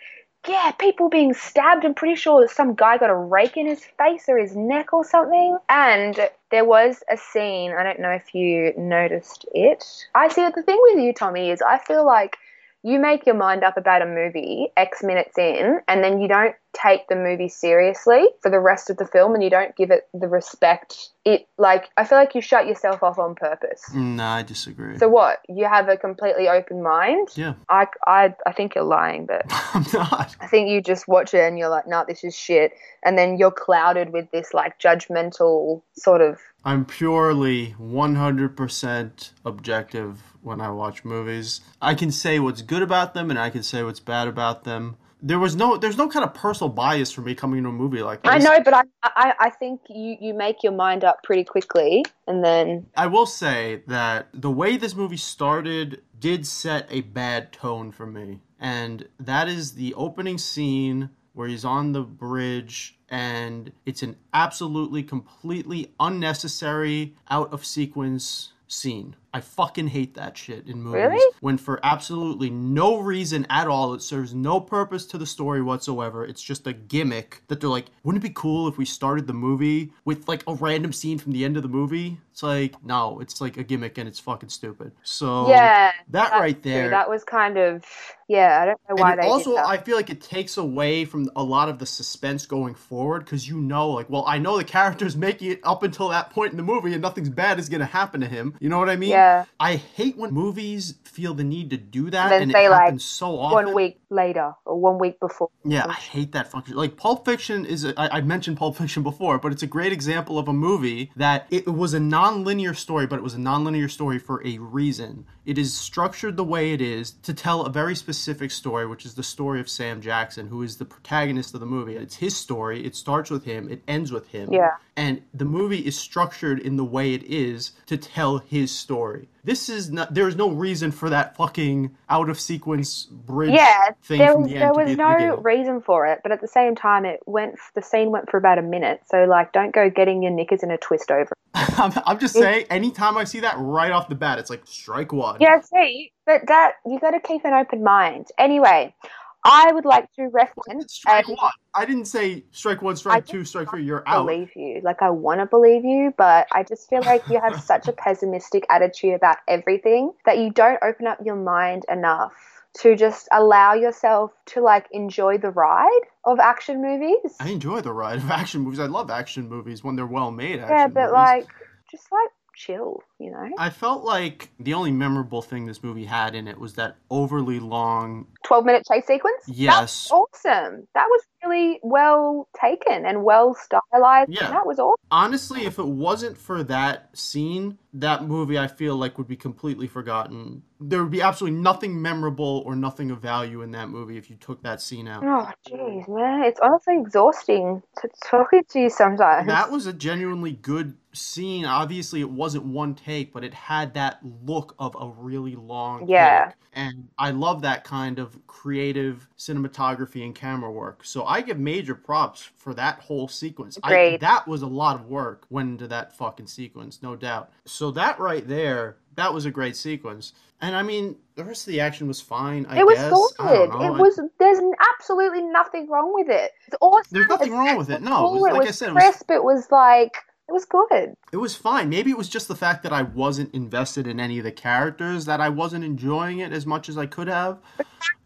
yeah, 0.48 0.72
people 0.72 1.10
being 1.10 1.34
stabbed. 1.34 1.86
I'm 1.86 1.94
pretty 1.94 2.16
sure 2.16 2.42
that 2.42 2.52
some 2.52 2.74
guy 2.74 2.98
got 2.98 3.10
a 3.10 3.16
rake 3.16 3.58
in 3.58 3.68
his 3.68 3.84
face 3.98 4.26
or 4.28 4.38
his 4.38 4.56
neck 4.56 4.94
or 4.94 5.04
something. 5.04 5.58
And 5.68 6.18
there 6.50 6.66
was 6.66 7.04
a 7.12 7.18
scene, 7.18 7.74
I 7.74 7.84
don't 7.84 8.00
know 8.00 8.12
if 8.12 8.34
you 8.34 8.74
noticed 8.78 9.46
it. 9.54 9.84
I 10.16 10.30
see 10.30 10.48
the 10.48 10.64
thing 10.64 10.80
with 10.82 11.00
you, 11.00 11.14
Tommy, 11.14 11.52
is 11.52 11.62
I 11.62 11.78
feel 11.78 12.06
like 12.06 12.38
you 12.84 13.00
make 13.00 13.26
your 13.26 13.36
mind 13.36 13.64
up 13.64 13.78
about 13.78 14.02
a 14.02 14.06
movie 14.06 14.68
X 14.78 15.04
minutes 15.04 15.38
in, 15.38 15.80
and 15.88 16.04
then 16.04 16.22
you 16.22 16.28
don't 16.28 16.56
take 16.74 17.08
the 17.08 17.16
movie 17.16 17.50
seriously 17.50 18.28
for 18.42 18.52
the 18.52 18.60
rest 18.60 18.90
of 18.90 18.98
the 18.98 19.06
film 19.06 19.34
and 19.34 19.44
you 19.44 19.50
don't 19.50 19.76
give 19.76 19.90
it 19.90 20.08
the 20.14 20.28
respect 20.28 21.10
it 21.26 21.48
like 21.58 21.90
I 21.98 22.04
feel 22.04 22.18
like 22.18 22.36
you 22.36 22.42
shut 22.42 22.68
yourself 22.68 23.02
off 23.02 23.18
on 23.18 23.36
purpose. 23.36 23.94
No, 23.94 24.24
I 24.24 24.44
disagree. 24.44 24.98
So 24.98 25.10
what? 25.10 25.40
You 25.50 25.66
have 25.66 25.90
a 25.90 25.98
completely 25.98 26.48
open 26.48 26.82
mind? 26.82 27.30
yeah, 27.36 27.54
I, 27.70 27.88
I, 28.08 28.36
I 28.46 28.52
think 28.54 28.76
you're 28.76 28.84
lying, 28.84 29.26
but 29.26 29.46
I'm 29.74 29.86
not. 29.94 30.36
I 30.40 30.48
think 30.48 30.70
you 30.70 30.82
just 30.82 31.08
watch 31.08 31.34
it 31.34 31.42
and 31.42 31.58
you're 31.58 31.70
like, 31.70 31.88
nah, 31.88 32.04
this 32.04 32.24
is 32.24 32.36
shit. 32.36 32.74
And 33.04 33.18
then 33.18 33.38
you're 33.38 33.52
clouded 33.52 34.14
with 34.14 34.30
this 34.32 34.54
like 34.54 34.80
judgmental 34.80 35.82
sort 35.94 36.22
of. 36.22 36.40
I'm 36.64 36.86
purely 36.86 37.76
100% 37.80 39.32
objective 39.46 40.29
when 40.42 40.62
I 40.62 40.70
watch 40.72 41.06
movies. 41.06 41.62
I 41.82 41.94
can 41.94 42.12
say 42.12 42.40
what's 42.40 42.62
good 42.62 42.82
about 42.82 43.14
them 43.14 43.30
and 43.30 43.40
I 43.40 43.50
can 43.50 43.64
say 43.64 43.84
what's 43.84 44.00
bad 44.00 44.28
about 44.28 44.64
them. 44.64 44.98
There 45.22 45.40
was 45.40 45.56
no, 45.56 45.76
there's 45.76 45.98
no 45.98 46.08
kind 46.08 46.24
of 46.24 46.34
personal 46.34 46.70
bias 46.70 47.12
for 47.12 47.20
me 47.22 47.36
coming 47.36 47.58
into 47.58 47.70
a 47.70 47.74
movie 47.74 48.02
like 48.02 48.24
this. 48.24 48.32
I 48.32 48.38
know, 48.38 48.62
but 48.64 48.74
I, 48.74 48.84
I, 49.04 49.34
I 49.38 49.50
think 49.50 49.82
you, 49.90 50.16
you 50.22 50.34
make 50.34 50.64
your 50.64 50.72
mind 50.72 51.04
up 51.04 51.24
pretty 51.24 51.44
quickly 51.44 52.06
and 52.26 52.44
then. 52.44 52.88
I 52.96 53.08
will 53.08 53.26
say 53.26 53.84
that 53.88 54.30
the 54.34 54.50
way 54.50 54.78
this 54.78 54.96
movie 54.96 55.18
started 55.18 56.02
did 56.20 56.48
set 56.48 56.88
a 56.90 57.02
bad 57.02 57.52
tone 57.52 57.92
for 57.92 58.06
me. 58.06 58.40
And 58.60 59.08
that 59.20 59.50
is 59.50 59.74
the 59.74 59.94
opening 59.96 60.38
scene 60.38 61.10
where 61.34 61.48
he's 61.48 61.66
on 61.66 61.92
the 61.92 62.02
bridge 62.02 62.98
and 63.10 63.72
it's 63.86 64.04
an 64.04 64.16
absolutely 64.34 65.04
completely 65.04 65.94
unnecessary 66.00 67.16
out 67.30 67.52
of 67.54 67.66
sequence 67.66 68.54
scene. 68.68 69.16
I 69.34 69.42
fucking 69.42 69.88
hate 69.88 70.16
that 70.16 70.38
shit 70.38 70.68
in 70.68 70.82
movies. 70.82 70.94
Really? 70.96 71.36
When 71.42 71.58
for 71.58 71.80
absolutely 71.84 72.50
no 72.50 72.98
reason 72.98 73.46
at 73.50 73.68
all, 73.68 73.94
it 73.94 74.02
serves 74.02 74.34
no 74.34 74.60
purpose 74.60 75.06
to 75.08 75.18
the 75.18 75.26
story 75.26 75.62
whatsoever. 75.62 76.26
It's 76.26 76.42
just 76.42 76.66
a 76.66 76.74
gimmick 76.74 77.44
that 77.48 77.60
they're 77.60 77.70
like, 77.70 77.88
wouldn't 78.04 78.24
it 78.24 78.28
be 78.28 78.34
cool 78.34 78.68
if 78.68 78.78
we 78.78 78.86
started 78.86 79.28
the 79.28 79.34
movie 79.34 79.94
with 80.04 80.28
like 80.28 80.44
a 80.48 80.56
random 80.56 80.94
scene 80.94 81.20
from 81.20 81.34
the 81.34 81.46
end 81.46 81.58
of 81.58 81.64
the 81.64 81.70
movie? 81.70 82.18
It's 82.40 82.44
like, 82.44 82.82
no, 82.86 83.20
it's 83.20 83.42
like 83.42 83.58
a 83.58 83.64
gimmick 83.64 83.98
and 83.98 84.08
it's 84.08 84.18
fucking 84.18 84.48
stupid. 84.48 84.94
So 85.04 85.50
yeah. 85.50 85.92
that 86.12 86.32
right 86.32 86.64
true. 86.64 86.72
there. 86.72 86.90
That 86.90 87.10
was 87.10 87.26
kind 87.26 87.58
of. 87.58 87.84
Yeah, 88.30 88.60
I 88.62 88.66
don't 88.66 88.80
know 88.88 89.02
why 89.02 89.14
and 89.14 89.24
they 89.24 89.28
also. 89.28 89.58
I 89.58 89.78
feel 89.78 89.98
like 89.98 90.12
it 90.12 90.22
takes 90.22 90.56
away 90.56 91.04
from 91.04 91.32
a 91.36 91.44
lot 91.44 91.68
of 91.68 91.80
the 91.80 91.86
suspense 91.88 92.46
going 92.46 92.76
forward 92.76 93.26
because 93.26 93.48
you 93.48 93.60
know, 93.60 93.90
like, 93.90 94.08
well, 94.08 94.24
I 94.28 94.38
know 94.38 94.56
the 94.56 94.64
character's 94.64 95.18
making 95.28 95.52
it 95.52 95.60
up 95.64 95.84
until 95.84 96.10
that 96.10 96.30
point 96.30 96.52
in 96.52 96.58
the 96.58 96.64
movie 96.64 96.94
and 96.94 97.02
nothing's 97.02 97.28
bad 97.28 97.60
is 97.60 97.68
going 97.68 97.80
to 97.80 97.88
happen 97.88 98.22
to 98.22 98.28
him. 98.28 98.56
You 98.62 98.70
know 98.70 98.78
what 98.78 98.88
I 98.88 98.96
mean? 98.96 99.10
Yeah. 99.10 99.46
I 99.60 99.76
hate 99.76 100.16
when 100.16 100.32
movies 100.32 100.94
feel 101.04 101.34
the 101.34 101.44
need 101.44 101.72
to 101.72 101.78
do 101.78 102.12
that 102.12 102.30
then 102.30 102.44
and, 102.44 102.52
say, 102.52 102.68
it 102.68 102.70
like, 102.70 102.82
happens 102.82 103.04
so 103.04 103.38
often. 103.38 103.66
One 103.66 103.74
week 103.74 104.00
later 104.10 104.54
or 104.64 104.80
one 104.80 105.00
week 105.00 105.20
before. 105.20 105.50
Yeah, 105.66 105.88
I 105.88 105.94
hate 105.94 106.32
that 106.34 106.52
function. 106.52 106.76
Like 106.76 106.98
Pulp 106.98 107.26
Fiction 107.26 107.66
is, 107.66 107.84
a, 107.84 108.00
I, 108.00 108.18
I 108.18 108.22
mentioned 108.22 108.58
Pulp 108.58 108.78
Fiction 108.78 109.02
before, 109.02 109.40
but 109.40 109.52
it's 109.52 109.64
a 109.64 109.68
great 109.68 109.92
example 109.92 110.38
of 110.38 110.48
a 110.48 110.54
movie 110.54 111.12
that 111.16 111.48
it 111.50 111.68
was 111.68 111.96
a 111.96 112.00
non-linear 112.30 112.76
story, 112.76 113.08
but 113.08 113.18
it 113.18 113.24
was 113.24 113.34
a 113.34 113.40
non-linear 113.40 113.90
story 113.90 114.20
for 114.20 114.46
a 114.46 114.58
reason. 114.60 115.26
It 115.46 115.58
is 115.58 115.74
structured 115.74 116.38
the 116.38 116.44
way 116.44 116.74
it 116.74 116.82
is 116.82 117.12
to 117.24 117.34
tell 117.34 117.64
a 117.64 117.72
very 117.72 117.96
specific 117.96 118.52
story, 118.52 118.86
which 118.86 119.04
is 119.04 119.16
the 119.16 119.24
story 119.24 119.60
of 119.60 119.68
Sam 119.68 120.00
Jackson, 120.00 120.48
who 120.48 120.62
is 120.62 120.78
the 120.78 120.86
protagonist 120.86 121.56
of 121.56 121.60
the 121.60 121.66
movie. 121.66 121.96
It's 121.96 122.18
his 122.18 122.38
story. 122.38 122.86
It 122.86 122.96
starts 122.96 123.32
with 123.32 123.46
him. 123.46 123.68
It 123.70 123.82
ends 123.88 124.12
with 124.12 124.28
him. 124.28 124.54
Yeah. 124.54 124.76
And 124.96 125.24
the 125.34 125.46
movie 125.46 125.80
is 125.80 125.98
structured 125.98 126.60
in 126.60 126.78
the 126.78 126.86
way 126.86 127.14
it 127.14 127.24
is 127.24 127.72
to 127.88 127.98
tell 127.98 128.38
his 128.38 128.72
story. 128.72 129.28
This 129.44 129.70
is 129.70 129.92
not. 129.92 130.14
There 130.14 130.28
is 130.28 130.36
no 130.36 130.50
reason 130.50 130.92
for 130.92 131.10
that 131.10 131.36
fucking 131.36 131.96
out 132.10 132.30
of 132.30 132.40
sequence 132.40 133.06
bridge 133.06 133.54
Yeah, 133.56 133.92
thing 134.04 134.20
there 134.20 134.30
from 134.30 134.44
was 134.44 134.52
the 134.52 134.58
there 134.60 134.74
was 134.74 134.92
at 134.92 135.06
the 135.08 135.36
no 135.36 135.38
reason 135.44 135.82
for 135.82 136.08
it, 136.08 136.20
but 136.24 136.32
at 136.32 136.42
the 136.42 136.48
same 136.48 136.76
time, 136.76 137.06
it 137.06 137.22
went. 137.26 137.56
The 137.76 137.82
scene 137.82 138.12
went 138.12 138.30
for 138.30 138.38
about 138.38 138.60
a 138.60 138.64
minute, 138.64 139.02
so 139.08 139.26
like, 139.26 139.54
don't 139.54 139.74
go 139.74 139.90
getting 139.90 140.24
your 140.24 140.32
knickers 140.32 140.64
in 140.64 140.72
a 140.72 140.78
twist 140.78 141.12
over. 141.12 141.24
it. 141.24 141.38
I'm, 141.80 141.94
I'm 142.06 142.20
just 142.20 142.38
saying, 142.38 142.66
anytime 142.70 143.18
I 143.18 143.26
see 143.26 143.42
that 143.42 143.56
right 143.60 143.92
off 143.92 144.10
the 144.10 144.16
bat, 144.16 144.40
it's 144.40 144.50
like 144.50 144.64
strike 144.66 145.14
one. 145.14 145.42
Yeah, 145.42 145.62
see, 145.62 146.14
but 146.26 146.42
that 146.48 146.74
you 146.86 147.00
got 147.00 147.12
to 147.12 147.20
keep 147.20 147.46
an 147.46 147.54
open 147.54 147.84
mind. 147.84 148.28
Anyway, 148.38 148.96
I 149.44 149.72
would 149.72 149.86
like 149.86 150.12
to 150.14 150.28
recommend. 150.28 150.90
Strike 150.90 151.28
and 151.28 151.38
one. 151.38 151.52
I 151.74 151.86
didn't 151.86 152.06
say 152.06 152.44
strike 152.52 152.82
one, 152.82 152.96
strike 152.96 153.26
two, 153.26 153.46
strike 153.46 153.70
three. 153.70 153.84
You're 153.84 154.04
out. 154.06 154.26
believe 154.26 154.52
you. 154.56 154.82
Like 154.84 155.02
I 155.02 155.10
want 155.10 155.40
to 155.40 155.46
believe 155.46 155.86
you, 155.86 156.14
but 156.18 156.48
I 156.52 156.64
just 156.64 156.90
feel 156.90 157.02
like 157.04 157.28
you 157.30 157.40
have 157.40 157.62
such 157.64 157.88
a 157.88 157.92
pessimistic 157.98 158.66
attitude 158.70 159.14
about 159.14 159.38
everything 159.48 160.12
that 160.26 160.38
you 160.40 160.52
don't 160.52 160.80
open 160.84 161.08
up 161.08 161.20
your 161.24 161.36
mind 161.36 161.86
enough 161.90 162.34
to 162.82 162.96
just 162.96 163.28
allow 163.32 163.74
yourself 163.74 164.32
to 164.46 164.62
like 164.62 164.88
enjoy 164.92 165.38
the 165.38 165.50
ride 165.50 166.02
of 166.26 166.40
action 166.40 166.82
movies. 166.82 167.36
I 167.40 167.50
enjoy 167.50 167.82
the 167.82 167.94
ride 167.94 168.18
of 168.18 168.30
action 168.30 168.62
movies. 168.62 168.80
I 168.80 168.86
love 168.86 169.10
action 169.10 169.48
movies 169.48 169.84
when 169.84 169.96
they're 169.96 170.06
well 170.06 170.32
made. 170.32 170.58
yeah, 170.58 170.88
but 170.88 171.12
movies. 171.12 171.14
like 171.14 171.48
just 171.90 172.12
like 172.12 172.30
chill, 172.60 173.02
you 173.20 173.32
know. 173.32 173.50
I 173.58 173.70
felt 173.70 174.04
like 174.04 174.50
the 174.60 174.74
only 174.74 174.92
memorable 174.92 175.42
thing 175.42 175.66
this 175.66 175.82
movie 175.82 176.06
had 176.06 176.36
in 176.36 176.48
it 176.48 176.60
was 176.60 176.74
that 176.74 176.98
overly 177.10 177.60
long. 177.60 178.28
12 178.46 178.66
minute 178.66 178.86
chase 178.86 179.08
sequence? 179.08 179.44
Yes. 179.48 180.10
Awesome. 180.12 180.88
That 180.94 181.06
was 181.06 181.24
really 181.44 181.80
well 181.82 182.50
taken 182.60 183.06
and 183.06 183.24
well 183.24 183.56
stylized. 183.56 184.32
Yeah. 184.32 184.52
That 184.52 184.66
was 184.66 184.78
awesome. 184.78 184.96
Honestly, 185.10 185.66
if 185.66 185.80
it 185.80 185.88
wasn't 185.88 186.38
for 186.38 186.62
that 186.64 187.18
scene, 187.18 187.78
that 187.94 188.26
movie 188.26 188.60
I 188.60 188.68
feel 188.68 188.96
like 188.96 189.18
would 189.18 189.28
be 189.28 189.38
completely 189.38 189.88
forgotten. 189.88 190.64
There 190.82 191.02
would 191.02 191.12
be 191.12 191.22
absolutely 191.22 191.60
nothing 191.60 192.02
memorable 192.02 192.64
or 192.66 192.76
nothing 192.76 193.10
of 193.10 193.20
value 193.20 193.62
in 193.62 193.72
that 193.72 193.90
movie 193.90 194.18
if 194.18 194.30
you 194.30 194.36
took 194.36 194.62
that 194.64 194.82
scene 194.82 195.08
out. 195.08 195.24
Oh, 195.24 195.50
jeez, 195.68 196.08
man. 196.08 196.44
It's 196.44 196.60
honestly 196.60 197.00
exhausting 197.00 197.82
to 198.02 198.10
talking 198.24 198.64
to 198.70 198.80
you 198.80 198.90
sometimes. 198.90 199.48
That 199.48 199.72
was 199.72 199.88
a 199.88 199.94
genuinely 199.94 200.54
good 200.54 200.96
scene. 201.14 201.66
Obviously, 201.66 202.22
it 202.22 202.30
wasn't 202.30 202.66
one 202.66 202.96
take, 202.96 203.34
but 203.34 203.44
it 203.44 203.54
had 203.54 203.94
that 203.96 204.20
look 204.46 204.76
of 204.80 204.96
a 205.00 205.08
really 205.08 205.56
long 205.56 206.08
Yeah. 206.08 206.48
take. 206.48 206.56
And 206.74 207.10
I 207.18 207.32
love 207.32 207.62
that 207.64 207.84
kind 207.84 208.20
of 208.20 208.38
creative 208.48 209.28
cinematography 209.38 210.24
and 210.24 210.36
camera 210.36 210.72
work. 210.72 211.04
So 211.04 211.26
I 211.26 211.42
give 211.42 211.58
major 211.58 211.96
props 211.96 212.42
for 212.58 212.74
that 212.76 213.00
whole 213.00 213.28
sequence. 213.28 213.78
I, 213.84 214.18
that 214.22 214.48
was 214.48 214.62
a 214.62 214.68
lot 214.68 214.96
of 214.96 215.08
work 215.08 215.46
went 215.50 215.70
into 215.70 215.88
that 215.88 216.16
fucking 216.16 216.48
sequence, 216.48 217.02
no 217.02 217.16
doubt. 217.16 217.52
So 217.66 217.90
that 217.92 218.20
right 218.20 218.48
there, 218.48 218.98
that 219.16 219.34
was 219.34 219.46
a 219.46 219.52
great 219.52 219.76
sequence. 219.76 220.34
And 220.62 220.76
I 220.76 220.84
mean, 220.84 221.16
the 221.36 221.44
rest 221.44 221.68
of 221.68 221.72
the 221.72 221.80
action 221.80 222.08
was 222.08 222.22
fine. 222.22 222.66
I 222.70 222.80
it 222.80 222.86
was 222.86 222.98
guess. 222.98 223.10
good. 223.38 223.46
I 223.46 223.54
don't 223.68 223.80
know. 223.80 223.96
It 223.96 224.00
was. 224.00 224.20
There's 224.40 224.60
absolutely 224.94 225.42
nothing 225.42 225.90
wrong 225.90 226.14
with 226.14 226.30
it. 226.30 226.52
It's 226.68 226.76
awesome. 226.82 227.08
There's 227.12 227.28
nothing 227.30 227.54
wrong 227.54 227.78
with 227.78 227.90
it. 227.90 228.02
No, 228.02 228.28
it 228.28 228.34
was- 228.34 228.42
like 228.42 228.54
I 228.54 228.58
was 228.66 228.78
said, 228.78 228.90
it 228.90 228.94
was- 228.96 229.04
crisp. 229.04 229.32
It 229.32 229.44
was 229.44 229.72
like 229.72 230.18
it 230.50 230.54
was 230.54 230.66
good. 230.66 231.14
It 231.32 231.38
was 231.38 231.56
fine. 231.56 231.90
Maybe 231.90 232.10
it 232.10 232.18
was 232.18 232.28
just 232.28 232.48
the 232.48 232.56
fact 232.56 232.82
that 232.84 232.92
I 232.92 233.04
wasn't 233.04 233.54
invested 233.54 234.08
in 234.08 234.20
any 234.20 234.40
of 234.40 234.44
the 234.44 234.52
characters 234.52 235.26
that 235.26 235.40
I 235.40 235.50
wasn't 235.50 235.86
enjoying 235.86 236.40
it 236.40 236.52
as 236.52 236.66
much 236.66 236.90
as 236.90 236.98
I 236.98 237.06
could 237.06 237.28
have. 237.28 237.60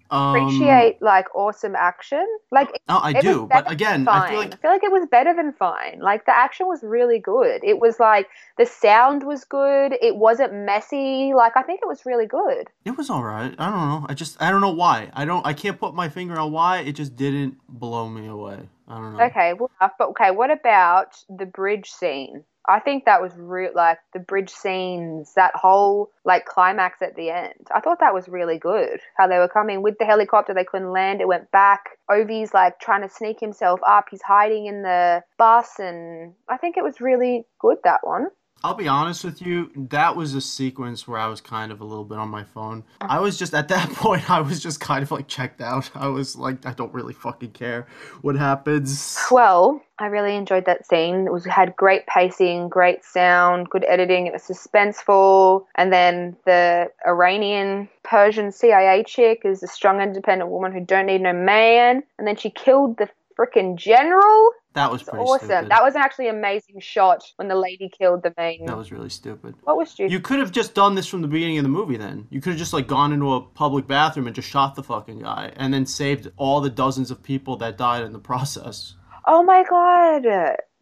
Um, 0.10 0.36
Appreciate 0.36 1.02
like 1.02 1.26
awesome 1.34 1.76
action. 1.76 2.24
Like 2.52 2.70
No, 2.88 2.98
I 2.98 3.12
it 3.12 3.22
do, 3.24 3.48
but 3.52 3.70
again, 3.70 4.08
I 4.08 4.30
feel 4.30 4.38
like 4.38 4.54
I 4.54 4.58
feel 4.58 4.72
like 4.72 4.84
it 4.84 4.92
was 4.92 5.08
better 5.10 5.34
than 5.34 5.54
fine. 5.54 6.00
Like 6.02 6.26
the 6.26 6.38
action 6.38 6.68
was 6.68 6.84
really 6.84 7.18
good. 7.18 7.62
It 7.64 7.80
was 7.80 8.00
like 8.00 8.30
the 8.60 8.66
sound 8.68 9.24
was 9.24 9.44
good. 9.44 9.96
It 10.02 10.16
wasn't 10.16 10.54
messy. 10.54 11.34
Like 11.34 11.58
I 11.58 11.64
think 11.64 11.80
it 11.82 11.88
was 11.88 12.06
really 12.06 12.28
good. 12.28 12.70
it 12.86 12.96
was 12.96 13.10
all 13.10 13.24
right. 13.24 13.56
I 13.58 13.70
don't 13.72 13.90
know. 13.90 14.06
I 14.08 14.14
just 14.14 14.40
I 14.40 14.52
don't 14.52 14.62
know 14.62 14.74
why. 14.74 15.10
I 15.14 15.26
don't. 15.26 15.46
I 15.48 15.54
can't 15.54 15.80
put 15.80 15.96
my 15.96 16.10
finger 16.10 16.40
on 16.40 16.52
why. 16.52 16.82
It 16.82 16.94
just 16.94 17.16
didn't 17.16 17.58
blow 17.68 18.08
me 18.08 18.28
away. 18.28 18.70
I 18.88 18.96
don't 18.96 19.18
know. 19.18 19.24
Okay, 19.26 19.54
well, 19.54 19.72
but 19.80 20.10
okay, 20.10 20.32
what 20.32 20.52
about 20.52 21.16
the 21.30 21.46
bridge 21.46 21.90
scene? 21.90 22.44
I 22.68 22.80
think 22.80 23.06
that 23.06 23.22
was 23.22 23.34
real, 23.36 23.72
like 23.76 24.00
the 24.14 24.20
bridge 24.20 24.50
scenes, 24.50 25.34
that 25.36 25.54
whole 25.54 26.12
like 26.24 26.46
climax 26.46 27.02
at 27.02 27.16
the 27.16 27.30
end. 27.30 27.68
I 27.74 27.82
thought 27.82 28.00
that 28.00 28.14
was 28.14 28.30
really 28.30 28.58
good. 28.58 29.02
How 29.18 29.28
they 29.28 29.38
were 29.38 29.50
coming 29.50 29.82
with 29.82 29.98
the 30.00 30.06
helicopter, 30.06 30.54
they 30.54 30.64
couldn't 30.64 30.92
land, 30.92 31.20
it 31.20 31.28
went 31.28 31.52
back. 31.52 31.98
Ovi's 32.10 32.54
like 32.54 32.80
trying 32.80 33.02
to 33.02 33.14
sneak 33.14 33.40
himself 33.40 33.82
up. 33.86 34.06
He's 34.10 34.22
hiding 34.22 34.68
in 34.68 34.82
the 34.82 35.24
bus, 35.38 35.80
and 35.80 36.34
I 36.48 36.58
think 36.58 36.78
it 36.78 36.84
was 36.84 37.02
really 37.02 37.46
good 37.60 37.78
that 37.84 38.06
one. 38.06 38.28
I'll 38.64 38.76
be 38.76 38.88
honest 38.88 39.26
with 39.26 39.42
you. 39.42 39.72
That 39.76 40.16
was 40.16 40.34
a 40.34 40.42
sequence 40.42 41.06
where 41.06 41.20
I 41.20 41.28
was 41.28 41.42
kind 41.42 41.70
of 41.72 41.82
a 41.82 41.84
little 41.84 42.06
bit 42.06 42.18
on 42.18 42.30
my 42.30 42.46
phone. 42.46 42.86
I 43.02 43.20
was 43.20 43.38
just 43.38 43.54
at 43.54 43.68
that 43.68 43.90
point. 43.94 44.30
I 44.30 44.40
was 44.40 44.64
just 44.64 44.80
kind 44.80 45.04
of 45.04 45.12
like 45.12 45.28
checked 45.28 45.60
out. 45.60 45.92
I 45.94 46.08
was 46.08 46.38
like, 46.38 46.66
I 46.66 46.72
don't 46.72 46.94
really 46.94 47.14
fucking 47.14 47.52
care 47.52 47.88
what 48.22 48.38
happens. 48.38 49.20
Well, 49.30 49.84
I 50.00 50.06
really 50.06 50.36
enjoyed 50.36 50.66
that 50.66 50.88
scene. 50.88 51.28
It 51.28 51.34
was 51.34 51.46
had 51.46 51.76
great 51.76 52.08
pacing, 52.08 52.70
great 52.70 53.04
sound, 53.04 53.70
good 53.70 53.84
editing. 53.86 54.28
It 54.28 54.34
was 54.34 54.44
suspenseful, 54.44 55.66
and 55.76 55.92
then 55.92 56.38
the 56.46 56.90
Iranian 57.06 57.90
Persian 58.04 58.52
CIA 58.52 59.04
chick 59.04 59.42
is 59.44 59.62
a 59.62 59.68
strong, 59.68 60.02
independent 60.02 60.50
woman 60.50 60.72
who 60.72 60.80
don't 60.80 61.06
need 61.06 61.22
no 61.22 61.34
man, 61.34 62.02
and 62.18 62.26
then 62.26 62.38
she 62.38 62.50
killed 62.50 62.98
the 62.98 63.10
freaking 63.38 63.76
general. 63.76 64.52
That 64.74 64.92
was 64.92 65.04
pretty 65.04 65.24
awesome. 65.24 65.48
stupid. 65.48 65.70
That 65.70 65.84
was 65.84 65.96
an 65.96 66.02
actually 66.02 66.30
amazing 66.30 66.80
shot 66.80 67.24
when 67.36 67.48
the 67.48 67.56
lady 67.56 67.90
killed 67.90 68.24
the 68.24 68.34
main. 68.38 68.66
That 68.66 68.78
was 68.78 68.92
really 68.92 69.10
stupid. 69.10 69.56
what 69.64 69.78
was 69.78 69.92
stupid? 69.92 70.12
You 70.12 70.20
could 70.20 70.40
have 70.40 70.52
just 70.52 70.74
done 70.74 70.96
this 70.96 71.08
from 71.08 71.22
the 71.22 71.28
beginning 71.28 71.60
of 71.60 71.64
the 71.64 71.70
movie 71.70 71.98
then. 71.98 72.28
You 72.32 72.42
could 72.42 72.52
have 72.52 72.60
just 72.60 72.74
like 72.74 72.88
gone 72.88 73.14
into 73.14 73.34
a 73.34 73.42
public 73.42 73.88
bathroom 73.88 74.28
and 74.28 74.36
just 74.36 74.50
shot 74.50 74.76
the 74.76 74.84
fucking 74.84 75.20
guy 75.20 75.52
and 75.56 75.74
then 75.74 75.86
saved 75.86 76.32
all 76.38 76.60
the 76.60 76.70
dozens 76.70 77.12
of 77.12 77.22
people 77.22 77.56
that 77.58 77.78
died 77.78 78.04
in 78.04 78.14
the 78.14 78.20
process. 78.20 78.96
Oh 79.28 79.44
my 79.44 79.64
god. 79.70 80.26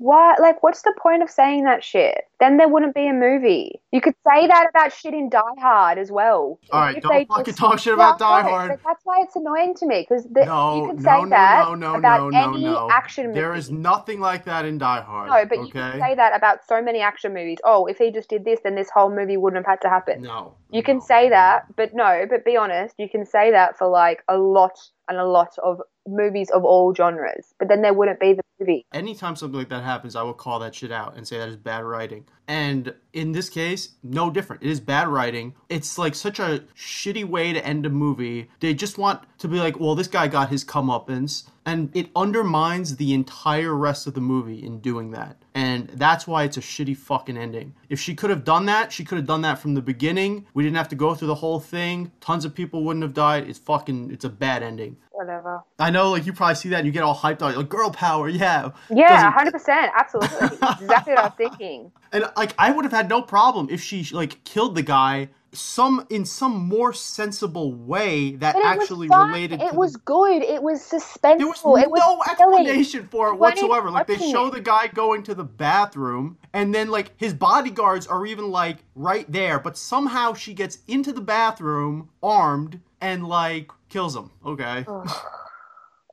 What? 0.02 0.40
Like, 0.42 0.64
what's 0.64 0.82
the 0.82 0.96
point 1.00 1.22
of 1.22 1.30
saying 1.30 1.66
that 1.66 1.84
shit? 1.84 2.26
Then 2.40 2.58
there 2.58 2.68
wouldn't 2.68 2.96
be 2.96 3.08
a 3.08 3.14
movie. 3.14 3.80
You 3.92 4.02
could 4.02 4.16
say 4.28 4.48
that 4.48 4.66
about 4.72 4.92
shit 4.92 5.14
in 5.14 5.30
Die 5.30 5.40
Hard 5.60 6.00
as 6.00 6.12
well. 6.12 6.58
All 6.72 6.82
right, 6.82 7.00
don't 7.00 7.28
fucking 7.28 7.54
talk 7.54 7.78
shit 7.78 7.94
about 7.94 8.18
Die 8.18 8.42
Hard. 8.42 8.70
but 8.72 8.80
That's 8.84 9.06
why 9.06 9.22
it's 9.22 9.36
annoying 9.36 9.76
to 9.76 9.86
me 9.86 10.08
because 10.10 10.26
No, 10.32 10.76
you 10.88 10.88
could 10.94 11.04
say 11.04 11.22
no, 11.22 11.30
that 11.30 11.66
no, 11.68 11.76
no, 11.76 11.96
about 11.96 12.32
no, 12.32 12.40
no, 12.48 12.54
any 12.56 12.64
no. 12.64 12.90
action 12.92 13.28
movie. 13.28 13.40
There 13.40 13.54
is 13.54 13.70
nothing 13.70 14.20
like 14.20 14.46
that 14.46 14.66
in 14.66 14.80
Die 14.80 15.02
Hard. 15.02 15.30
no, 15.30 15.46
but 15.48 15.64
you 15.68 15.72
can 15.72 16.00
say 16.00 16.16
that 16.16 16.36
about 16.36 16.66
so 16.68 16.82
many 16.82 17.02
action 17.02 17.32
movies. 17.36 17.60
Oh, 17.64 17.86
if 17.86 18.00
he 18.00 18.10
just 18.10 18.28
did 18.28 18.44
this, 18.44 18.60
then 18.64 18.74
this 18.74 18.90
whole 18.92 19.14
movie 19.16 19.38
wouldn't 19.38 19.64
have 19.64 19.72
had 19.72 19.82
to 19.82 19.90
happen. 19.90 20.24
No. 20.24 20.56
You 20.72 20.82
can 20.82 21.00
say 21.00 21.30
that, 21.30 21.66
but 21.76 21.94
no, 21.94 22.26
but 22.28 22.44
be 22.44 22.58
honest, 22.58 22.96
you 22.98 23.08
can 23.08 23.24
say 23.24 23.52
that 23.52 23.78
for 23.78 23.88
like 23.88 24.24
a 24.28 24.38
lot 24.38 24.80
and 25.10 25.20
a 25.20 25.26
lot 25.26 25.50
of 25.64 25.80
movies 26.08 26.50
of 26.50 26.64
all 26.64 26.96
genres, 26.96 27.54
but 27.60 27.68
then 27.68 27.82
there 27.84 27.94
wouldn't 27.94 28.20
be 28.20 28.34
the 28.34 28.42
movie. 28.60 28.86
anytime 28.94 29.36
something 29.36 29.60
like 29.60 29.70
that 29.70 29.84
happens, 29.84 29.91
I 30.16 30.24
will 30.24 30.34
call 30.34 30.60
that 30.60 30.76
shit 30.76 30.92
out 30.92 31.16
and 31.16 31.28
say 31.28 31.38
that 31.38 31.50
is 31.50 31.58
bad 31.58 31.84
writing. 31.84 32.26
And 32.48 32.94
in 33.14 33.32
this 33.32 33.50
case, 33.50 33.90
no 34.04 34.30
different. 34.30 34.64
It 34.64 34.70
is 34.70 34.80
bad 34.80 35.08
writing. 35.08 35.56
It's 35.70 35.98
like 35.98 36.16
such 36.16 36.40
a 36.40 36.64
shitty 36.76 37.26
way 37.26 37.54
to 37.54 37.66
end 37.66 37.86
a 37.86 37.90
movie. 37.90 38.50
They 38.60 38.74
just 38.74 38.98
want 38.98 39.22
to 39.40 39.48
be 39.48 39.60
like, 39.60 39.80
well, 39.80 39.96
this 39.96 40.08
guy 40.08 40.28
got 40.28 40.50
his 40.50 40.66
comeuppance. 40.66 41.50
And 41.66 41.96
it 41.96 42.10
undermines 42.16 42.96
the 42.96 43.14
entire 43.14 43.76
rest 43.76 44.08
of 44.08 44.14
the 44.14 44.22
movie 44.22 44.64
in 44.64 44.80
doing 44.80 45.12
that. 45.12 45.41
And 45.54 45.90
that's 45.90 46.26
why 46.28 46.44
it's 46.44 46.56
a 46.56 46.62
shitty 46.62 46.96
fucking 46.96 47.38
ending. 47.38 47.74
If 47.90 48.00
she 48.00 48.16
could 48.16 48.30
have 48.30 48.46
done 48.46 48.66
that, 48.68 48.92
she 48.94 49.04
could 49.04 49.18
have 49.18 49.28
done 49.28 49.42
that 49.42 49.60
from 49.60 49.74
the 49.74 49.82
beginning. 49.82 50.46
We 50.54 50.64
didn't 50.64 50.78
have 50.78 50.88
to 50.90 50.96
go 50.96 51.14
through 51.14 51.28
the 51.28 51.36
whole 51.36 51.60
thing. 51.60 52.12
Tons 52.22 52.46
of 52.46 52.56
people 52.56 52.86
wouldn't 52.86 53.04
have 53.04 53.14
died. 53.14 53.50
It's 53.50 53.60
fucking, 53.60 54.12
it's 54.12 54.24
a 54.24 54.30
bad 54.30 54.64
ending. 54.64 54.96
Whatever. 55.12 55.62
I 55.78 55.90
know, 55.92 56.10
like, 56.12 56.26
you 56.26 56.32
probably 56.32 56.56
see 56.56 56.70
that 56.70 56.78
and 56.78 56.86
you 56.86 56.92
get 56.94 57.04
all 57.04 57.14
hyped 57.16 57.42
out. 57.42 57.58
Like, 57.58 57.68
girl 57.68 57.92
power, 57.92 58.30
yeah. 58.30 58.70
Yeah, 58.90 59.10
Doesn't- 59.10 59.34
hundred 59.34 59.52
percent, 59.52 59.92
absolutely, 59.96 60.30
exactly 60.48 61.14
what 61.14 61.20
I 61.20 61.24
was 61.26 61.34
thinking. 61.38 61.92
And 62.14 62.26
like 62.38 62.54
I 62.58 62.72
would 62.72 62.86
have 62.86 62.92
had 62.94 63.08
no 63.10 63.22
problem 63.22 63.68
if 63.70 63.82
she 63.82 64.06
like 64.14 64.44
killed 64.46 64.76
the 64.76 64.82
guy 64.84 65.30
some 65.54 66.06
in 66.10 66.26
some 66.26 66.54
more 66.54 66.94
sensible 66.94 67.74
way 67.74 68.36
that 68.38 68.60
actually 68.62 69.10
was 69.10 69.18
related 69.18 69.62
It 69.62 69.68
to 69.68 69.76
was 69.76 69.94
the, 69.94 70.00
good. 70.06 70.44
It 70.44 70.64
was 70.64 70.82
suspenseful. 70.82 71.80
there 71.80 71.90
was 71.90 72.06
it 72.08 72.08
no 72.08 72.24
thrilling. 72.28 72.32
explanation 72.64 73.08
for 73.08 73.30
it 73.30 73.36
You 73.36 73.40
weren't 73.40 73.60
even 73.60 73.72
whatsoever. 73.72 73.92
Like 73.92 74.08
they 74.08 74.18
show 74.20 74.50
the 74.50 74.62
guy 74.62 74.88
going 74.88 75.24
to 75.24 75.36
the 75.36 75.44
bathroom 75.46 76.38
and 76.54 76.74
then 76.76 76.90
like 76.90 77.14
his 77.18 77.34
bodyguards 77.34 78.08
are 78.08 78.26
even 78.26 78.52
like 78.52 78.80
right 78.96 79.32
there, 79.32 79.60
but 79.60 79.78
somehow 79.78 80.34
she 80.34 80.54
gets 80.54 80.80
into 80.88 81.14
the 81.14 81.22
bathroom 81.22 82.10
armed 82.24 82.82
and 83.02 83.28
like 83.28 83.72
kills 83.90 84.16
him. 84.16 84.32
Okay. 84.46 84.88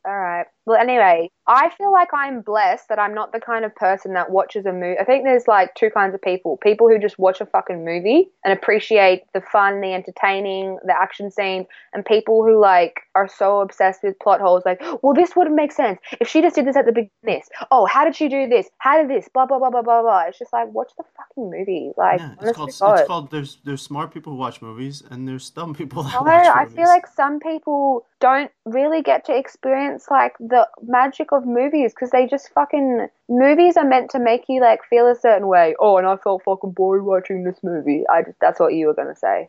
All 0.06 0.16
right. 0.16 0.46
Well, 0.68 0.78
anyway, 0.78 1.30
I 1.46 1.70
feel 1.70 1.90
like 1.90 2.08
I'm 2.12 2.42
blessed 2.42 2.90
that 2.90 2.98
I'm 2.98 3.14
not 3.14 3.32
the 3.32 3.40
kind 3.40 3.64
of 3.64 3.74
person 3.74 4.12
that 4.12 4.30
watches 4.30 4.66
a 4.66 4.72
movie. 4.72 4.98
I 5.00 5.04
think 5.04 5.24
there's 5.24 5.48
like 5.48 5.74
two 5.74 5.88
kinds 5.88 6.14
of 6.14 6.20
people 6.20 6.58
people 6.58 6.88
who 6.88 6.98
just 6.98 7.18
watch 7.18 7.40
a 7.40 7.46
fucking 7.46 7.86
movie 7.86 8.28
and 8.44 8.52
appreciate 8.52 9.22
the 9.32 9.40
fun, 9.40 9.80
the 9.80 9.94
entertaining, 9.94 10.78
the 10.84 10.92
action 10.94 11.30
scene, 11.30 11.66
and 11.94 12.04
people 12.04 12.44
who 12.44 12.60
like 12.60 13.00
are 13.14 13.26
so 13.26 13.60
obsessed 13.60 14.02
with 14.02 14.18
plot 14.18 14.40
holes 14.42 14.62
like, 14.66 14.80
well, 15.02 15.14
this 15.14 15.34
wouldn't 15.34 15.56
make 15.56 15.72
sense 15.72 15.98
if 16.20 16.28
she 16.28 16.42
just 16.42 16.54
did 16.54 16.66
this 16.66 16.76
at 16.76 16.84
the 16.84 16.92
beginning. 16.92 17.08
This. 17.22 17.48
Oh, 17.70 17.86
how 17.86 18.04
did 18.04 18.14
she 18.14 18.28
do 18.28 18.46
this? 18.48 18.68
How 18.78 18.96
did 19.00 19.10
this? 19.10 19.28
Blah, 19.32 19.46
blah, 19.46 19.58
blah, 19.58 19.70
blah, 19.70 19.82
blah, 19.82 20.02
blah. 20.02 20.24
It's 20.28 20.38
just 20.38 20.52
like, 20.52 20.68
watch 20.72 20.92
the 20.96 21.04
fucking 21.16 21.50
movie. 21.50 21.90
Like, 21.96 22.20
Yeah, 22.20 22.34
it's 22.40 22.56
called, 22.56 22.74
God. 22.78 22.98
it's 23.00 23.08
called 23.08 23.30
there's 23.30 23.58
there's 23.64 23.82
smart 23.82 24.12
people 24.12 24.32
who 24.34 24.38
watch 24.38 24.62
movies 24.62 25.02
and 25.10 25.26
there's 25.26 25.50
dumb 25.50 25.74
people 25.80 26.02
that 26.04 26.12
No, 26.14 26.22
watch 26.22 26.46
I 26.46 26.62
movies. 26.64 26.76
feel 26.76 26.86
like 26.86 27.06
some 27.06 27.40
people 27.40 28.06
don't 28.20 28.50
really 28.64 29.02
get 29.02 29.24
to 29.26 29.36
experience 29.36 30.06
like 30.10 30.34
the 30.38 30.57
magic 30.82 31.32
of 31.32 31.46
movies 31.46 31.92
because 31.92 32.10
they 32.10 32.26
just 32.26 32.50
fucking 32.52 33.08
movies 33.28 33.76
are 33.76 33.84
meant 33.84 34.10
to 34.10 34.18
make 34.18 34.44
you 34.48 34.60
like 34.60 34.80
feel 34.88 35.06
a 35.06 35.14
certain 35.14 35.46
way. 35.46 35.74
Oh, 35.78 35.96
and 35.96 36.06
I 36.06 36.16
felt 36.16 36.42
fucking 36.44 36.72
bored 36.72 37.04
watching 37.04 37.44
this 37.44 37.58
movie. 37.62 38.04
I 38.08 38.22
just 38.22 38.38
that's 38.40 38.60
what 38.60 38.74
you 38.74 38.86
were 38.86 38.94
gonna 38.94 39.16
say. 39.16 39.48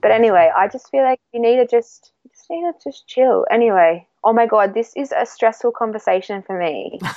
But 0.00 0.10
anyway, 0.10 0.50
I 0.56 0.68
just 0.68 0.90
feel 0.90 1.02
like 1.02 1.20
you 1.32 1.40
need 1.40 1.56
to 1.56 1.66
just 1.66 2.12
you 2.24 2.30
just 2.30 2.50
need 2.50 2.62
to 2.62 2.90
just 2.90 3.06
chill. 3.06 3.46
Anyway, 3.50 4.06
oh 4.24 4.32
my 4.32 4.46
god, 4.46 4.74
this 4.74 4.92
is 4.96 5.12
a 5.16 5.26
stressful 5.26 5.72
conversation 5.72 6.42
for 6.42 6.58
me. 6.58 7.00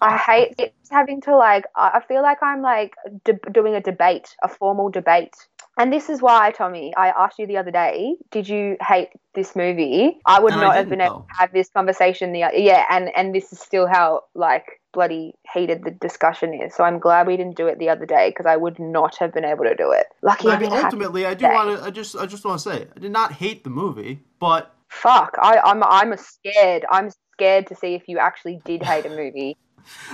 I 0.00 0.16
hate 0.16 0.54
it, 0.58 0.74
having 0.90 1.20
to 1.22 1.36
like. 1.36 1.64
I 1.74 1.92
I 1.94 2.00
feel 2.06 2.22
like 2.22 2.42
I'm 2.42 2.62
like 2.62 2.94
de- 3.24 3.50
doing 3.52 3.74
a 3.74 3.80
debate, 3.80 4.36
a 4.42 4.48
formal 4.48 4.90
debate. 4.90 5.34
And 5.78 5.92
this 5.92 6.08
is 6.08 6.22
why, 6.22 6.52
Tommy, 6.52 6.94
I 6.96 7.08
asked 7.08 7.38
you 7.38 7.46
the 7.46 7.58
other 7.58 7.70
day, 7.70 8.16
did 8.30 8.48
you 8.48 8.76
hate 8.80 9.10
this 9.34 9.54
movie? 9.54 10.18
I 10.24 10.40
would 10.40 10.54
I 10.54 10.60
not 10.60 10.76
have 10.76 10.88
been 10.88 11.02
able 11.02 11.18
though. 11.18 11.26
to 11.28 11.38
have 11.38 11.52
this 11.52 11.68
conversation. 11.68 12.32
The 12.32 12.50
yeah, 12.54 12.86
and 12.88 13.10
and 13.14 13.34
this 13.34 13.52
is 13.52 13.60
still 13.60 13.86
how 13.86 14.22
like 14.34 14.64
bloody 14.94 15.34
heated 15.52 15.84
the 15.84 15.90
discussion 15.90 16.54
is. 16.54 16.74
So 16.74 16.84
I'm 16.84 16.98
glad 16.98 17.26
we 17.26 17.36
didn't 17.36 17.56
do 17.56 17.66
it 17.66 17.78
the 17.78 17.90
other 17.90 18.06
day 18.06 18.30
because 18.30 18.46
I 18.46 18.56
would 18.56 18.78
not 18.78 19.16
have 19.18 19.34
been 19.34 19.44
able 19.44 19.64
to 19.64 19.74
do 19.74 19.90
it. 19.90 20.06
Lucky 20.22 20.48
I 20.48 20.58
mean, 20.58 20.68
in 20.68 20.72
a 20.72 20.76
happy 20.76 20.84
ultimately, 20.86 21.26
I 21.26 21.34
do 21.34 21.44
want 21.44 21.78
to. 21.78 21.84
I 21.84 21.90
just, 21.90 22.16
I 22.16 22.24
just 22.24 22.44
want 22.44 22.60
to 22.60 22.70
say, 22.70 22.86
I 22.96 22.98
did 22.98 23.12
not 23.12 23.32
hate 23.32 23.62
the 23.62 23.70
movie, 23.70 24.20
but 24.40 24.72
Fuck, 24.88 25.36
I, 25.40 25.58
I'm 25.58 25.82
I'm 25.82 26.16
scared. 26.16 26.84
I'm 26.90 27.10
scared 27.34 27.66
to 27.68 27.74
see 27.74 27.94
if 27.94 28.08
you 28.08 28.18
actually 28.18 28.60
did 28.64 28.82
hate 28.82 29.04
a 29.04 29.10
movie. 29.10 29.56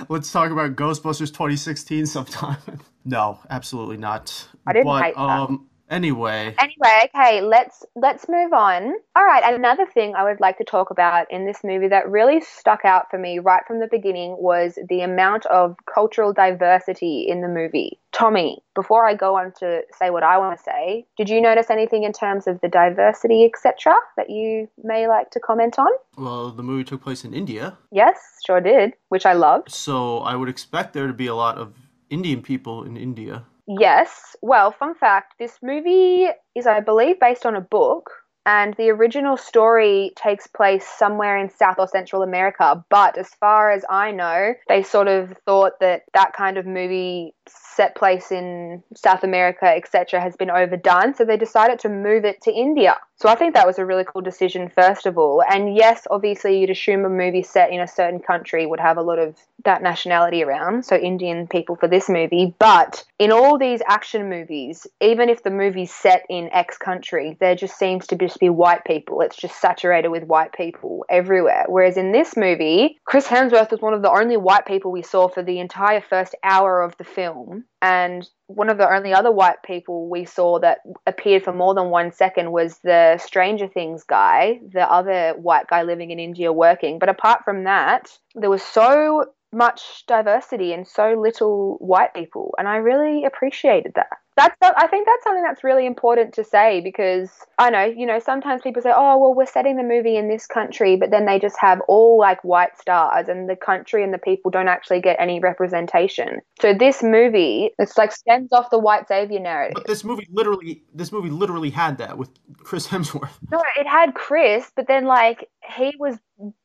Let's 0.09 0.31
talk 0.31 0.51
about 0.51 0.75
Ghostbusters 0.75 1.29
2016 1.29 2.05
sometime. 2.05 2.57
no, 3.05 3.39
absolutely 3.49 3.97
not. 3.97 4.47
I 4.65 4.73
didn't 4.73 4.85
but, 4.85 5.17
um, 5.17 5.67
anyway, 5.89 6.55
Anyway, 6.59 7.09
okay, 7.15 7.41
let's 7.41 7.85
let's 7.95 8.27
move 8.29 8.53
on. 8.53 8.93
All 9.15 9.25
right, 9.25 9.43
another 9.53 9.85
thing 9.85 10.15
I 10.15 10.23
would 10.23 10.39
like 10.39 10.57
to 10.57 10.63
talk 10.63 10.89
about 10.91 11.31
in 11.31 11.45
this 11.45 11.63
movie 11.63 11.87
that 11.89 12.09
really 12.09 12.41
stuck 12.41 12.85
out 12.85 13.09
for 13.11 13.17
me 13.17 13.39
right 13.39 13.61
from 13.67 13.79
the 13.79 13.87
beginning 13.87 14.35
was 14.39 14.77
the 14.89 15.01
amount 15.01 15.45
of 15.47 15.75
cultural 15.93 16.33
diversity 16.33 17.25
in 17.27 17.41
the 17.41 17.47
movie. 17.47 17.99
Tommy, 18.11 18.59
before 18.75 19.07
I 19.07 19.15
go 19.15 19.35
on 19.37 19.51
to 19.59 19.81
say 19.97 20.09
what 20.11 20.23
I 20.23 20.37
want 20.37 20.57
to 20.57 20.63
say, 20.63 21.05
did 21.17 21.29
you 21.29 21.41
notice 21.41 21.69
anything 21.69 22.03
in 22.03 22.13
terms 22.13 22.45
of 22.47 22.61
the 22.61 22.69
diversity, 22.69 23.45
etc., 23.45 23.95
that 24.17 24.29
you 24.29 24.69
may 24.83 25.07
like 25.07 25.31
to 25.31 25.39
comment 25.39 25.79
on? 25.79 25.89
well, 26.17 26.51
the 26.51 26.61
movie 26.63 26.83
took 26.83 27.01
place 27.01 27.23
in 27.25 27.33
India, 27.33 27.75
Yes, 27.91 28.17
sure 28.45 28.61
did, 28.61 28.93
which 29.09 29.25
I 29.25 29.33
loved. 29.33 29.71
so 29.71 30.19
I 30.19 30.35
would 30.35 30.47
expect 30.49 30.93
there 30.93 31.07
to 31.07 31.13
be 31.13 31.27
a 31.27 31.35
lot 31.35 31.57
of 31.57 31.73
Indian 32.11 32.41
people 32.43 32.83
in 32.83 32.95
India. 32.97 33.45
Yes. 33.67 34.35
Well, 34.41 34.71
fun 34.71 34.95
fact 34.95 35.35
this 35.39 35.59
movie 35.61 36.27
is, 36.55 36.67
I 36.67 36.79
believe, 36.79 37.19
based 37.19 37.45
on 37.45 37.55
a 37.55 37.61
book, 37.61 38.09
and 38.45 38.73
the 38.75 38.89
original 38.89 39.37
story 39.37 40.11
takes 40.15 40.47
place 40.47 40.85
somewhere 40.85 41.37
in 41.37 41.49
South 41.49 41.75
or 41.79 41.87
Central 41.87 42.23
America. 42.23 42.83
But 42.89 43.17
as 43.17 43.29
far 43.29 43.71
as 43.71 43.85
I 43.89 44.11
know, 44.11 44.53
they 44.67 44.83
sort 44.83 45.07
of 45.07 45.37
thought 45.45 45.79
that 45.79 46.03
that 46.13 46.33
kind 46.33 46.57
of 46.57 46.65
movie 46.65 47.33
set 47.47 47.95
place 47.95 48.31
in 48.31 48.83
South 48.95 49.23
America, 49.23 49.65
etc., 49.65 50.21
has 50.21 50.35
been 50.35 50.49
overdone. 50.49 51.15
So 51.15 51.25
they 51.25 51.37
decided 51.37 51.79
to 51.79 51.89
move 51.89 52.25
it 52.25 52.41
to 52.43 52.51
India. 52.51 52.97
So 53.15 53.29
I 53.29 53.35
think 53.35 53.53
that 53.53 53.65
was 53.65 53.79
a 53.79 53.85
really 53.85 54.03
cool 54.05 54.21
decision, 54.21 54.69
first 54.69 55.05
of 55.05 55.17
all. 55.17 55.41
And 55.49 55.75
yes, 55.75 56.05
obviously, 56.11 56.59
you'd 56.59 56.69
assume 56.69 57.05
a 57.05 57.09
movie 57.09 57.43
set 57.43 57.71
in 57.71 57.79
a 57.79 57.87
certain 57.87 58.19
country 58.19 58.65
would 58.65 58.79
have 58.79 58.97
a 58.97 59.01
lot 59.01 59.19
of 59.19 59.37
that 59.65 59.81
nationality 59.81 60.43
around, 60.43 60.85
so 60.85 60.95
Indian 60.95 61.47
people 61.47 61.75
for 61.75 61.87
this 61.87 62.09
movie. 62.09 62.53
But 62.59 63.03
in 63.17 63.31
all 63.31 63.57
these 63.57 63.81
action 63.87 64.29
movies, 64.29 64.85
even 64.99 65.29
if 65.29 65.43
the 65.43 65.51
movie's 65.51 65.93
set 65.93 66.25
in 66.29 66.49
X 66.51 66.77
country, 66.77 67.37
there 67.39 67.55
just 67.55 67.77
seems 67.77 68.07
to 68.07 68.15
just 68.33 68.39
be 68.39 68.49
white 68.49 68.83
people. 68.85 69.21
It's 69.21 69.35
just 69.35 69.61
saturated 69.61 70.09
with 70.09 70.23
white 70.23 70.53
people 70.53 71.05
everywhere. 71.09 71.65
Whereas 71.67 71.97
in 71.97 72.11
this 72.11 72.35
movie, 72.35 72.99
Chris 73.05 73.27
Hemsworth 73.27 73.71
was 73.71 73.81
one 73.81 73.93
of 73.93 74.01
the 74.01 74.11
only 74.11 74.37
white 74.37 74.65
people 74.65 74.91
we 74.91 75.03
saw 75.03 75.27
for 75.27 75.43
the 75.43 75.59
entire 75.59 76.01
first 76.01 76.33
hour 76.43 76.81
of 76.81 76.97
the 76.97 77.03
film. 77.03 77.65
And 77.81 78.27
one 78.47 78.69
of 78.69 78.77
the 78.77 78.91
only 78.91 79.13
other 79.13 79.31
white 79.31 79.61
people 79.63 80.09
we 80.09 80.25
saw 80.25 80.59
that 80.59 80.79
appeared 81.05 81.43
for 81.43 81.53
more 81.53 81.75
than 81.75 81.89
one 81.89 82.11
second 82.11 82.51
was 82.51 82.79
the 82.83 83.19
Stranger 83.19 83.67
Things 83.67 84.03
guy, 84.03 84.59
the 84.73 84.91
other 84.91 85.33
white 85.37 85.67
guy 85.67 85.83
living 85.83 86.09
in 86.09 86.19
India 86.19 86.51
working. 86.51 86.97
But 86.97 87.09
apart 87.09 87.43
from 87.45 87.65
that, 87.65 88.09
there 88.33 88.49
was 88.49 88.63
so 88.63 89.25
much 89.51 90.03
diversity 90.07 90.73
and 90.73 90.87
so 90.87 91.13
little 91.13 91.77
white 91.79 92.13
people, 92.15 92.55
and 92.57 92.67
I 92.67 92.77
really 92.77 93.23
appreciated 93.23 93.93
that. 93.95 94.17
That's 94.35 94.55
I 94.61 94.87
think 94.87 95.07
that's 95.07 95.23
something 95.23 95.43
that's 95.43 95.63
really 95.63 95.85
important 95.85 96.33
to 96.35 96.43
say 96.43 96.81
because 96.81 97.29
I 97.59 97.69
know 97.69 97.83
you 97.83 98.05
know 98.05 98.19
sometimes 98.19 98.61
people 98.61 98.81
say 98.81 98.91
oh 98.95 99.17
well 99.17 99.35
we're 99.35 99.45
setting 99.45 99.77
the 99.77 99.83
movie 99.83 100.15
in 100.15 100.27
this 100.27 100.47
country 100.47 100.95
but 100.95 101.11
then 101.11 101.25
they 101.25 101.39
just 101.39 101.55
have 101.59 101.81
all 101.87 102.17
like 102.17 102.43
white 102.43 102.77
stars 102.77 103.27
and 103.27 103.49
the 103.49 103.55
country 103.55 104.03
and 104.03 104.13
the 104.13 104.17
people 104.17 104.49
don't 104.49 104.67
actually 104.67 105.01
get 105.01 105.17
any 105.19 105.39
representation. 105.39 106.39
So 106.61 106.73
this 106.73 107.03
movie 107.03 107.71
it's 107.77 107.97
like 107.97 108.11
stems 108.11 108.51
off 108.51 108.69
the 108.69 108.79
white 108.79 109.07
savior 109.07 109.39
narrative. 109.39 109.75
But 109.75 109.87
this 109.87 110.03
movie 110.03 110.27
literally, 110.31 110.83
this 110.93 111.11
movie 111.11 111.29
literally 111.29 111.69
had 111.69 111.97
that 111.97 112.17
with 112.17 112.29
Chris 112.57 112.87
Hemsworth. 112.87 113.37
No, 113.51 113.61
it 113.77 113.87
had 113.87 114.15
Chris, 114.15 114.71
but 114.75 114.87
then 114.87 115.05
like 115.05 115.49
he 115.75 115.93
was 115.99 116.17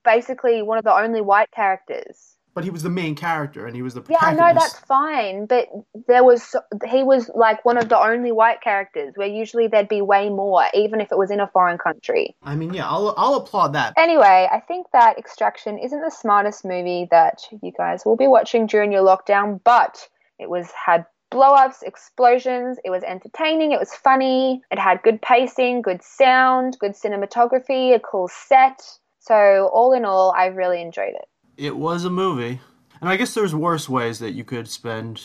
basically 0.04 0.62
one 0.62 0.78
of 0.78 0.84
the 0.84 0.94
only 0.94 1.20
white 1.20 1.50
characters. 1.50 2.37
But 2.58 2.64
he 2.64 2.70
was 2.70 2.82
the 2.82 2.90
main 2.90 3.14
character 3.14 3.68
and 3.68 3.76
he 3.76 3.82
was 3.82 3.94
the 3.94 4.02
Yeah, 4.08 4.18
I 4.20 4.32
know 4.32 4.52
that's 4.52 4.80
fine, 4.80 5.46
but 5.46 5.68
there 6.08 6.24
was 6.24 6.56
he 6.90 7.04
was 7.04 7.30
like 7.36 7.64
one 7.64 7.76
of 7.76 7.88
the 7.88 7.96
only 7.96 8.32
white 8.32 8.60
characters 8.62 9.12
where 9.14 9.28
usually 9.28 9.68
there'd 9.68 9.86
be 9.86 10.02
way 10.02 10.28
more, 10.28 10.64
even 10.74 11.00
if 11.00 11.12
it 11.12 11.16
was 11.16 11.30
in 11.30 11.38
a 11.38 11.46
foreign 11.46 11.78
country. 11.78 12.34
I 12.42 12.56
mean, 12.56 12.74
yeah, 12.74 12.88
I'll 12.88 13.14
I'll 13.16 13.36
applaud 13.36 13.74
that. 13.74 13.94
Anyway, 13.96 14.48
I 14.50 14.58
think 14.58 14.88
that 14.92 15.16
Extraction 15.16 15.78
isn't 15.78 16.00
the 16.00 16.10
smartest 16.10 16.64
movie 16.64 17.06
that 17.12 17.42
you 17.62 17.70
guys 17.78 18.04
will 18.04 18.16
be 18.16 18.26
watching 18.26 18.66
during 18.66 18.90
your 18.90 19.02
lockdown, 19.02 19.60
but 19.62 20.08
it 20.40 20.50
was 20.50 20.68
had 20.72 21.06
blow-ups, 21.30 21.82
explosions, 21.82 22.78
it 22.84 22.90
was 22.90 23.04
entertaining, 23.04 23.70
it 23.70 23.78
was 23.78 23.94
funny, 23.94 24.62
it 24.72 24.80
had 24.80 25.00
good 25.04 25.22
pacing, 25.22 25.82
good 25.82 26.02
sound, 26.02 26.76
good 26.80 26.94
cinematography, 26.94 27.94
a 27.94 28.00
cool 28.00 28.26
set. 28.26 28.82
So 29.20 29.70
all 29.72 29.92
in 29.92 30.04
all, 30.04 30.34
I 30.36 30.46
really 30.46 30.80
enjoyed 30.80 31.14
it. 31.14 31.28
It 31.58 31.76
was 31.76 32.04
a 32.04 32.10
movie, 32.10 32.60
and 33.00 33.10
I 33.10 33.16
guess 33.16 33.34
there's 33.34 33.52
worse 33.52 33.88
ways 33.88 34.20
that 34.20 34.30
you 34.30 34.44
could 34.44 34.68
spend 34.68 35.22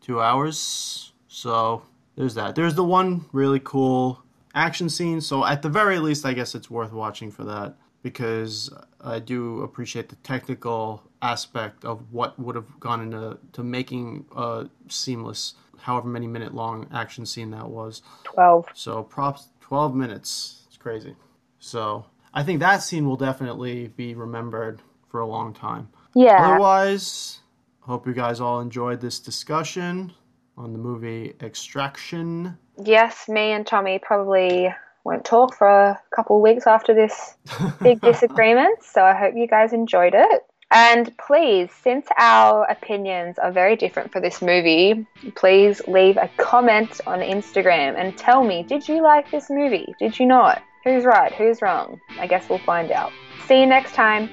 two 0.00 0.20
hours. 0.20 1.12
So 1.28 1.82
there's 2.16 2.34
that. 2.34 2.56
There's 2.56 2.74
the 2.74 2.82
one 2.82 3.26
really 3.30 3.60
cool 3.62 4.24
action 4.56 4.88
scene. 4.88 5.20
So 5.20 5.44
at 5.44 5.62
the 5.62 5.68
very 5.68 6.00
least, 6.00 6.26
I 6.26 6.32
guess 6.32 6.56
it's 6.56 6.68
worth 6.68 6.92
watching 6.92 7.30
for 7.30 7.44
that 7.44 7.76
because 8.02 8.70
I 9.00 9.20
do 9.20 9.62
appreciate 9.62 10.08
the 10.08 10.16
technical 10.16 11.04
aspect 11.22 11.84
of 11.84 12.12
what 12.12 12.36
would 12.40 12.56
have 12.56 12.80
gone 12.80 13.00
into 13.00 13.38
to 13.52 13.62
making 13.62 14.26
a 14.34 14.66
seamless, 14.88 15.54
however 15.78 16.08
many 16.08 16.26
minute 16.26 16.54
long 16.54 16.88
action 16.92 17.24
scene 17.24 17.52
that 17.52 17.68
was. 17.68 18.02
12. 18.24 18.70
So 18.74 19.04
props, 19.04 19.46
12 19.60 19.94
minutes. 19.94 20.62
It's 20.66 20.76
crazy. 20.76 21.14
So 21.60 22.06
I 22.34 22.42
think 22.42 22.58
that 22.58 22.82
scene 22.82 23.06
will 23.06 23.16
definitely 23.16 23.88
be 23.88 24.16
remembered 24.16 24.82
for 25.08 25.20
a 25.20 25.26
long 25.26 25.52
time. 25.54 25.88
Yeah. 26.14 26.50
Otherwise, 26.50 27.40
hope 27.80 28.06
you 28.06 28.12
guys 28.14 28.40
all 28.40 28.60
enjoyed 28.60 29.00
this 29.00 29.18
discussion 29.18 30.12
on 30.56 30.72
the 30.72 30.78
movie 30.78 31.34
Extraction. 31.40 32.56
yes, 32.84 33.28
me 33.28 33.52
and 33.52 33.66
Tommy 33.66 33.98
probably 33.98 34.74
won't 35.04 35.24
talk 35.24 35.54
for 35.54 35.68
a 35.68 36.00
couple 36.14 36.36
of 36.36 36.42
weeks 36.42 36.66
after 36.66 36.92
this 36.94 37.36
big 37.82 38.00
disagreement. 38.02 38.82
So 38.82 39.02
I 39.02 39.14
hope 39.14 39.34
you 39.36 39.46
guys 39.46 39.72
enjoyed 39.72 40.14
it. 40.14 40.42
And 40.70 41.16
please, 41.16 41.70
since 41.82 42.06
our 42.18 42.64
opinions 42.70 43.38
are 43.38 43.50
very 43.50 43.74
different 43.74 44.12
for 44.12 44.20
this 44.20 44.42
movie, 44.42 45.06
please 45.34 45.80
leave 45.88 46.18
a 46.18 46.28
comment 46.36 47.00
on 47.06 47.20
Instagram 47.20 47.96
and 47.96 48.16
tell 48.18 48.44
me 48.44 48.64
did 48.64 48.86
you 48.86 49.02
like 49.02 49.30
this 49.30 49.48
movie? 49.48 49.94
Did 49.98 50.18
you 50.18 50.26
not? 50.26 50.62
Who's 50.84 51.04
right? 51.04 51.32
Who's 51.32 51.62
wrong? 51.62 52.00
I 52.18 52.26
guess 52.26 52.48
we'll 52.50 52.58
find 52.58 52.90
out. 52.90 53.12
See 53.46 53.60
you 53.60 53.66
next 53.66 53.94
time. 53.94 54.28